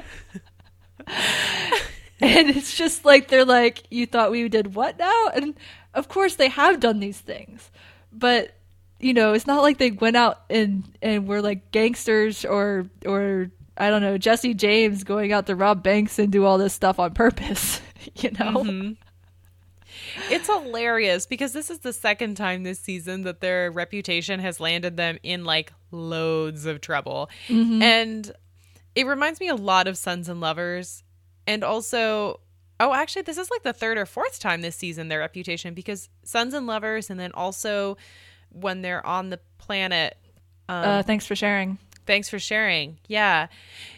and 2.21 2.49
it's 2.49 2.75
just 2.75 3.05
like 3.05 3.27
they're 3.27 3.45
like, 3.45 3.83
"You 3.89 4.05
thought 4.05 4.31
we 4.31 4.47
did 4.49 4.75
what 4.75 4.97
now?" 4.97 5.27
And 5.33 5.55
of 5.93 6.07
course 6.07 6.35
they 6.35 6.49
have 6.49 6.79
done 6.79 6.99
these 6.99 7.19
things, 7.19 7.71
but 8.11 8.55
you 8.99 9.13
know, 9.13 9.33
it's 9.33 9.47
not 9.47 9.61
like 9.61 9.77
they 9.77 9.91
went 9.91 10.15
out 10.15 10.43
and 10.49 10.83
and 11.01 11.27
were 11.27 11.41
like 11.41 11.71
gangsters 11.71 12.45
or 12.45 12.87
or 13.05 13.51
I 13.77 13.89
don't 13.89 14.01
know 14.01 14.17
Jesse 14.17 14.53
James 14.53 15.03
going 15.03 15.33
out 15.33 15.47
to 15.47 15.55
rob 15.55 15.83
banks 15.83 16.17
and 16.17 16.31
do 16.31 16.45
all 16.45 16.57
this 16.57 16.73
stuff 16.73 16.99
on 16.99 17.13
purpose. 17.13 17.81
You 18.17 18.29
know, 18.29 18.53
mm-hmm. 18.63 18.91
It's 20.29 20.47
hilarious 20.47 21.25
because 21.25 21.53
this 21.53 21.69
is 21.69 21.79
the 21.79 21.93
second 21.93 22.35
time 22.35 22.63
this 22.63 22.79
season 22.79 23.23
that 23.23 23.41
their 23.41 23.71
reputation 23.71 24.39
has 24.39 24.59
landed 24.59 24.97
them 24.97 25.17
in 25.23 25.43
like 25.43 25.73
loads 25.91 26.65
of 26.65 26.81
trouble. 26.81 27.29
Mm-hmm. 27.47 27.81
And 27.81 28.31
it 28.95 29.07
reminds 29.07 29.39
me 29.39 29.47
a 29.47 29.55
lot 29.55 29.87
of 29.87 29.97
Sons 29.97 30.29
and 30.29 30.39
Lovers. 30.39 31.03
And 31.47 31.63
also, 31.63 32.39
oh, 32.79 32.93
actually, 32.93 33.23
this 33.23 33.37
is 33.37 33.49
like 33.51 33.63
the 33.63 33.73
third 33.73 33.97
or 33.97 34.05
fourth 34.05 34.39
time 34.39 34.61
this 34.61 34.75
season 34.75 35.07
their 35.07 35.19
reputation 35.19 35.73
because 35.73 36.09
Sons 36.23 36.53
and 36.53 36.67
Lovers, 36.67 37.09
and 37.09 37.19
then 37.19 37.31
also 37.33 37.97
when 38.49 38.81
they're 38.81 39.05
on 39.05 39.29
the 39.29 39.39
planet 39.57 40.17
uh, 40.67 41.03
thanks 41.03 41.25
for 41.25 41.35
sharing. 41.35 41.77
Thanks 42.05 42.29
for 42.29 42.39
sharing. 42.39 42.99
Yeah. 43.07 43.47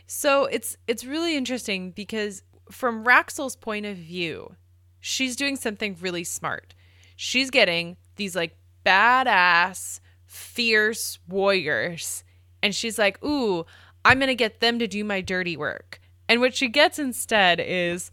So 0.05 0.45
it's 0.45 0.77
it's 0.87 1.03
really 1.05 1.35
interesting 1.35 1.91
because 1.91 2.43
from 2.71 3.05
Raxil's 3.05 3.55
point 3.55 3.85
of 3.85 3.97
view, 3.97 4.55
she's 4.99 5.35
doing 5.35 5.55
something 5.55 5.95
really 5.99 6.23
smart. 6.23 6.73
She's 7.15 7.49
getting 7.49 7.97
these 8.15 8.35
like 8.35 8.55
badass, 8.85 9.99
fierce 10.25 11.19
warriors 11.27 12.23
and 12.61 12.75
she's 12.75 12.97
like, 12.97 13.23
"Ooh, 13.23 13.65
I'm 14.03 14.19
going 14.19 14.27
to 14.27 14.35
get 14.35 14.59
them 14.59 14.79
to 14.79 14.87
do 14.87 15.03
my 15.03 15.21
dirty 15.21 15.57
work." 15.57 15.99
And 16.29 16.41
what 16.41 16.55
she 16.55 16.67
gets 16.67 16.99
instead 16.99 17.59
is 17.59 18.11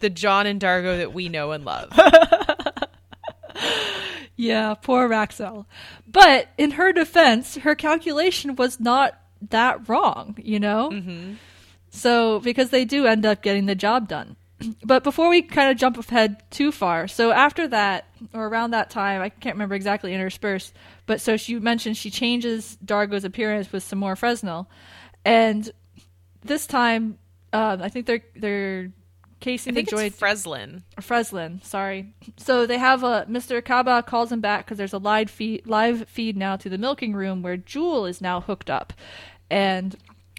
the 0.00 0.10
John 0.10 0.46
and 0.46 0.60
Dargo 0.60 0.98
that 0.98 1.12
we 1.12 1.28
know 1.28 1.52
and 1.52 1.64
love. 1.64 1.90
Yeah, 4.36 4.74
poor 4.74 5.08
Raxil. 5.08 5.64
But 6.06 6.48
in 6.58 6.72
her 6.72 6.92
defense, 6.92 7.56
her 7.56 7.74
calculation 7.74 8.54
was 8.54 8.78
not 8.78 9.18
that 9.50 9.88
wrong, 9.88 10.36
you 10.38 10.60
know? 10.60 10.90
Mm-hmm. 10.90 11.34
So, 11.90 12.40
because 12.40 12.70
they 12.70 12.84
do 12.84 13.06
end 13.06 13.24
up 13.24 13.42
getting 13.42 13.66
the 13.66 13.74
job 13.74 14.08
done. 14.08 14.36
But 14.84 15.04
before 15.04 15.28
we 15.28 15.42
kind 15.42 15.70
of 15.70 15.76
jump 15.76 15.98
ahead 15.98 16.42
too 16.50 16.72
far, 16.72 17.08
so 17.08 17.30
after 17.30 17.68
that, 17.68 18.06
or 18.32 18.46
around 18.46 18.70
that 18.70 18.90
time, 18.90 19.20
I 19.20 19.28
can't 19.28 19.56
remember 19.56 19.74
exactly 19.74 20.14
interspersed, 20.14 20.74
but 21.04 21.20
so 21.20 21.36
she 21.36 21.58
mentioned 21.58 21.96
she 21.96 22.10
changes 22.10 22.78
Dargo's 22.84 23.24
appearance 23.24 23.70
with 23.72 23.82
some 23.82 23.98
more 23.98 24.14
Freslin. 24.14 24.66
And 25.24 25.70
this 26.42 26.66
time, 26.66 27.18
uh, 27.56 27.78
I 27.80 27.88
think 27.88 28.06
they're, 28.06 28.22
they're 28.34 28.92
casing 29.40 29.72
I 29.72 29.74
think 29.76 29.92
it's 29.92 30.18
Freslin. 30.20 30.82
Freslin, 31.00 31.64
sorry. 31.64 32.14
So 32.36 32.66
they 32.66 32.78
have 32.78 33.02
a 33.02 33.26
Mr. 33.28 33.64
Kaba 33.64 34.02
calls 34.02 34.32
him 34.32 34.40
back 34.40 34.64
because 34.64 34.78
there's 34.78 34.92
a 34.92 34.98
live 34.98 35.30
feed, 35.30 35.66
live 35.66 36.08
feed 36.08 36.36
now 36.36 36.56
to 36.56 36.68
the 36.68 36.78
milking 36.78 37.14
room 37.14 37.42
where 37.42 37.56
Jool 37.56 38.06
is 38.06 38.20
now 38.20 38.40
hooked 38.40 38.70
up, 38.70 38.92
and 39.50 39.96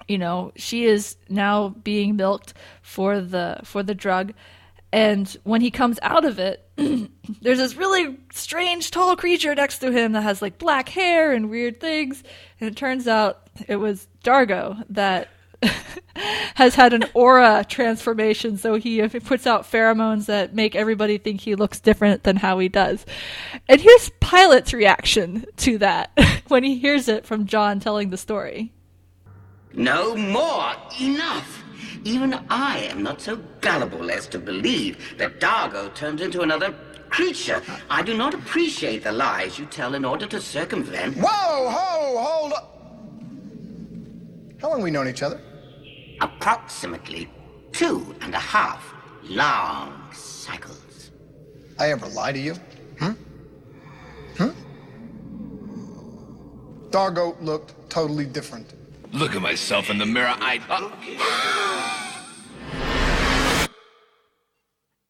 you 0.07 0.17
know 0.17 0.51
she 0.55 0.85
is 0.85 1.17
now 1.29 1.69
being 1.69 2.15
milked 2.15 2.53
for 2.81 3.21
the 3.21 3.59
for 3.63 3.83
the 3.83 3.95
drug. 3.95 4.33
And 4.93 5.27
when 5.43 5.59
he 5.59 5.69
comes 5.69 5.99
out 6.01 6.23
of 6.23 6.39
it, 6.39 6.65
there's 7.41 7.57
this 7.57 7.75
really 7.75 8.17
strange 8.31 8.89
tall 8.89 9.17
creature 9.17 9.53
next 9.53 9.79
to 9.79 9.91
him 9.91 10.13
that 10.13 10.21
has 10.21 10.41
like 10.41 10.57
black 10.57 10.87
hair 10.87 11.33
and 11.33 11.49
weird 11.49 11.81
things. 11.81 12.23
And 12.59 12.69
it 12.69 12.77
turns 12.77 13.05
out 13.05 13.49
it 13.67 13.75
was 13.75 14.07
Dargo 14.23 14.81
that 14.89 15.27
has 16.55 16.75
had 16.75 16.93
an 16.93 17.03
aura 17.13 17.65
transformation, 17.67 18.57
so 18.57 18.75
he 18.75 19.07
puts 19.07 19.47
out 19.47 19.63
pheromones 19.63 20.25
that 20.25 20.55
make 20.55 20.75
everybody 20.75 21.17
think 21.17 21.41
he 21.41 21.55
looks 21.55 21.79
different 21.79 22.23
than 22.23 22.37
how 22.37 22.59
he 22.59 22.69
does. 22.69 23.05
And 23.67 23.81
here's 23.81 24.09
Pilot's 24.19 24.73
reaction 24.73 25.45
to 25.57 25.77
that 25.79 26.17
when 26.47 26.63
he 26.63 26.77
hears 26.77 27.07
it 27.07 27.25
from 27.25 27.45
John 27.45 27.79
telling 27.79 28.09
the 28.09 28.17
story. 28.17 28.71
No 29.73 30.15
more. 30.15 30.73
Enough. 30.99 31.63
Even 32.03 32.33
I 32.49 32.79
am 32.89 33.03
not 33.03 33.21
so 33.21 33.37
gullible 33.61 34.09
as 34.09 34.27
to 34.27 34.39
believe 34.39 35.17
that 35.17 35.39
Dargo 35.39 35.93
turned 35.93 36.21
into 36.21 36.41
another 36.41 36.73
creature. 37.09 37.61
I 37.89 38.01
do 38.01 38.15
not 38.15 38.33
appreciate 38.33 39.03
the 39.03 39.11
lies 39.11 39.59
you 39.59 39.65
tell 39.65 39.93
in 39.93 40.05
order 40.05 40.25
to 40.27 40.41
circumvent. 40.41 41.17
Whoa, 41.17 41.69
ho, 41.69 42.17
hold 42.17 42.53
up. 42.53 42.76
How 44.61 44.69
long 44.69 44.77
have 44.79 44.83
we 44.83 44.91
known 44.91 45.07
each 45.07 45.21
other? 45.23 45.39
Approximately 46.21 47.29
two 47.71 48.15
and 48.21 48.33
a 48.33 48.39
half 48.39 48.93
long 49.23 50.09
cycles. 50.13 51.11
I 51.79 51.91
ever 51.91 52.07
lie 52.07 52.31
to 52.31 52.39
you? 52.39 52.55
Hmm? 52.99 53.11
Hmm? 54.37 54.49
Dargo 56.89 57.39
looked 57.41 57.89
totally 57.89 58.25
different. 58.25 58.73
Look 59.11 59.35
at 59.35 59.41
myself 59.41 59.89
in 59.89 59.97
the 59.99 60.05
mirror. 60.05 60.33
I. 60.39 60.59
uh, 60.69 60.89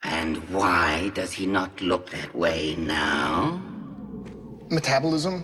And 0.03 0.37
why 0.49 1.09
does 1.13 1.31
he 1.31 1.45
not 1.45 1.79
look 1.81 2.09
that 2.11 2.35
way 2.35 2.75
now? 2.77 3.61
Metabolism? 4.69 5.43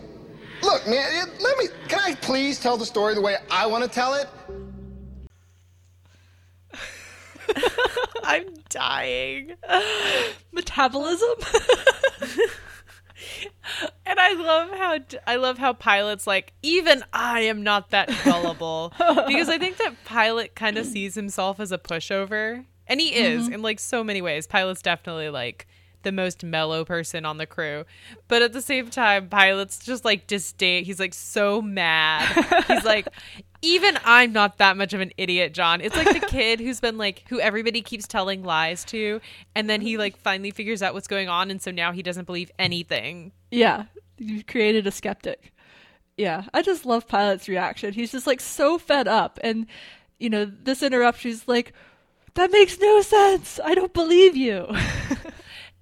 Look, 0.63 0.87
man, 0.87 1.29
let 1.41 1.57
me. 1.57 1.65
Can 1.89 1.99
I 1.99 2.15
please 2.15 2.59
tell 2.59 2.77
the 2.77 2.85
story 2.85 3.13
the 3.15 3.21
way 3.21 3.35
I 3.51 3.67
want 3.67 3.83
to 3.83 3.89
tell 3.89 4.13
it? 4.13 4.29
I'm 8.23 8.45
dying. 8.69 9.55
Metabolism? 10.53 11.35
And 14.05 14.19
I 14.19 14.33
love 14.33 14.69
how 14.69 14.99
I 15.25 15.35
love 15.37 15.57
how 15.57 15.73
Pilot's 15.73 16.27
like 16.27 16.53
even 16.61 17.03
I 17.13 17.41
am 17.41 17.63
not 17.63 17.89
that 17.91 18.09
gullible 18.23 18.93
because 19.27 19.49
I 19.49 19.57
think 19.57 19.77
that 19.77 19.95
Pilot 20.05 20.55
kind 20.55 20.77
of 20.77 20.85
sees 20.85 21.15
himself 21.15 21.59
as 21.59 21.71
a 21.71 21.77
pushover 21.77 22.65
and 22.87 23.01
he 23.01 23.15
is 23.15 23.45
mm-hmm. 23.45 23.53
in 23.53 23.61
like 23.61 23.79
so 23.79 24.03
many 24.03 24.21
ways. 24.21 24.45
Pilot's 24.45 24.81
definitely 24.81 25.29
like 25.29 25.67
the 26.03 26.11
most 26.11 26.43
mellow 26.43 26.85
person 26.85 27.25
on 27.25 27.37
the 27.37 27.45
crew. 27.45 27.85
But 28.27 28.41
at 28.41 28.53
the 28.53 28.61
same 28.61 28.89
time, 28.89 29.29
Pilot's 29.29 29.79
just 29.79 30.05
like 30.05 30.27
disdain. 30.27 30.85
He's 30.85 30.99
like 30.99 31.13
so 31.13 31.61
mad. 31.61 32.27
He's 32.67 32.83
like, 32.83 33.07
even 33.61 33.97
I'm 34.05 34.33
not 34.33 34.57
that 34.59 34.77
much 34.77 34.93
of 34.93 35.01
an 35.01 35.11
idiot, 35.17 35.53
John. 35.53 35.81
It's 35.81 35.95
like 35.95 36.13
the 36.13 36.27
kid 36.27 36.59
who's 36.59 36.79
been 36.79 36.97
like, 36.97 37.23
who 37.29 37.39
everybody 37.39 37.81
keeps 37.81 38.07
telling 38.07 38.43
lies 38.43 38.83
to. 38.85 39.21
And 39.55 39.69
then 39.69 39.81
he 39.81 39.93
mm-hmm. 39.93 39.99
like 39.99 40.17
finally 40.17 40.51
figures 40.51 40.83
out 40.83 40.93
what's 40.93 41.07
going 41.07 41.29
on. 41.29 41.49
And 41.49 41.61
so 41.61 41.71
now 41.71 41.91
he 41.91 42.03
doesn't 42.03 42.25
believe 42.25 42.51
anything. 42.59 43.31
yeah, 43.51 43.85
You've 44.17 44.47
created 44.47 44.85
a 44.87 44.91
skeptic. 44.91 45.51
Yeah, 46.17 46.43
I 46.53 46.61
just 46.61 46.85
love 46.85 47.07
Pilot's 47.07 47.49
reaction. 47.49 47.93
He's 47.93 48.11
just 48.11 48.27
like 48.27 48.39
so 48.39 48.77
fed 48.77 49.07
up. 49.07 49.39
And, 49.43 49.65
you 50.19 50.29
know, 50.29 50.45
this 50.45 50.83
interruption 50.83 51.31
is 51.31 51.47
like, 51.47 51.73
that 52.35 52.51
makes 52.51 52.79
no 52.79 53.01
sense. 53.01 53.59
I 53.63 53.73
don't 53.75 53.93
believe 53.93 54.35
you. 54.35 54.67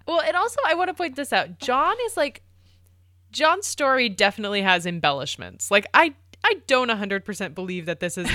Well, 0.08 0.22
and 0.22 0.36
also 0.36 0.60
I 0.66 0.74
want 0.76 0.90
to 0.90 0.94
point 0.94 1.16
this 1.16 1.32
out. 1.34 1.60
John 1.60 1.96
is 2.06 2.18
like 2.18 2.42
John's 3.32 3.68
story 3.68 4.10
definitely 4.10 4.62
has 4.62 4.86
embellishments. 4.86 5.72
Like 5.72 5.86
I 5.94 6.14
I 6.44 6.56
don't 6.66 6.90
100% 6.90 7.54
believe 7.54 7.86
that 7.86 8.00
this 8.00 8.18
is 8.18 8.28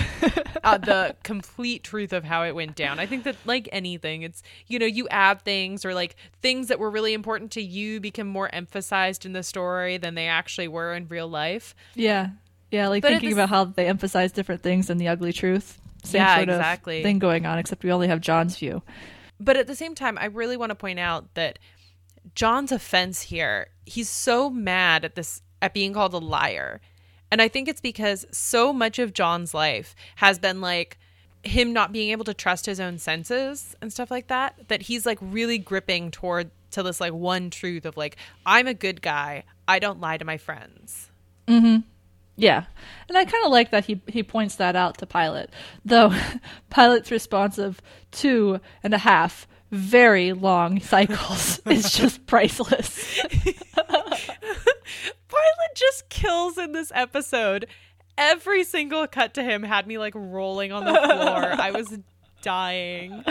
uh, 0.63 0.79
the 0.79 1.17
complete 1.25 1.83
truth 1.83 2.13
of 2.13 2.23
how 2.23 2.45
it 2.45 2.55
went 2.55 2.77
down. 2.77 3.01
I 3.01 3.07
think 3.07 3.25
that 3.25 3.35
like 3.45 3.69
anything, 3.73 4.23
it's 4.23 4.43
you 4.69 4.79
know, 4.79 4.87
you 4.87 5.09
add 5.09 5.43
things 5.43 5.85
or 5.85 5.93
like 5.93 6.15
things 6.41 6.69
that 6.69 6.79
were 6.79 6.91
really 6.91 7.15
important 7.15 7.51
to 7.53 7.63
you 7.63 8.01
become 8.01 8.29
more 8.29 8.49
emphasized 8.55 9.27
in 9.27 9.33
the 9.33 9.43
story 9.43 9.97
than 9.99 10.15
they 10.15 10.29
actually 10.29 10.69
were 10.69 10.95
in 10.95 11.09
real 11.09 11.29
life. 11.29 11.75
yeah. 11.95 12.31
Yeah, 12.69 12.89
like 12.89 13.03
But 13.03 13.11
thinking 13.11 13.31
the 13.31 13.37
about 13.37 13.49
how 13.49 13.65
they 13.67 13.87
emphasize 13.87 14.33
different 14.33 14.61
things 14.61 14.91
in 14.91 14.99
the 14.99 15.07
ugly 15.07 15.33
truth. 15.33 15.81
Same 16.03 16.21
Yeah, 16.21 16.37
sort 16.37 16.49
exactly. 16.49 16.99
of 16.99 17.05
thing 17.05 17.21
going 17.21 17.47
on, 17.47 17.59
except 17.59 17.85
we 17.85 17.93
only 17.93 18.09
have 18.09 18.21
John's 18.21 18.57
view. 18.59 18.83
But 19.39 19.57
at 19.57 19.67
the 19.67 19.75
same 19.75 19.95
time, 19.95 20.19
I 20.19 20.27
really 20.27 20.57
want 20.57 20.71
to 20.71 20.77
point 20.77 20.99
out 20.99 21.35
that 21.35 21.59
John's 22.35 22.73
offense 22.73 23.23
here, 23.23 23.69
he's 23.85 24.09
so 24.09 24.51
mad 24.51 25.05
at 25.05 25.15
this 25.15 25.43
at 25.63 25.75
being 25.75 25.93
called 25.93 26.15
a 26.15 26.19
liar. 26.19 26.81
And 27.31 27.43
I 27.43 27.49
think 27.49 27.69
it's 27.69 27.81
because 27.81 28.27
so 28.31 28.73
much 28.73 28.99
of 28.99 29.13
John's 29.13 29.53
life 29.55 29.95
has 30.17 30.39
been 30.39 30.61
like 30.61 30.99
him 31.43 31.73
not 31.73 31.93
being 31.93 32.11
able 32.11 32.25
to 32.25 32.35
trust 32.35 32.67
his 32.67 32.81
own 32.81 32.99
senses 32.99 33.77
and 33.81 33.93
stuff 33.93 34.11
like 34.11 34.27
that 34.29 34.69
that 34.69 34.83
he's 34.83 35.07
like 35.07 35.19
really 35.21 35.59
gripping 35.59 36.11
toward 36.11 36.51
to 36.73 36.83
this 36.83 37.01
like 37.01 37.13
one 37.13 37.51
truth 37.51 37.87
of 37.87 37.97
like 37.97 38.17
I'm 38.45 38.67
a 38.67 38.75
good 38.75 39.01
guy. 39.03 39.45
I 39.69 39.79
don't 39.79 40.01
lie 40.01 40.19
to 40.19 40.25
my 40.25 40.37
friends. 40.37 41.11
Mm-hmm. 41.47 41.79
Yeah. 42.37 42.65
And 43.09 43.17
I 43.17 43.25
kind 43.25 43.45
of 43.45 43.51
like 43.51 43.71
that 43.71 43.87
he, 43.87 44.01
he 44.07 44.23
points 44.23 44.57
that 44.57 44.77
out 44.77 44.99
to 44.99 45.07
Pilot. 45.07 45.51
Though 45.85 46.15
Pilot's 46.71 47.11
response 47.11 47.59
of 47.59 47.81
two 48.11 48.61
and 48.83 48.95
a 48.95 48.99
half 48.99 49.47
very 49.71 50.33
long 50.33 50.81
cycles 50.81 51.61
is 51.67 51.93
just 51.93 52.27
priceless. 52.27 53.21
Pilot 53.45 54.31
just 55.75 56.09
kills 56.09 56.59
in 56.59 56.73
this 56.73 56.93
episode. 56.95 57.67
Every 58.19 58.65
single 58.65 59.07
cut 59.07 59.35
to 59.35 59.43
him 59.43 59.63
had 59.63 59.87
me 59.87 59.99
like 59.99 60.15
rolling 60.15 60.73
on 60.73 60.85
the 60.85 60.95
floor. 60.95 61.61
I 61.61 61.71
was 61.71 61.99
dying. 62.41 63.25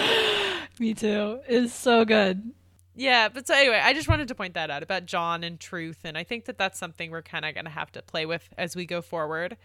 Me 0.80 0.94
too. 0.94 1.40
It's 1.48 1.74
so 1.74 2.06
good. 2.06 2.52
Yeah, 2.96 3.28
but 3.28 3.46
so 3.46 3.54
anyway, 3.54 3.82
I 3.84 3.94
just 3.94 4.08
wanted 4.08 4.30
to 4.30 4.36
point 4.36 4.54
that 4.54 4.72
out 4.72 4.82
about 4.82 5.06
John 5.06 5.44
and 5.44 5.60
truth, 5.60 6.00
and 6.06 6.18
I 6.18 6.24
think 6.24 6.46
that 6.46 6.58
that's 6.58 6.80
something 6.80 7.12
we're 7.12 7.22
kind 7.22 7.44
of 7.44 7.54
going 7.54 7.66
to 7.66 7.72
have 7.72 7.92
to 7.94 8.02
play 8.02 8.26
with 8.26 8.48
as 8.58 8.76
we 8.76 8.86
go 8.86 9.02
forward. 9.02 9.58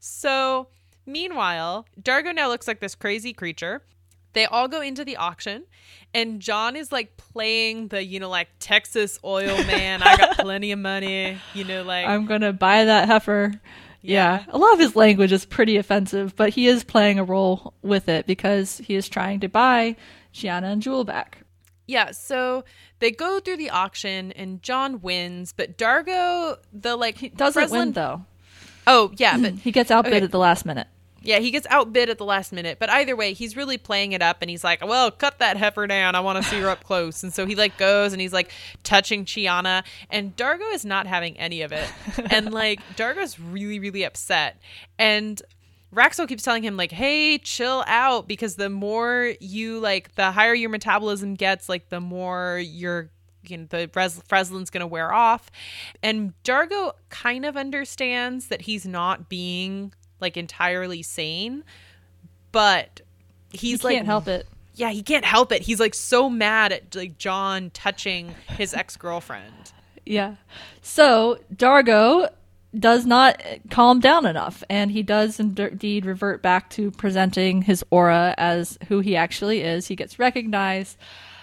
So, 0.00 0.66
meanwhile, 1.06 1.86
Dargo 2.00 2.34
now 2.34 2.48
looks 2.48 2.66
like 2.66 2.80
this 2.80 2.96
crazy 2.96 3.32
creature. 3.32 3.82
They 4.32 4.46
all 4.46 4.66
go 4.66 4.80
into 4.80 5.04
the 5.04 5.16
auction, 5.16 5.64
and 6.12 6.40
John 6.40 6.74
is 6.74 6.90
like 6.90 7.16
playing 7.16 7.88
the, 7.88 8.02
you 8.02 8.18
know, 8.18 8.30
like 8.30 8.48
Texas 8.58 9.18
oil 9.22 9.56
man. 9.66 10.02
I 10.02 10.16
got 10.16 10.38
plenty 10.38 10.72
of 10.72 10.80
money, 10.80 11.38
you 11.54 11.64
know, 11.64 11.84
like 11.84 12.06
I'm 12.06 12.26
going 12.26 12.40
to 12.40 12.52
buy 12.52 12.84
that 12.84 13.06
heifer. 13.06 13.52
Yeah. 14.00 14.44
A 14.48 14.58
lot 14.58 14.72
of 14.72 14.80
his 14.80 14.96
language 14.96 15.30
is 15.30 15.44
pretty 15.44 15.76
offensive, 15.76 16.34
but 16.34 16.50
he 16.50 16.66
is 16.66 16.82
playing 16.82 17.20
a 17.20 17.24
role 17.24 17.74
with 17.82 18.08
it 18.08 18.26
because 18.26 18.78
he 18.78 18.96
is 18.96 19.08
trying 19.08 19.38
to 19.40 19.48
buy 19.48 19.94
Chiana 20.34 20.72
and 20.72 20.82
Jool 20.82 21.04
back. 21.04 21.41
Yeah, 21.86 22.12
so 22.12 22.64
they 23.00 23.10
go 23.10 23.40
through 23.40 23.56
the 23.56 23.70
auction 23.70 24.32
and 24.32 24.62
John 24.62 25.00
wins, 25.00 25.52
but 25.52 25.76
Dargo, 25.76 26.56
the 26.72 26.96
like 26.96 27.18
He 27.18 27.28
doesn't 27.28 27.70
win 27.70 27.92
though. 27.92 28.24
Oh 28.86 29.12
yeah, 29.16 29.36
but 29.38 29.54
He 29.64 29.72
gets 29.72 29.90
outbid 29.90 30.14
Okay. 30.14 30.24
at 30.24 30.30
the 30.30 30.38
last 30.38 30.64
minute. 30.64 30.86
yeah, 31.24 31.38
he 31.38 31.50
gets 31.52 31.66
outbid 31.70 32.08
at 32.10 32.18
the 32.18 32.24
last 32.24 32.52
minute. 32.52 32.78
But 32.80 32.90
either 32.90 33.14
way, 33.14 33.32
he's 33.32 33.56
really 33.56 33.78
playing 33.78 34.10
it 34.12 34.22
up, 34.22 34.38
and 34.42 34.50
he's 34.50 34.64
like, 34.64 34.84
"Well, 34.84 35.10
cut 35.12 35.38
that 35.38 35.56
heifer 35.56 35.86
down. 35.86 36.14
I 36.16 36.20
want 36.20 36.42
to 36.42 36.48
see 36.48 36.60
her 36.60 36.68
up 36.68 36.82
close." 36.90 37.22
And 37.22 37.32
so 37.32 37.46
he 37.46 37.54
like 37.54 37.76
goes 37.78 38.12
and 38.12 38.20
he's 38.20 38.32
like 38.32 38.50
touching 38.84 39.24
Chiana, 39.24 39.84
and 40.10 40.36
Dargo 40.36 40.72
is 40.74 40.84
not 40.84 41.06
having 41.06 41.38
any 41.38 41.62
of 41.62 41.70
it, 41.72 41.88
and 42.30 42.52
like 42.52 42.80
Dargo's 42.96 43.38
really 43.38 43.78
really 43.78 44.02
upset, 44.04 44.60
and 44.98 45.40
Raxil 45.94 46.26
keeps 46.26 46.42
telling 46.42 46.62
him 46.62 46.76
like, 46.76 46.92
"Hey, 46.92 47.38
chill 47.38 47.84
out," 47.86 48.26
because 48.26 48.56
the 48.56 48.70
more 48.70 49.34
you 49.40 49.78
like, 49.78 50.14
the 50.14 50.32
higher 50.32 50.54
your 50.54 50.70
metabolism 50.70 51.34
gets, 51.34 51.68
like 51.68 51.88
the 51.90 52.00
more 52.00 52.58
you're 52.64 53.10
you 53.44 53.58
know, 53.58 53.66
the 53.68 53.90
Res- 53.94 54.22
Freslin's 54.26 54.70
going 54.70 54.82
to 54.82 54.86
wear 54.86 55.12
off. 55.12 55.50
And 56.02 56.32
Dargo 56.44 56.92
kind 57.10 57.44
of 57.44 57.56
understands 57.56 58.46
that 58.48 58.62
he's 58.62 58.86
not 58.86 59.28
being 59.28 59.92
like 60.20 60.36
entirely 60.36 61.02
sane, 61.02 61.64
but 62.52 63.00
he's 63.50 63.80
He 63.80 63.86
like 63.88 63.96
can't 63.96 64.06
help 64.06 64.28
it. 64.28 64.46
Yeah, 64.74 64.90
he 64.90 65.02
can't 65.02 65.24
help 65.24 65.52
it. 65.52 65.62
He's 65.62 65.80
like 65.80 65.94
so 65.94 66.30
mad 66.30 66.72
at 66.72 66.94
like 66.94 67.18
John 67.18 67.70
touching 67.70 68.34
his 68.48 68.72
ex-girlfriend. 68.72 69.72
Yeah. 70.06 70.36
So 70.80 71.38
Dargo 71.54 72.30
does 72.78 73.04
not 73.04 73.42
calm 73.70 74.00
down 74.00 74.24
enough, 74.24 74.64
and 74.70 74.90
he 74.90 75.02
does 75.02 75.38
indeed 75.38 76.06
revert 76.06 76.42
back 76.42 76.70
to 76.70 76.90
presenting 76.90 77.62
his 77.62 77.84
aura 77.90 78.34
as 78.38 78.78
who 78.88 79.00
he 79.00 79.16
actually 79.16 79.60
is. 79.60 79.88
He 79.88 79.96
gets 79.96 80.18
recognized. 80.18 80.96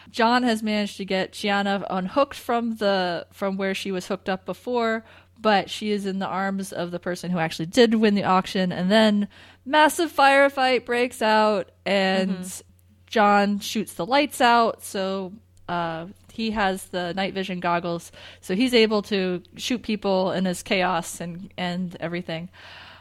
John 0.10 0.42
has 0.44 0.64
managed 0.64 0.98
to 0.98 1.06
get 1.06 1.34
Chiana 1.34 1.86
unhooked 1.90 2.36
from 2.36 2.78
the 2.78 3.28
from 3.32 3.58
where 3.58 3.76
she 3.76 3.92
was 3.92 4.08
hooked 4.08 4.28
up 4.28 4.46
before, 4.46 5.06
but 5.40 5.70
she 5.70 5.92
is 5.92 6.08
in 6.08 6.18
the 6.18 6.26
arms 6.26 6.74
of 6.74 6.90
the 6.90 7.00
person 7.00 7.30
who 7.30 7.38
actually 7.38 7.68
did 7.68 7.94
win 7.96 8.16
the 8.16 8.24
auction, 8.24 8.72
and 8.72 8.90
then 8.90 9.28
massive 9.66 10.12
firefight 10.12 10.86
breaks 10.86 11.22
out, 11.22 11.72
and 11.86 12.64
John 13.06 13.60
shoots 13.60 13.94
the 13.94 14.06
lights 14.06 14.42
out, 14.42 14.84
so 14.84 15.34
uh, 15.68 16.08
he 16.40 16.52
has 16.52 16.86
the 16.86 17.14
night 17.16 17.34
vision 17.34 17.60
goggles, 17.60 18.14
so 18.40 18.56
he's 18.56 18.74
able 18.74 19.02
to 19.02 19.44
shoot 19.58 19.82
people 19.84 20.32
in 20.32 20.46
his 20.46 20.64
chaos 20.64 21.20
and 21.20 21.52
and 21.58 21.98
everything. 22.00 22.50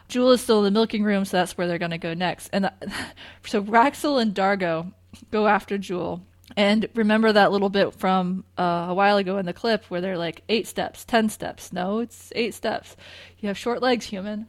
Jool 0.08 0.32
is 0.32 0.40
still 0.40 0.58
in 0.58 0.64
the 0.64 0.70
milking 0.72 1.04
room, 1.04 1.24
so 1.24 1.36
that's 1.36 1.56
where 1.56 1.68
they're 1.68 1.78
going 1.78 1.92
to 1.92 1.98
go 1.98 2.14
next. 2.14 2.48
And 2.52 2.66
uh, 2.66 2.70
so 3.46 3.62
Raxil 3.62 4.20
and 4.20 4.34
Dargo 4.34 4.92
go 5.30 5.46
after 5.46 5.78
Jool. 5.78 6.20
And 6.56 6.88
remember 6.94 7.30
that 7.32 7.52
little 7.52 7.68
bit 7.68 7.94
from 7.94 8.42
uh, 8.58 8.86
a 8.88 8.94
while 8.94 9.18
ago 9.18 9.38
in 9.38 9.46
the 9.46 9.52
clip 9.52 9.84
where 9.84 10.00
they're 10.00 10.18
like 10.18 10.42
eight 10.48 10.66
steps, 10.66 11.04
ten 11.04 11.28
steps. 11.28 11.72
No, 11.72 12.00
it's 12.00 12.32
eight 12.34 12.54
steps. 12.54 12.96
You 13.38 13.46
have 13.46 13.56
short 13.56 13.82
legs, 13.82 14.06
human. 14.06 14.48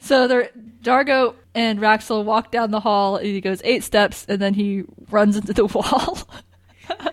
So 0.00 0.26
they're 0.26 0.50
Dargo 0.82 1.36
and 1.54 1.78
Raxil 1.78 2.24
walk 2.24 2.50
down 2.50 2.72
the 2.72 2.80
hall. 2.80 3.18
And 3.18 3.26
he 3.26 3.40
goes 3.40 3.60
eight 3.62 3.84
steps, 3.84 4.26
and 4.28 4.42
then 4.42 4.54
he 4.54 4.82
runs 5.10 5.36
into 5.36 5.52
the 5.52 5.66
wall. 5.74 6.18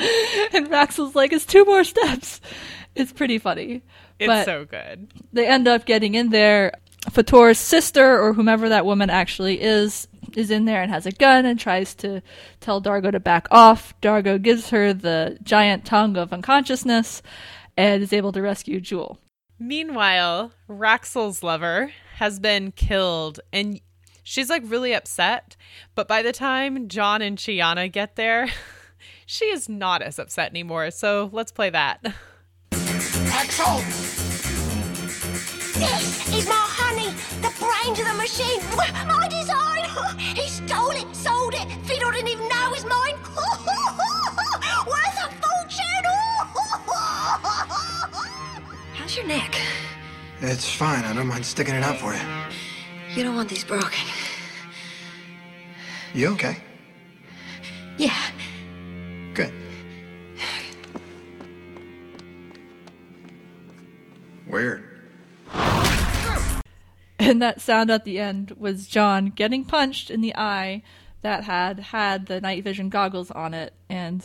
and 0.52 0.68
Raxil's 0.70 1.14
like, 1.14 1.32
it's 1.32 1.46
two 1.46 1.64
more 1.64 1.84
steps. 1.84 2.40
It's 2.94 3.12
pretty 3.12 3.38
funny. 3.38 3.82
It's 4.18 4.26
But- 4.28 4.44
so 4.44 4.64
good. 4.64 5.12
they 5.32 5.46
end 5.46 5.68
up 5.68 5.84
getting 5.86 6.14
in 6.14 6.30
there. 6.30 6.72
Fator's 7.10 7.58
sister, 7.58 8.20
or 8.20 8.34
whomever 8.34 8.68
that 8.68 8.84
woman 8.84 9.08
actually 9.08 9.60
is, 9.62 10.06
is 10.36 10.50
in 10.50 10.66
there 10.66 10.82
and 10.82 10.90
has 10.92 11.06
a 11.06 11.10
gun 11.12 11.46
and 11.46 11.58
tries 11.58 11.94
to 11.96 12.20
tell 12.60 12.82
Dargo 12.82 13.10
to 13.10 13.18
back 13.18 13.48
off. 13.50 13.94
Dargo 14.02 14.40
gives 14.40 14.68
her 14.70 14.92
the 14.92 15.38
giant 15.42 15.86
tongue 15.86 16.16
of 16.18 16.30
unconsciousness 16.32 17.22
and 17.76 18.02
is 18.02 18.12
able 18.12 18.32
to 18.32 18.42
rescue 18.42 18.80
Jool. 18.80 19.18
Meanwhile, 19.58 20.52
Raxil's 20.68 21.42
lover 21.42 21.90
has 22.16 22.38
been 22.38 22.70
killed 22.72 23.40
and 23.52 23.80
she's 24.22 24.50
like 24.50 24.62
really 24.66 24.92
upset. 24.94 25.56
But 25.94 26.06
by 26.06 26.20
the 26.22 26.32
time 26.32 26.88
John 26.88 27.22
and 27.22 27.38
Chiana 27.38 27.90
get 27.90 28.16
there, 28.16 28.48
she 29.30 29.44
is 29.44 29.68
not 29.68 30.02
as 30.02 30.18
upset 30.18 30.50
anymore. 30.50 30.90
So 30.90 31.30
let's 31.32 31.52
play 31.52 31.70
that. 31.70 32.00
Axel! 32.72 33.76
This 35.78 36.34
is 36.34 36.48
my 36.48 36.56
honey, 36.58 37.10
the 37.40 37.52
brains 37.60 38.00
of 38.00 38.06
the 38.06 38.14
machine. 38.14 38.60
My 39.06 39.28
design. 39.30 39.84
He 40.18 40.48
stole 40.48 40.90
it, 40.90 41.14
sold 41.14 41.54
it. 41.54 41.68
Fiddle 41.86 42.10
didn't 42.10 42.26
even 42.28 42.48
know 42.48 42.66
it 42.66 42.72
was 42.72 42.84
mine. 42.84 43.14
Worth 44.86 45.18
a 45.22 45.30
fortune. 45.40 46.04
How's 48.94 49.16
your 49.16 49.26
neck? 49.26 49.54
It's 50.40 50.68
fine. 50.68 51.04
I 51.04 51.12
don't 51.14 51.28
mind 51.28 51.46
sticking 51.46 51.76
it 51.76 51.84
out 51.84 51.98
for 51.98 52.14
you. 52.14 52.20
You 53.14 53.22
don't 53.22 53.36
want 53.36 53.48
these 53.48 53.62
broken. 53.64 54.08
You 56.14 56.30
okay? 56.32 56.56
Yeah. 57.96 58.18
Good. 59.34 59.52
Weird. 64.46 64.84
And 67.18 67.42
that 67.42 67.60
sound 67.60 67.90
at 67.90 68.04
the 68.04 68.18
end 68.18 68.56
was 68.58 68.86
John 68.88 69.26
getting 69.26 69.64
punched 69.64 70.10
in 70.10 70.20
the 70.20 70.34
eye 70.36 70.82
that 71.22 71.44
had 71.44 71.78
had 71.78 72.26
the 72.26 72.40
night 72.40 72.64
vision 72.64 72.88
goggles 72.88 73.30
on 73.30 73.54
it 73.54 73.72
and 73.88 74.24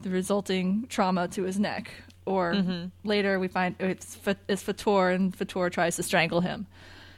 the 0.00 0.10
resulting 0.10 0.86
trauma 0.88 1.28
to 1.28 1.42
his 1.42 1.58
neck. 1.58 1.90
Or 2.24 2.54
mm-hmm. 2.54 2.86
later 3.06 3.38
we 3.38 3.48
find 3.48 3.74
it's, 3.80 4.14
Fa- 4.14 4.36
it's 4.48 4.62
Fator 4.62 5.10
and 5.10 5.34
Fator 5.34 5.68
tries 5.70 5.96
to 5.96 6.02
strangle 6.02 6.40
him. 6.40 6.66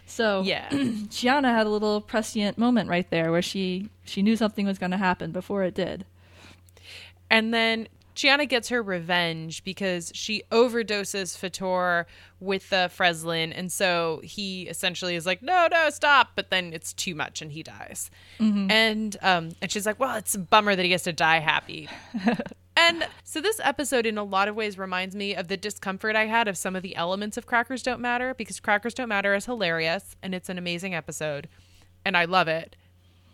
So 0.07 0.43
Yeah. 0.43 0.69
Chiana 0.71 1.55
had 1.55 1.67
a 1.67 1.71
little 1.71 2.01
prescient 2.01 2.59
moment 2.59 2.89
right 2.89 3.09
there 3.11 3.31
where 3.31 3.43
she 3.43 3.91
she 4.05 4.23
knew 4.23 4.37
something 4.37 4.67
was 4.67 4.79
going 4.79 4.91
to 4.91 4.97
happen 4.97 5.31
before 5.31 5.63
it 5.63 5.75
did. 5.75 6.05
And 7.33 7.53
then 7.53 7.89
Chiana 8.15 8.47
gets 8.47 8.69
her 8.69 8.83
revenge 8.83 9.65
because 9.65 10.13
she 10.15 10.43
overdoses 10.53 11.37
Fator 11.37 12.07
with 12.41 12.69
the 12.69 12.91
Freslin. 12.95 13.53
And 13.57 13.73
so 13.73 14.21
he 14.23 14.65
essentially 14.65 15.15
is 15.15 15.25
like, 15.25 15.43
no, 15.43 15.67
no, 15.71 15.89
stop. 15.91 16.33
But 16.35 16.51
then 16.51 16.73
it's 16.73 16.93
too 16.93 17.15
much 17.15 17.41
and 17.41 17.51
he 17.53 17.63
dies. 17.63 18.11
And 18.71 19.17
um, 19.23 19.53
and 19.63 19.71
she's 19.71 19.87
like, 19.87 19.99
well, 19.99 20.17
it's 20.17 20.35
a 20.35 20.39
bummer 20.39 20.77
that 20.77 20.85
he 20.85 20.93
has 20.93 21.05
to 21.05 21.13
die 21.13 21.39
happy. 21.39 21.89
and 22.77 23.09
so 23.25 23.41
this 23.41 23.61
episode, 23.65 24.05
in 24.05 24.19
a 24.19 24.25
lot 24.25 24.47
of 24.47 24.55
ways, 24.55 24.77
reminds 24.77 25.17
me 25.17 25.35
of 25.35 25.49
the 25.49 25.57
discomfort 25.57 26.15
I 26.15 26.27
had 26.27 26.49
of 26.49 26.59
some 26.59 26.77
of 26.77 26.83
the 26.83 26.95
elements 26.97 27.39
of 27.39 27.47
Crackers 27.47 27.83
Don't 27.83 28.01
Matter 28.01 28.35
because 28.35 28.61
Crackers 28.61 28.93
Don't 28.93 29.09
Matter 29.09 29.35
is 29.35 29.47
hilarious 29.47 30.17
and 30.23 30.35
it's 30.35 30.51
an 30.51 30.59
amazing 30.59 30.95
episode. 30.95 31.49
And 32.05 32.15
I 32.15 32.27
love 32.27 32.49
it. 32.49 32.77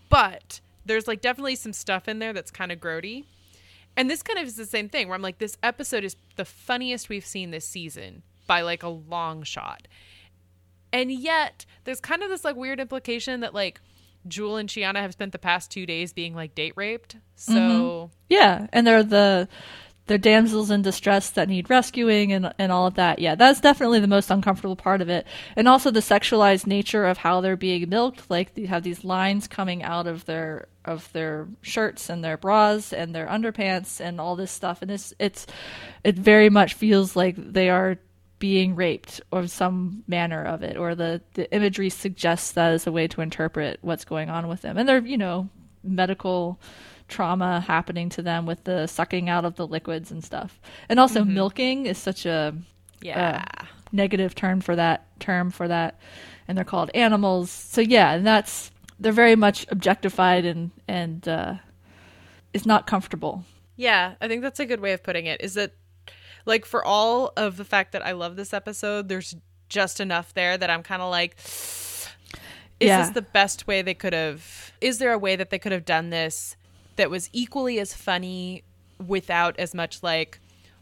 But 0.08 0.60
there's 0.86 1.08
like 1.08 1.20
definitely 1.20 1.56
some 1.56 1.72
stuff 1.72 2.06
in 2.06 2.20
there 2.20 2.32
that's 2.32 2.52
kind 2.52 2.70
of 2.70 2.78
grody. 2.78 3.24
And 3.98 4.08
this 4.08 4.22
kind 4.22 4.38
of 4.38 4.46
is 4.46 4.54
the 4.54 4.64
same 4.64 4.88
thing 4.88 5.08
where 5.08 5.16
I'm 5.16 5.22
like, 5.22 5.38
this 5.38 5.58
episode 5.60 6.04
is 6.04 6.14
the 6.36 6.44
funniest 6.44 7.08
we've 7.08 7.26
seen 7.26 7.50
this 7.50 7.64
season 7.64 8.22
by 8.46 8.60
like 8.60 8.84
a 8.84 8.88
long 8.88 9.42
shot. 9.42 9.88
And 10.92 11.10
yet, 11.10 11.66
there's 11.82 12.00
kind 12.00 12.22
of 12.22 12.30
this 12.30 12.44
like 12.44 12.54
weird 12.54 12.78
implication 12.78 13.40
that 13.40 13.54
like 13.54 13.80
Jool 14.28 14.56
and 14.56 14.68
Chiana 14.68 15.00
have 15.00 15.14
spent 15.14 15.32
the 15.32 15.38
past 15.38 15.72
two 15.72 15.84
days 15.84 16.12
being 16.12 16.32
like 16.32 16.54
date 16.54 16.74
raped. 16.76 17.16
So 17.34 17.52
mm-hmm. 17.52 18.14
Yeah, 18.28 18.68
and 18.72 18.86
they're 18.86 19.02
the 19.02 19.48
they're 20.08 20.18
damsels 20.18 20.70
in 20.70 20.82
distress 20.82 21.30
that 21.30 21.48
need 21.48 21.70
rescuing 21.70 22.32
and 22.32 22.52
and 22.58 22.72
all 22.72 22.86
of 22.86 22.94
that. 22.94 23.18
Yeah, 23.18 23.34
that's 23.34 23.60
definitely 23.60 24.00
the 24.00 24.08
most 24.08 24.30
uncomfortable 24.30 24.76
part 24.76 25.00
of 25.00 25.08
it. 25.08 25.26
And 25.54 25.68
also 25.68 25.90
the 25.90 26.00
sexualized 26.00 26.66
nature 26.66 27.06
of 27.06 27.18
how 27.18 27.40
they're 27.40 27.56
being 27.56 27.88
milked. 27.88 28.28
Like 28.30 28.54
they 28.54 28.66
have 28.66 28.82
these 28.82 29.04
lines 29.04 29.46
coming 29.46 29.82
out 29.82 30.06
of 30.06 30.24
their 30.24 30.68
of 30.84 31.12
their 31.12 31.46
shirts 31.60 32.08
and 32.08 32.24
their 32.24 32.38
bras 32.38 32.92
and 32.92 33.14
their 33.14 33.26
underpants 33.26 34.00
and 34.00 34.20
all 34.20 34.34
this 34.34 34.50
stuff. 34.50 34.82
And 34.82 34.90
it's 34.90 35.14
it's 35.18 35.46
it 36.02 36.16
very 36.16 36.50
much 36.50 36.74
feels 36.74 37.14
like 37.14 37.36
they 37.36 37.68
are 37.68 37.98
being 38.38 38.76
raped 38.76 39.20
or 39.32 39.46
some 39.46 40.04
manner 40.06 40.44
of 40.44 40.62
it 40.62 40.76
or 40.76 40.94
the 40.94 41.20
the 41.34 41.52
imagery 41.52 41.90
suggests 41.90 42.52
that 42.52 42.72
as 42.72 42.86
a 42.86 42.92
way 42.92 43.08
to 43.08 43.20
interpret 43.20 43.78
what's 43.82 44.04
going 44.04 44.30
on 44.30 44.46
with 44.46 44.62
them 44.62 44.78
and 44.78 44.88
they're 44.88 45.04
you 45.04 45.18
know 45.18 45.48
medical 45.82 46.60
trauma 47.08 47.60
happening 47.60 48.08
to 48.08 48.22
them 48.22 48.46
with 48.46 48.62
the 48.64 48.86
sucking 48.86 49.28
out 49.28 49.44
of 49.44 49.56
the 49.56 49.66
liquids 49.66 50.10
and 50.10 50.22
stuff 50.22 50.60
and 50.88 51.00
also 51.00 51.24
milking 51.24 51.86
is 51.86 51.98
such 51.98 52.26
a 52.26 52.54
yeah. 53.00 53.44
uh, 53.60 53.64
negative 53.92 54.34
term 54.34 54.60
for 54.60 54.76
that 54.76 55.06
term 55.20 55.50
for 55.50 55.66
that 55.68 55.98
and 56.46 56.56
they're 56.56 56.64
called 56.64 56.90
animals 56.94 57.50
so 57.50 57.80
yeah 57.80 58.12
and 58.12 58.26
that's 58.26 58.70
they're 59.00 59.12
very 59.12 59.36
much 59.36 59.66
objectified 59.70 60.44
and 60.44 60.70
and 60.86 61.26
uh 61.28 61.54
it's 62.52 62.66
not 62.66 62.86
comfortable 62.86 63.44
Yeah, 63.76 64.14
I 64.20 64.26
think 64.28 64.42
that's 64.42 64.58
a 64.58 64.66
good 64.66 64.80
way 64.80 64.92
of 64.92 65.02
putting 65.04 65.26
it. 65.26 65.40
Is 65.40 65.54
that 65.54 65.72
like 66.46 66.64
for 66.64 66.84
all 66.84 67.32
of 67.36 67.56
the 67.56 67.64
fact 67.64 67.92
that 67.92 68.04
I 68.04 68.12
love 68.12 68.34
this 68.36 68.52
episode, 68.52 69.08
there's 69.08 69.36
just 69.68 70.00
enough 70.00 70.34
there 70.34 70.56
that 70.58 70.68
I'm 70.70 70.82
kind 70.82 71.00
of 71.02 71.10
like 71.10 71.36
is 71.38 72.08
Yeah. 72.80 73.02
this 73.02 73.10
the 73.10 73.22
best 73.22 73.66
way 73.66 73.82
they 73.82 73.94
could 73.94 74.12
have 74.14 74.72
is 74.80 74.98
there 74.98 75.12
a 75.12 75.18
way 75.18 75.36
that 75.36 75.50
they 75.50 75.58
could 75.58 75.72
have 75.72 75.84
done 75.84 76.10
this 76.10 76.56
that 76.98 77.10
was 77.10 77.30
equally 77.32 77.80
as 77.80 77.94
funny 77.94 78.62
without 79.06 79.58
as 79.58 79.74
much 79.74 80.02
like 80.02 80.38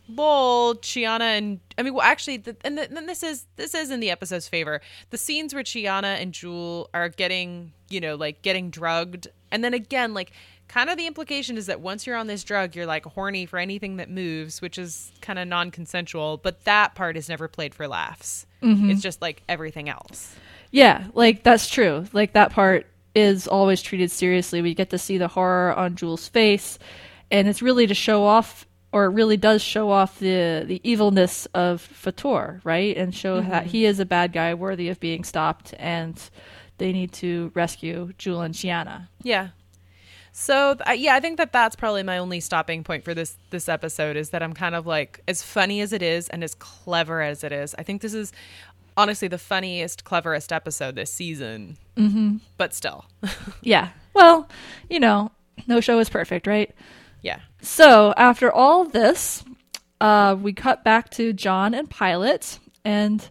lol 0.08 0.74
Chiana 0.76 1.36
and 1.36 1.60
I 1.76 1.82
mean 1.82 1.94
well 1.94 2.02
actually 2.02 2.38
the, 2.38 2.56
and 2.64 2.78
then 2.78 3.06
this 3.06 3.22
is 3.22 3.46
this 3.56 3.74
is 3.74 3.90
in 3.90 4.00
the 4.00 4.10
episode's 4.10 4.48
favor. 4.48 4.80
The 5.10 5.18
scenes 5.18 5.54
where 5.54 5.62
Chiana 5.62 6.20
and 6.20 6.32
Jool 6.32 6.90
are 6.94 7.08
getting 7.08 7.72
you 7.88 8.00
know 8.00 8.14
like 8.14 8.42
getting 8.42 8.70
drugged 8.70 9.28
and 9.50 9.62
then 9.62 9.74
again 9.74 10.14
like 10.14 10.32
kind 10.68 10.90
of 10.90 10.96
the 10.96 11.06
implication 11.06 11.56
is 11.56 11.66
that 11.66 11.80
once 11.80 12.06
you're 12.06 12.16
on 12.16 12.26
this 12.26 12.42
drug 12.42 12.74
you're 12.74 12.86
like 12.86 13.04
horny 13.04 13.46
for 13.46 13.58
anything 13.58 13.98
that 13.98 14.10
moves 14.10 14.60
which 14.60 14.78
is 14.78 15.12
kind 15.20 15.38
of 15.38 15.46
non-consensual 15.46 16.38
but 16.38 16.64
that 16.64 16.94
part 16.94 17.16
is 17.16 17.28
never 17.28 17.48
played 17.48 17.74
for 17.74 17.86
laughs. 17.86 18.46
Mm-hmm. 18.62 18.90
It's 18.90 19.02
just 19.02 19.20
like 19.20 19.42
everything 19.48 19.88
else. 19.88 20.34
Yeah, 20.70 21.06
like 21.14 21.42
that's 21.42 21.68
true. 21.68 22.06
Like 22.12 22.32
that 22.32 22.52
part 22.52 22.86
is 23.16 23.48
always 23.48 23.80
treated 23.80 24.10
seriously. 24.10 24.60
We 24.60 24.74
get 24.74 24.90
to 24.90 24.98
see 24.98 25.16
the 25.16 25.26
horror 25.26 25.72
on 25.72 25.96
Jool's 25.96 26.28
face, 26.28 26.78
and 27.30 27.48
it's 27.48 27.62
really 27.62 27.86
to 27.86 27.94
show 27.94 28.24
off, 28.24 28.66
or 28.92 29.06
it 29.06 29.10
really 29.10 29.38
does 29.38 29.62
show 29.62 29.90
off 29.90 30.18
the 30.18 30.64
the 30.66 30.80
evilness 30.84 31.46
of 31.46 31.80
Fator, 31.80 32.60
right? 32.62 32.94
And 32.96 33.14
show 33.14 33.40
mm-hmm. 33.40 33.50
that 33.50 33.66
he 33.66 33.86
is 33.86 33.98
a 33.98 34.04
bad 34.04 34.32
guy 34.32 34.52
worthy 34.52 34.90
of 34.90 35.00
being 35.00 35.24
stopped, 35.24 35.74
and 35.78 36.20
they 36.76 36.92
need 36.92 37.12
to 37.14 37.50
rescue 37.54 38.12
Jool 38.18 38.42
and 38.42 38.54
Chiana. 38.54 39.08
Yeah. 39.22 39.48
So 40.38 40.76
yeah, 40.94 41.14
I 41.14 41.20
think 41.20 41.38
that 41.38 41.50
that's 41.50 41.76
probably 41.76 42.02
my 42.02 42.18
only 42.18 42.40
stopping 42.40 42.84
point 42.84 43.04
for 43.04 43.14
this 43.14 43.38
this 43.48 43.70
episode 43.70 44.18
is 44.18 44.30
that 44.30 44.42
I'm 44.42 44.52
kind 44.52 44.74
of 44.74 44.86
like 44.86 45.20
as 45.26 45.42
funny 45.42 45.80
as 45.80 45.94
it 45.94 46.02
is 46.02 46.28
and 46.28 46.44
as 46.44 46.54
clever 46.54 47.22
as 47.22 47.42
it 47.42 47.52
is. 47.52 47.74
I 47.78 47.82
think 47.82 48.02
this 48.02 48.12
is 48.12 48.32
honestly 48.96 49.28
the 49.28 49.38
funniest, 49.38 50.04
cleverest 50.04 50.52
episode 50.52 50.94
this 50.94 51.12
season. 51.12 51.76
Mm-hmm. 51.96 52.36
But 52.56 52.74
still, 52.74 53.06
Yeah. 53.62 53.90
Well, 54.14 54.48
you 54.88 54.98
know, 55.00 55.30
no 55.66 55.80
show 55.80 55.98
is 55.98 56.08
perfect, 56.08 56.46
right? 56.46 56.74
yeah. 57.22 57.40
So 57.60 58.14
after 58.16 58.52
all 58.52 58.84
this, 58.84 59.44
uh, 60.00 60.36
we 60.40 60.52
cut 60.52 60.84
back 60.84 61.10
to 61.10 61.32
John 61.32 61.74
and 61.74 61.90
Pilot, 61.90 62.58
and 62.84 63.28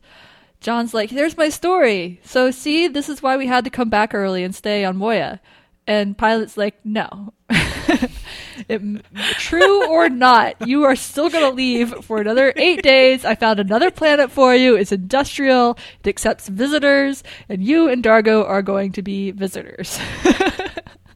John's 0.60 0.94
like, 0.94 1.10
"There's 1.12 1.38
my 1.38 1.50
story. 1.50 2.20
So 2.24 2.52
see, 2.52 2.88
this 2.88 3.08
is 3.08 3.24
why 3.24 3.38
we 3.38 3.48
had 3.48 3.64
to 3.64 3.70
come 3.70 3.90
back 3.90 4.14
early 4.14 4.44
and 4.44 4.54
stay 4.54 4.84
on 4.86 4.98
Moya." 4.98 5.40
And 5.88 6.18
Pilot's 6.18 6.58
like, 6.58 6.84
"No." 6.84 7.34
it, 7.50 9.06
true 9.38 9.88
or 9.88 10.10
not, 10.10 10.68
you 10.68 10.84
are 10.84 10.96
still 10.96 11.30
going 11.30 11.48
to 11.48 11.56
leave 11.56 11.94
for 12.04 12.20
another 12.20 12.54
eight 12.56 12.82
days. 12.82 13.24
I 13.24 13.36
found 13.36 13.60
another 13.60 13.92
planet 13.92 14.32
for 14.32 14.56
you. 14.56 14.76
It's 14.76 14.92
industrial. 14.92 15.78
It 16.04 16.08
accepts 16.08 16.48
visitors, 16.48 17.24
and 17.48 17.64
you 17.64 17.88
and 17.88 18.04
Dargo 18.04 18.44
are 18.48 18.62
going 18.62 18.92
to 18.94 19.02
be 19.02 19.32
visitors. 19.32 20.00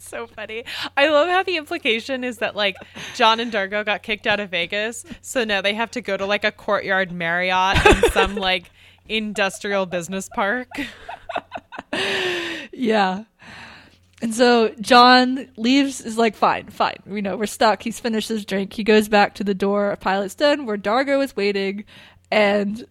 So 0.09 0.25
funny. 0.25 0.63
I 0.97 1.09
love 1.09 1.27
how 1.27 1.43
the 1.43 1.55
implication 1.55 2.23
is 2.23 2.39
that 2.39 2.55
like 2.55 2.75
John 3.13 3.39
and 3.39 3.51
Dargo 3.51 3.85
got 3.85 4.01
kicked 4.01 4.25
out 4.25 4.39
of 4.39 4.49
Vegas, 4.49 5.05
so 5.21 5.43
now 5.43 5.61
they 5.61 5.75
have 5.75 5.91
to 5.91 6.01
go 6.01 6.17
to 6.17 6.25
like 6.25 6.43
a 6.43 6.51
courtyard 6.51 7.11
Marriott 7.11 7.85
in 7.85 8.11
some 8.11 8.35
like 8.35 8.71
industrial 9.07 9.85
business 9.85 10.27
park. 10.33 10.67
yeah. 12.73 13.25
And 14.21 14.33
so 14.35 14.69
John 14.81 15.47
leaves, 15.55 16.01
is 16.01 16.17
like, 16.17 16.35
fine, 16.35 16.67
fine. 16.67 16.97
We 17.05 17.21
know 17.21 17.37
we're 17.37 17.45
stuck. 17.45 17.81
He's 17.81 17.99
finished 17.99 18.27
his 18.29 18.45
drink. 18.45 18.73
He 18.73 18.83
goes 18.83 19.07
back 19.07 19.35
to 19.35 19.43
the 19.45 19.53
door 19.53 19.91
of 19.91 19.99
Pilot's 20.01 20.35
Den 20.35 20.65
where 20.65 20.77
Dargo 20.77 21.23
is 21.23 21.35
waiting. 21.35 21.85
And 22.29 22.85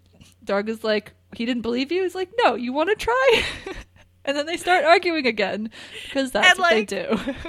Dargo's 0.44 0.82
like, 0.82 1.12
he 1.34 1.44
didn't 1.44 1.62
believe 1.62 1.92
you? 1.92 2.02
He's 2.02 2.14
like, 2.14 2.30
no, 2.42 2.54
you 2.54 2.72
want 2.72 2.88
to 2.88 2.94
try? 2.96 3.42
and 4.24 4.36
then 4.36 4.46
they 4.46 4.56
start 4.56 4.84
arguing 4.84 5.26
again 5.26 5.70
because 6.04 6.30
that's 6.32 6.48
And, 6.50 6.58
what 6.58 6.72
like- 6.72 6.88
they 6.88 7.02
do. 7.04 7.34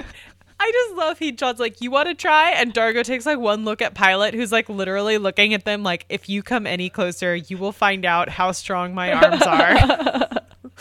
I 0.62 0.72
just 0.74 0.96
love 0.98 1.18
he 1.18 1.32
John's 1.32 1.58
like, 1.62 1.80
you 1.80 1.90
want 1.90 2.10
to 2.10 2.16
try? 2.16 2.50
And 2.52 2.74
Dargo 2.74 3.02
takes 3.06 3.26
like 3.26 3.40
one 3.40 3.64
look 3.64 3.82
at 3.82 3.94
Pilot, 3.94 4.34
who's 4.34 4.52
like 4.52 4.68
literally 4.68 5.18
looking 5.18 5.54
at 5.54 5.64
them 5.64 5.84
like, 5.84 6.06
if 6.10 6.28
you 6.28 6.44
come 6.44 6.68
any 6.68 6.90
closer, 6.90 7.34
you 7.34 7.58
will 7.58 7.72
find 7.72 8.04
out 8.04 8.28
how 8.28 8.52
strong 8.52 8.94
my 8.94 9.14
arms 9.14 9.42
are. 9.44 10.30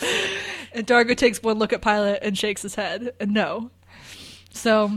and 0.73 0.85
Dargo 0.87 1.15
takes 1.15 1.41
one 1.41 1.59
look 1.59 1.73
at 1.73 1.81
Pilot 1.81 2.19
and 2.21 2.37
shakes 2.37 2.61
his 2.61 2.75
head 2.75 3.13
and 3.19 3.33
no. 3.33 3.71
So 4.51 4.91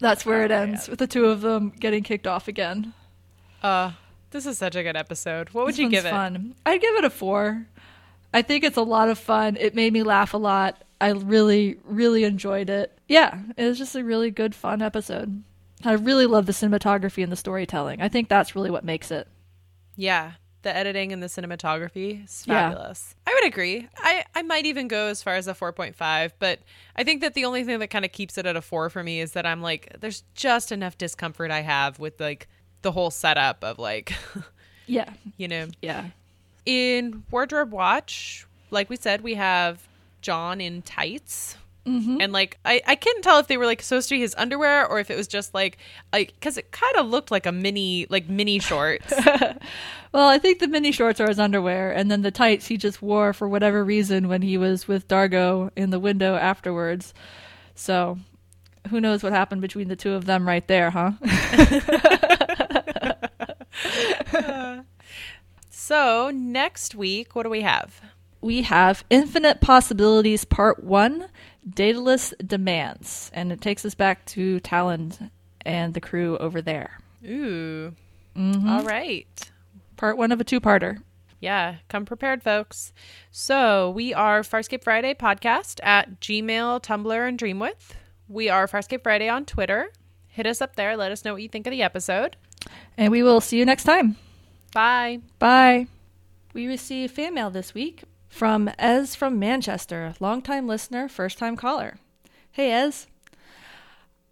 that's 0.00 0.24
where 0.26 0.44
it 0.44 0.50
ends 0.50 0.88
with 0.88 0.98
the 0.98 1.06
two 1.06 1.26
of 1.26 1.40
them 1.40 1.70
getting 1.70 2.02
kicked 2.02 2.26
off 2.26 2.48
again. 2.48 2.92
uh, 3.62 3.92
this 4.30 4.44
is 4.44 4.58
such 4.58 4.76
a 4.76 4.82
good 4.82 4.96
episode. 4.96 5.48
What 5.50 5.64
would 5.64 5.72
This 5.74 5.78
you 5.78 5.88
give 5.90 6.04
it? 6.04 6.10
Fun. 6.10 6.54
I'd 6.66 6.80
give 6.82 6.94
it 6.96 7.04
a 7.04 7.10
four. 7.10 7.66
I 8.34 8.42
think 8.42 8.62
it's 8.62 8.76
a 8.76 8.82
lot 8.82 9.08
of 9.08 9.18
fun. 9.18 9.56
It 9.56 9.74
made 9.74 9.90
me 9.92 10.02
laugh 10.02 10.34
a 10.34 10.36
lot. 10.36 10.82
I 11.00 11.10
really, 11.12 11.78
really 11.84 12.24
enjoyed 12.24 12.68
it. 12.68 12.92
Yeah, 13.08 13.40
it 13.56 13.64
was 13.64 13.78
just 13.78 13.94
a 13.96 14.04
really 14.04 14.30
good, 14.30 14.54
fun 14.54 14.82
episode. 14.82 15.42
I 15.82 15.92
really 15.92 16.26
love 16.26 16.44
the 16.44 16.52
cinematography 16.52 17.22
and 17.22 17.32
the 17.32 17.36
storytelling. 17.36 18.02
I 18.02 18.08
think 18.08 18.28
that's 18.28 18.54
really 18.54 18.70
what 18.70 18.84
makes 18.84 19.10
it. 19.10 19.28
Yeah, 19.96 20.32
the 20.62 20.74
editing 20.76 21.12
and 21.12 21.22
the 21.22 21.26
cinematography 21.28 22.24
is 22.24 22.44
Yeah. 22.46 22.70
fabulous. 22.70 23.14
I 23.26 23.32
would 23.34 23.46
agree. 23.46 23.88
I, 23.98 24.24
I 24.34 24.42
might 24.42 24.66
even 24.66 24.88
go 24.88 25.06
as 25.06 25.22
far 25.22 25.34
as 25.36 25.46
a 25.46 25.54
4.5, 25.54 26.32
but 26.38 26.58
I 26.96 27.04
think 27.04 27.20
that 27.20 27.34
the 27.34 27.44
only 27.44 27.62
thing 27.64 27.78
that 27.78 27.88
kind 27.88 28.04
of 28.04 28.12
keeps 28.12 28.36
it 28.38 28.46
at 28.46 28.56
a 28.56 28.62
4 28.62 28.90
for 28.90 29.02
me 29.04 29.20
is 29.20 29.32
that 29.32 29.46
I'm 29.46 29.62
like, 29.62 29.96
there's 30.00 30.24
just 30.34 30.72
enough 30.72 30.98
discomfort 30.98 31.50
I 31.50 31.60
have 31.60 31.98
with 31.98 32.20
like 32.20 32.48
the 32.82 32.92
whole 32.92 33.10
setup 33.10 33.62
of 33.62 33.78
like, 33.78 34.12
Yeah, 34.86 35.12
you 35.36 35.48
know, 35.48 35.66
yeah. 35.82 36.06
in 36.66 37.22
Wardrobe 37.30 37.72
Watch, 37.72 38.46
like 38.70 38.88
we 38.90 38.96
said, 38.96 39.20
we 39.20 39.34
have 39.34 39.86
John 40.22 40.60
in 40.60 40.82
tights. 40.82 41.56
Mm-hmm. 41.88 42.18
And 42.20 42.32
like 42.32 42.58
I, 42.64 42.82
I 42.86 42.96
couldn't 42.96 43.22
tell 43.22 43.38
if 43.38 43.46
they 43.46 43.56
were 43.56 43.64
like 43.64 43.80
supposed 43.82 44.08
to 44.10 44.14
be 44.14 44.20
his 44.20 44.34
underwear 44.36 44.86
or 44.86 45.00
if 45.00 45.10
it 45.10 45.16
was 45.16 45.26
just 45.26 45.54
like 45.54 45.78
like 46.12 46.34
because 46.34 46.58
it 46.58 46.70
kind 46.70 46.96
of 46.96 47.06
looked 47.06 47.30
like 47.30 47.46
a 47.46 47.52
mini 47.52 48.06
like 48.10 48.28
mini 48.28 48.58
shorts. 48.58 49.12
Well, 50.10 50.26
I 50.26 50.38
think 50.38 50.58
the 50.58 50.68
mini 50.68 50.90
shorts 50.90 51.20
are 51.20 51.28
his 51.28 51.38
underwear, 51.38 51.92
and 51.92 52.10
then 52.10 52.22
the 52.22 52.30
tights 52.30 52.66
he 52.66 52.78
just 52.78 53.02
wore 53.02 53.34
for 53.34 53.46
whatever 53.46 53.84
reason 53.84 54.26
when 54.26 54.40
he 54.40 54.56
was 54.56 54.88
with 54.88 55.06
Dargo 55.06 55.70
in 55.76 55.90
the 55.90 56.00
window 56.00 56.34
afterwards. 56.34 57.12
So, 57.74 58.18
who 58.88 59.02
knows 59.02 59.22
what 59.22 59.34
happened 59.34 59.60
between 59.60 59.88
the 59.88 59.96
two 59.96 60.14
of 60.14 60.24
them 60.24 60.48
right 60.48 60.66
there, 60.66 60.90
huh? 60.90 61.12
So 65.70 66.30
next 66.30 66.94
week, 66.94 67.34
what 67.34 67.44
do 67.44 67.50
we 67.50 67.62
have? 67.62 68.02
we 68.40 68.62
have 68.62 69.04
Infinite 69.10 69.60
Possibilities 69.60 70.44
Part 70.44 70.82
1 70.82 71.26
Daedalus 71.68 72.34
Demands. 72.44 73.30
And 73.34 73.52
it 73.52 73.60
takes 73.60 73.84
us 73.84 73.94
back 73.94 74.24
to 74.26 74.60
Talyn 74.60 75.30
and 75.64 75.94
the 75.94 76.00
crew 76.00 76.36
over 76.38 76.62
there. 76.62 76.98
Ooh. 77.24 77.94
Mm-hmm. 78.36 78.68
All 78.68 78.82
right. 78.84 79.50
Part 79.96 80.16
1 80.16 80.32
of 80.32 80.40
a 80.40 80.44
two 80.44 80.60
parter. 80.60 81.02
Yeah, 81.40 81.76
come 81.88 82.04
prepared, 82.04 82.42
folks. 82.42 82.92
So 83.30 83.90
we 83.90 84.12
are 84.12 84.42
Farscape 84.42 84.82
Friday 84.82 85.14
podcast 85.14 85.78
at 85.84 86.20
Gmail, 86.20 86.82
Tumblr, 86.82 87.28
and 87.28 87.38
Dreamwidth. 87.38 87.94
We 88.28 88.48
are 88.48 88.66
Farscape 88.66 89.02
Friday 89.04 89.28
on 89.28 89.44
Twitter. 89.44 89.90
Hit 90.26 90.46
us 90.46 90.60
up 90.60 90.76
there. 90.76 90.96
Let 90.96 91.12
us 91.12 91.24
know 91.24 91.32
what 91.32 91.42
you 91.42 91.48
think 91.48 91.66
of 91.66 91.70
the 91.70 91.82
episode. 91.82 92.36
And 92.96 93.12
we 93.12 93.22
will 93.22 93.40
see 93.40 93.58
you 93.58 93.64
next 93.64 93.84
time. 93.84 94.16
Bye. 94.72 95.20
Bye. 95.38 95.86
We 96.52 96.66
received 96.66 97.14
fan 97.14 97.34
mail 97.34 97.50
this 97.50 97.72
week 97.72 98.02
from 98.28 98.70
Ez 98.78 99.14
from 99.14 99.38
Manchester, 99.38 100.14
longtime 100.20 100.66
listener, 100.66 101.08
first 101.08 101.38
time 101.38 101.56
caller. 101.56 101.98
Hey, 102.50 102.72
Ez. 102.72 103.06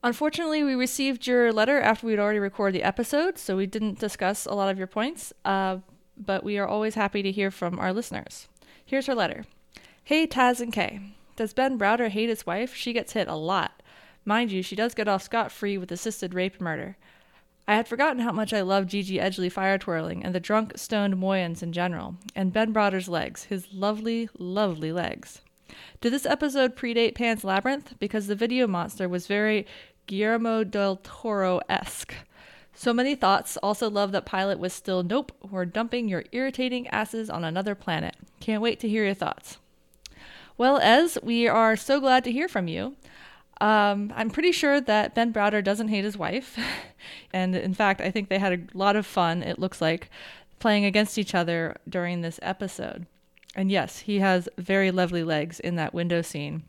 Unfortunately, 0.02 0.62
we 0.62 0.74
received 0.74 1.26
your 1.26 1.52
letter 1.52 1.80
after 1.80 2.06
we'd 2.06 2.18
already 2.18 2.38
recorded 2.38 2.78
the 2.80 2.86
episode, 2.86 3.38
so 3.38 3.56
we 3.56 3.66
didn't 3.66 3.98
discuss 3.98 4.46
a 4.46 4.54
lot 4.54 4.68
of 4.68 4.78
your 4.78 4.86
points, 4.86 5.32
uh, 5.44 5.78
but 6.16 6.44
we 6.44 6.58
are 6.58 6.66
always 6.66 6.94
happy 6.94 7.22
to 7.22 7.32
hear 7.32 7.50
from 7.50 7.78
our 7.78 7.92
listeners. 7.92 8.48
Here's 8.84 9.06
her 9.06 9.14
letter 9.14 9.44
Hey, 10.04 10.26
Taz 10.26 10.60
and 10.60 10.72
Kay. 10.72 11.00
Does 11.34 11.52
Ben 11.52 11.78
Browder 11.78 12.08
hate 12.08 12.28
his 12.28 12.46
wife? 12.46 12.74
She 12.74 12.92
gets 12.92 13.14
hit 13.14 13.28
a 13.28 13.34
lot. 13.34 13.82
Mind 14.24 14.52
you, 14.52 14.62
she 14.62 14.76
does 14.76 14.94
get 14.94 15.08
off 15.08 15.22
scot 15.22 15.50
free 15.50 15.76
with 15.76 15.90
assisted 15.90 16.34
rape 16.34 16.60
murder. 16.60 16.96
I 17.68 17.74
had 17.74 17.88
forgotten 17.88 18.20
how 18.20 18.32
much 18.32 18.52
I 18.52 18.60
loved 18.60 18.90
Gigi 18.90 19.18
Edgley 19.18 19.50
fire 19.50 19.76
twirling 19.76 20.24
and 20.24 20.34
the 20.34 20.40
drunk, 20.40 20.74
stoned 20.76 21.14
Moyans 21.16 21.62
in 21.62 21.72
general, 21.72 22.14
and 22.34 22.52
Ben 22.52 22.72
Browder's 22.72 23.08
legs, 23.08 23.44
his 23.44 23.72
lovely, 23.72 24.28
lovely 24.38 24.92
legs. 24.92 25.40
Did 26.00 26.12
this 26.12 26.26
episode 26.26 26.76
predate 26.76 27.16
Pan's 27.16 27.42
Labyrinth? 27.42 27.98
Because 27.98 28.28
the 28.28 28.36
video 28.36 28.68
monster 28.68 29.08
was 29.08 29.26
very 29.26 29.66
Guillermo 30.06 30.62
del 30.62 31.00
Toro 31.02 31.60
esque. 31.68 32.14
So 32.72 32.92
many 32.92 33.14
thoughts. 33.14 33.56
Also, 33.56 33.90
love 33.90 34.12
that 34.12 34.26
Pilot 34.26 34.58
was 34.58 34.72
still, 34.72 35.02
nope, 35.02 35.32
we're 35.50 35.64
dumping 35.64 36.08
your 36.08 36.24
irritating 36.30 36.86
asses 36.88 37.28
on 37.28 37.42
another 37.42 37.74
planet. 37.74 38.14
Can't 38.38 38.62
wait 38.62 38.78
to 38.80 38.88
hear 38.88 39.04
your 39.04 39.14
thoughts. 39.14 39.58
Well, 40.58 40.78
Ez, 40.78 41.18
we 41.22 41.48
are 41.48 41.74
so 41.74 42.00
glad 42.00 42.22
to 42.24 42.32
hear 42.32 42.48
from 42.48 42.68
you. 42.68 42.96
Um, 43.60 44.12
I'm 44.14 44.30
pretty 44.30 44.52
sure 44.52 44.80
that 44.80 45.14
Ben 45.14 45.32
Browder 45.32 45.64
doesn't 45.64 45.88
hate 45.88 46.04
his 46.04 46.18
wife. 46.18 46.58
and 47.32 47.56
in 47.56 47.74
fact, 47.74 48.00
I 48.00 48.10
think 48.10 48.28
they 48.28 48.38
had 48.38 48.52
a 48.52 48.76
lot 48.76 48.96
of 48.96 49.06
fun, 49.06 49.42
it 49.42 49.58
looks 49.58 49.80
like, 49.80 50.10
playing 50.58 50.84
against 50.84 51.18
each 51.18 51.34
other 51.34 51.76
during 51.88 52.20
this 52.20 52.38
episode. 52.42 53.06
And 53.54 53.70
yes, 53.70 54.00
he 54.00 54.18
has 54.18 54.48
very 54.58 54.90
lovely 54.90 55.24
legs 55.24 55.60
in 55.60 55.76
that 55.76 55.94
window 55.94 56.20
scene. 56.22 56.64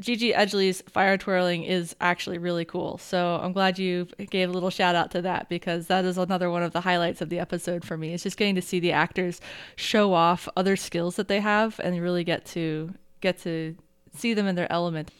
Gigi 0.00 0.32
Edgley's 0.32 0.80
fire 0.88 1.18
twirling 1.18 1.64
is 1.64 1.96
actually 2.00 2.38
really 2.38 2.64
cool. 2.64 2.98
So 2.98 3.40
I'm 3.42 3.52
glad 3.52 3.80
you 3.80 4.06
gave 4.30 4.48
a 4.48 4.52
little 4.52 4.70
shout 4.70 4.94
out 4.94 5.10
to 5.10 5.22
that 5.22 5.48
because 5.48 5.88
that 5.88 6.04
is 6.04 6.16
another 6.16 6.50
one 6.50 6.62
of 6.62 6.72
the 6.72 6.82
highlights 6.82 7.20
of 7.20 7.30
the 7.30 7.40
episode 7.40 7.84
for 7.84 7.96
me. 7.96 8.14
It's 8.14 8.22
just 8.22 8.36
getting 8.36 8.54
to 8.54 8.62
see 8.62 8.78
the 8.78 8.92
actors 8.92 9.40
show 9.74 10.14
off 10.14 10.48
other 10.56 10.76
skills 10.76 11.16
that 11.16 11.26
they 11.26 11.40
have 11.40 11.80
and 11.82 12.00
really 12.00 12.22
get 12.22 12.46
to 12.46 12.94
get 13.20 13.40
to 13.40 13.74
see 14.14 14.34
them 14.34 14.46
in 14.46 14.54
their 14.54 14.70
element. 14.70 15.10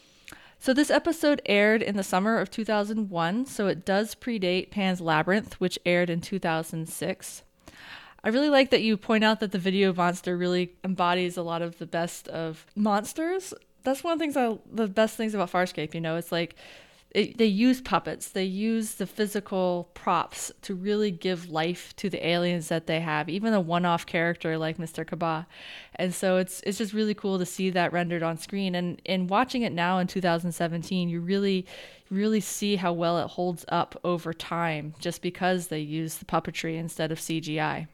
So 0.61 0.73
this 0.73 0.91
episode 0.91 1.41
aired 1.45 1.81
in 1.81 1.95
the 1.95 2.03
summer 2.03 2.37
of 2.37 2.51
2001, 2.51 3.45
so 3.45 3.67
it 3.67 3.85
does 3.85 4.13
predate 4.13 4.71
Pan's 4.71 4.99
Labyrinth, 4.99 5.53
which 5.61 5.79
aired 5.85 6.09
in 6.09 6.19
2006. 6.19 7.43
I 8.25 8.29
really 8.29 8.49
like 8.49 8.69
that 8.71 8.81
you 8.81 8.97
point 8.97 9.23
out 9.23 9.39
that 9.39 9.53
the 9.53 9.57
video 9.57 9.93
monster 9.93 10.35
really 10.35 10.73
embodies 10.83 11.37
a 11.37 11.43
lot 11.43 11.61
of 11.61 11.77
the 11.77 11.85
best 11.85 12.27
of 12.27 12.65
monsters. 12.75 13.53
That's 13.83 14.03
one 14.03 14.11
of 14.11 14.19
the 14.19 14.23
things 14.23 14.35
I 14.35 14.57
the 14.69 14.89
best 14.89 15.15
things 15.15 15.33
about 15.33 15.49
Farscape, 15.49 15.93
you 15.93 16.01
know, 16.01 16.17
it's 16.17 16.31
like 16.31 16.57
it, 17.11 17.39
they 17.39 17.45
use 17.45 17.81
puppets, 17.81 18.29
they 18.29 18.43
use 18.43 18.95
the 18.95 19.07
physical 19.07 19.89
props 19.95 20.51
to 20.61 20.75
really 20.75 21.09
give 21.09 21.49
life 21.49 21.95
to 21.95 22.09
the 22.09 22.25
aliens 22.25 22.67
that 22.67 22.85
they 22.85 22.99
have, 22.99 23.29
even 23.29 23.53
a 23.53 23.59
one-off 23.59 24.05
character 24.05 24.57
like 24.59 24.77
Mr. 24.77 25.05
Kaba. 25.05 25.47
And 25.95 26.13
so 26.13 26.37
it's 26.37 26.61
it's 26.65 26.77
just 26.77 26.93
really 26.93 27.15
cool 27.15 27.39
to 27.39 27.45
see 27.45 27.71
that 27.71 27.93
rendered 27.93 28.21
on 28.21 28.37
screen 28.37 28.75
and 28.75 29.01
in 29.05 29.27
watching 29.27 29.63
it 29.63 29.73
now 29.73 29.97
in 29.97 30.07
2017, 30.07 31.09
you 31.09 31.19
really 31.19 31.65
really 32.11 32.39
see 32.39 32.75
how 32.75 32.93
well 32.93 33.19
it 33.19 33.27
holds 33.27 33.65
up 33.69 33.99
over 34.03 34.33
time 34.33 34.93
just 34.99 35.21
because 35.21 35.67
they 35.67 35.79
use 35.79 36.15
the 36.15 36.25
puppetry 36.25 36.75
instead 36.77 37.11
of 37.11 37.19
CGI. 37.19 37.87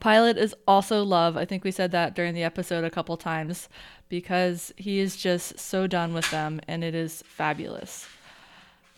Pilot 0.00 0.38
is 0.38 0.54
also 0.66 1.02
love. 1.02 1.36
I 1.36 1.44
think 1.44 1.64
we 1.64 1.70
said 1.70 1.90
that 1.92 2.14
during 2.14 2.34
the 2.34 2.44
episode 2.44 2.84
a 2.84 2.90
couple 2.90 3.16
times 3.16 3.68
because 4.08 4.72
he 4.76 5.00
is 5.00 5.16
just 5.16 5.58
so 5.58 5.86
done 5.86 6.14
with 6.14 6.30
them 6.30 6.60
and 6.68 6.84
it 6.84 6.94
is 6.94 7.22
fabulous. 7.26 8.06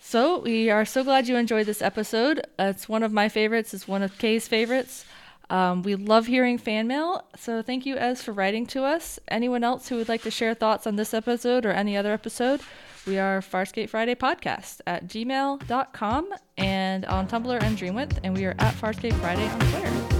So, 0.03 0.41
we 0.41 0.71
are 0.71 0.85
so 0.85 1.05
glad 1.05 1.29
you 1.29 1.37
enjoyed 1.37 1.67
this 1.67 1.83
episode. 1.83 2.41
It's 2.59 2.89
one 2.89 3.03
of 3.03 3.13
my 3.13 3.29
favorites, 3.29 3.73
it's 3.73 3.87
one 3.87 4.03
of 4.03 4.19
Kay's 4.19 4.49
favorites. 4.49 5.05
Um, 5.51 5.83
we 5.83 5.95
love 5.97 6.27
hearing 6.27 6.59
fan 6.59 6.87
mail, 6.87 7.25
so 7.37 7.61
thank 7.61 7.85
you, 7.85 7.97
Ez, 7.97 8.23
for 8.23 8.33
writing 8.33 8.67
to 8.67 8.85
us. 8.85 9.19
Anyone 9.29 9.65
else 9.65 9.89
who 9.89 9.97
would 9.97 10.09
like 10.09 10.23
to 10.23 10.31
share 10.31 10.55
thoughts 10.55 10.87
on 10.87 10.97
this 10.97 11.13
episode 11.13 11.67
or 11.67 11.73
any 11.73 11.97
other 11.97 12.13
episode, 12.13 12.61
we 13.07 13.19
are 13.19 13.41
Farscape 13.41 13.89
Friday 13.89 14.15
Podcast 14.15 14.81
at 14.87 15.07
gmail.com 15.07 16.29
and 16.57 17.05
on 17.07 17.27
Tumblr 17.27 17.63
and 17.63 17.77
Dreamwidth, 17.77 18.19
and 18.23 18.37
we 18.37 18.45
are 18.45 18.55
at 18.59 18.75
Farscape 18.75 19.15
Friday 19.15 19.49
on 19.49 19.59
Twitter. 19.59 20.20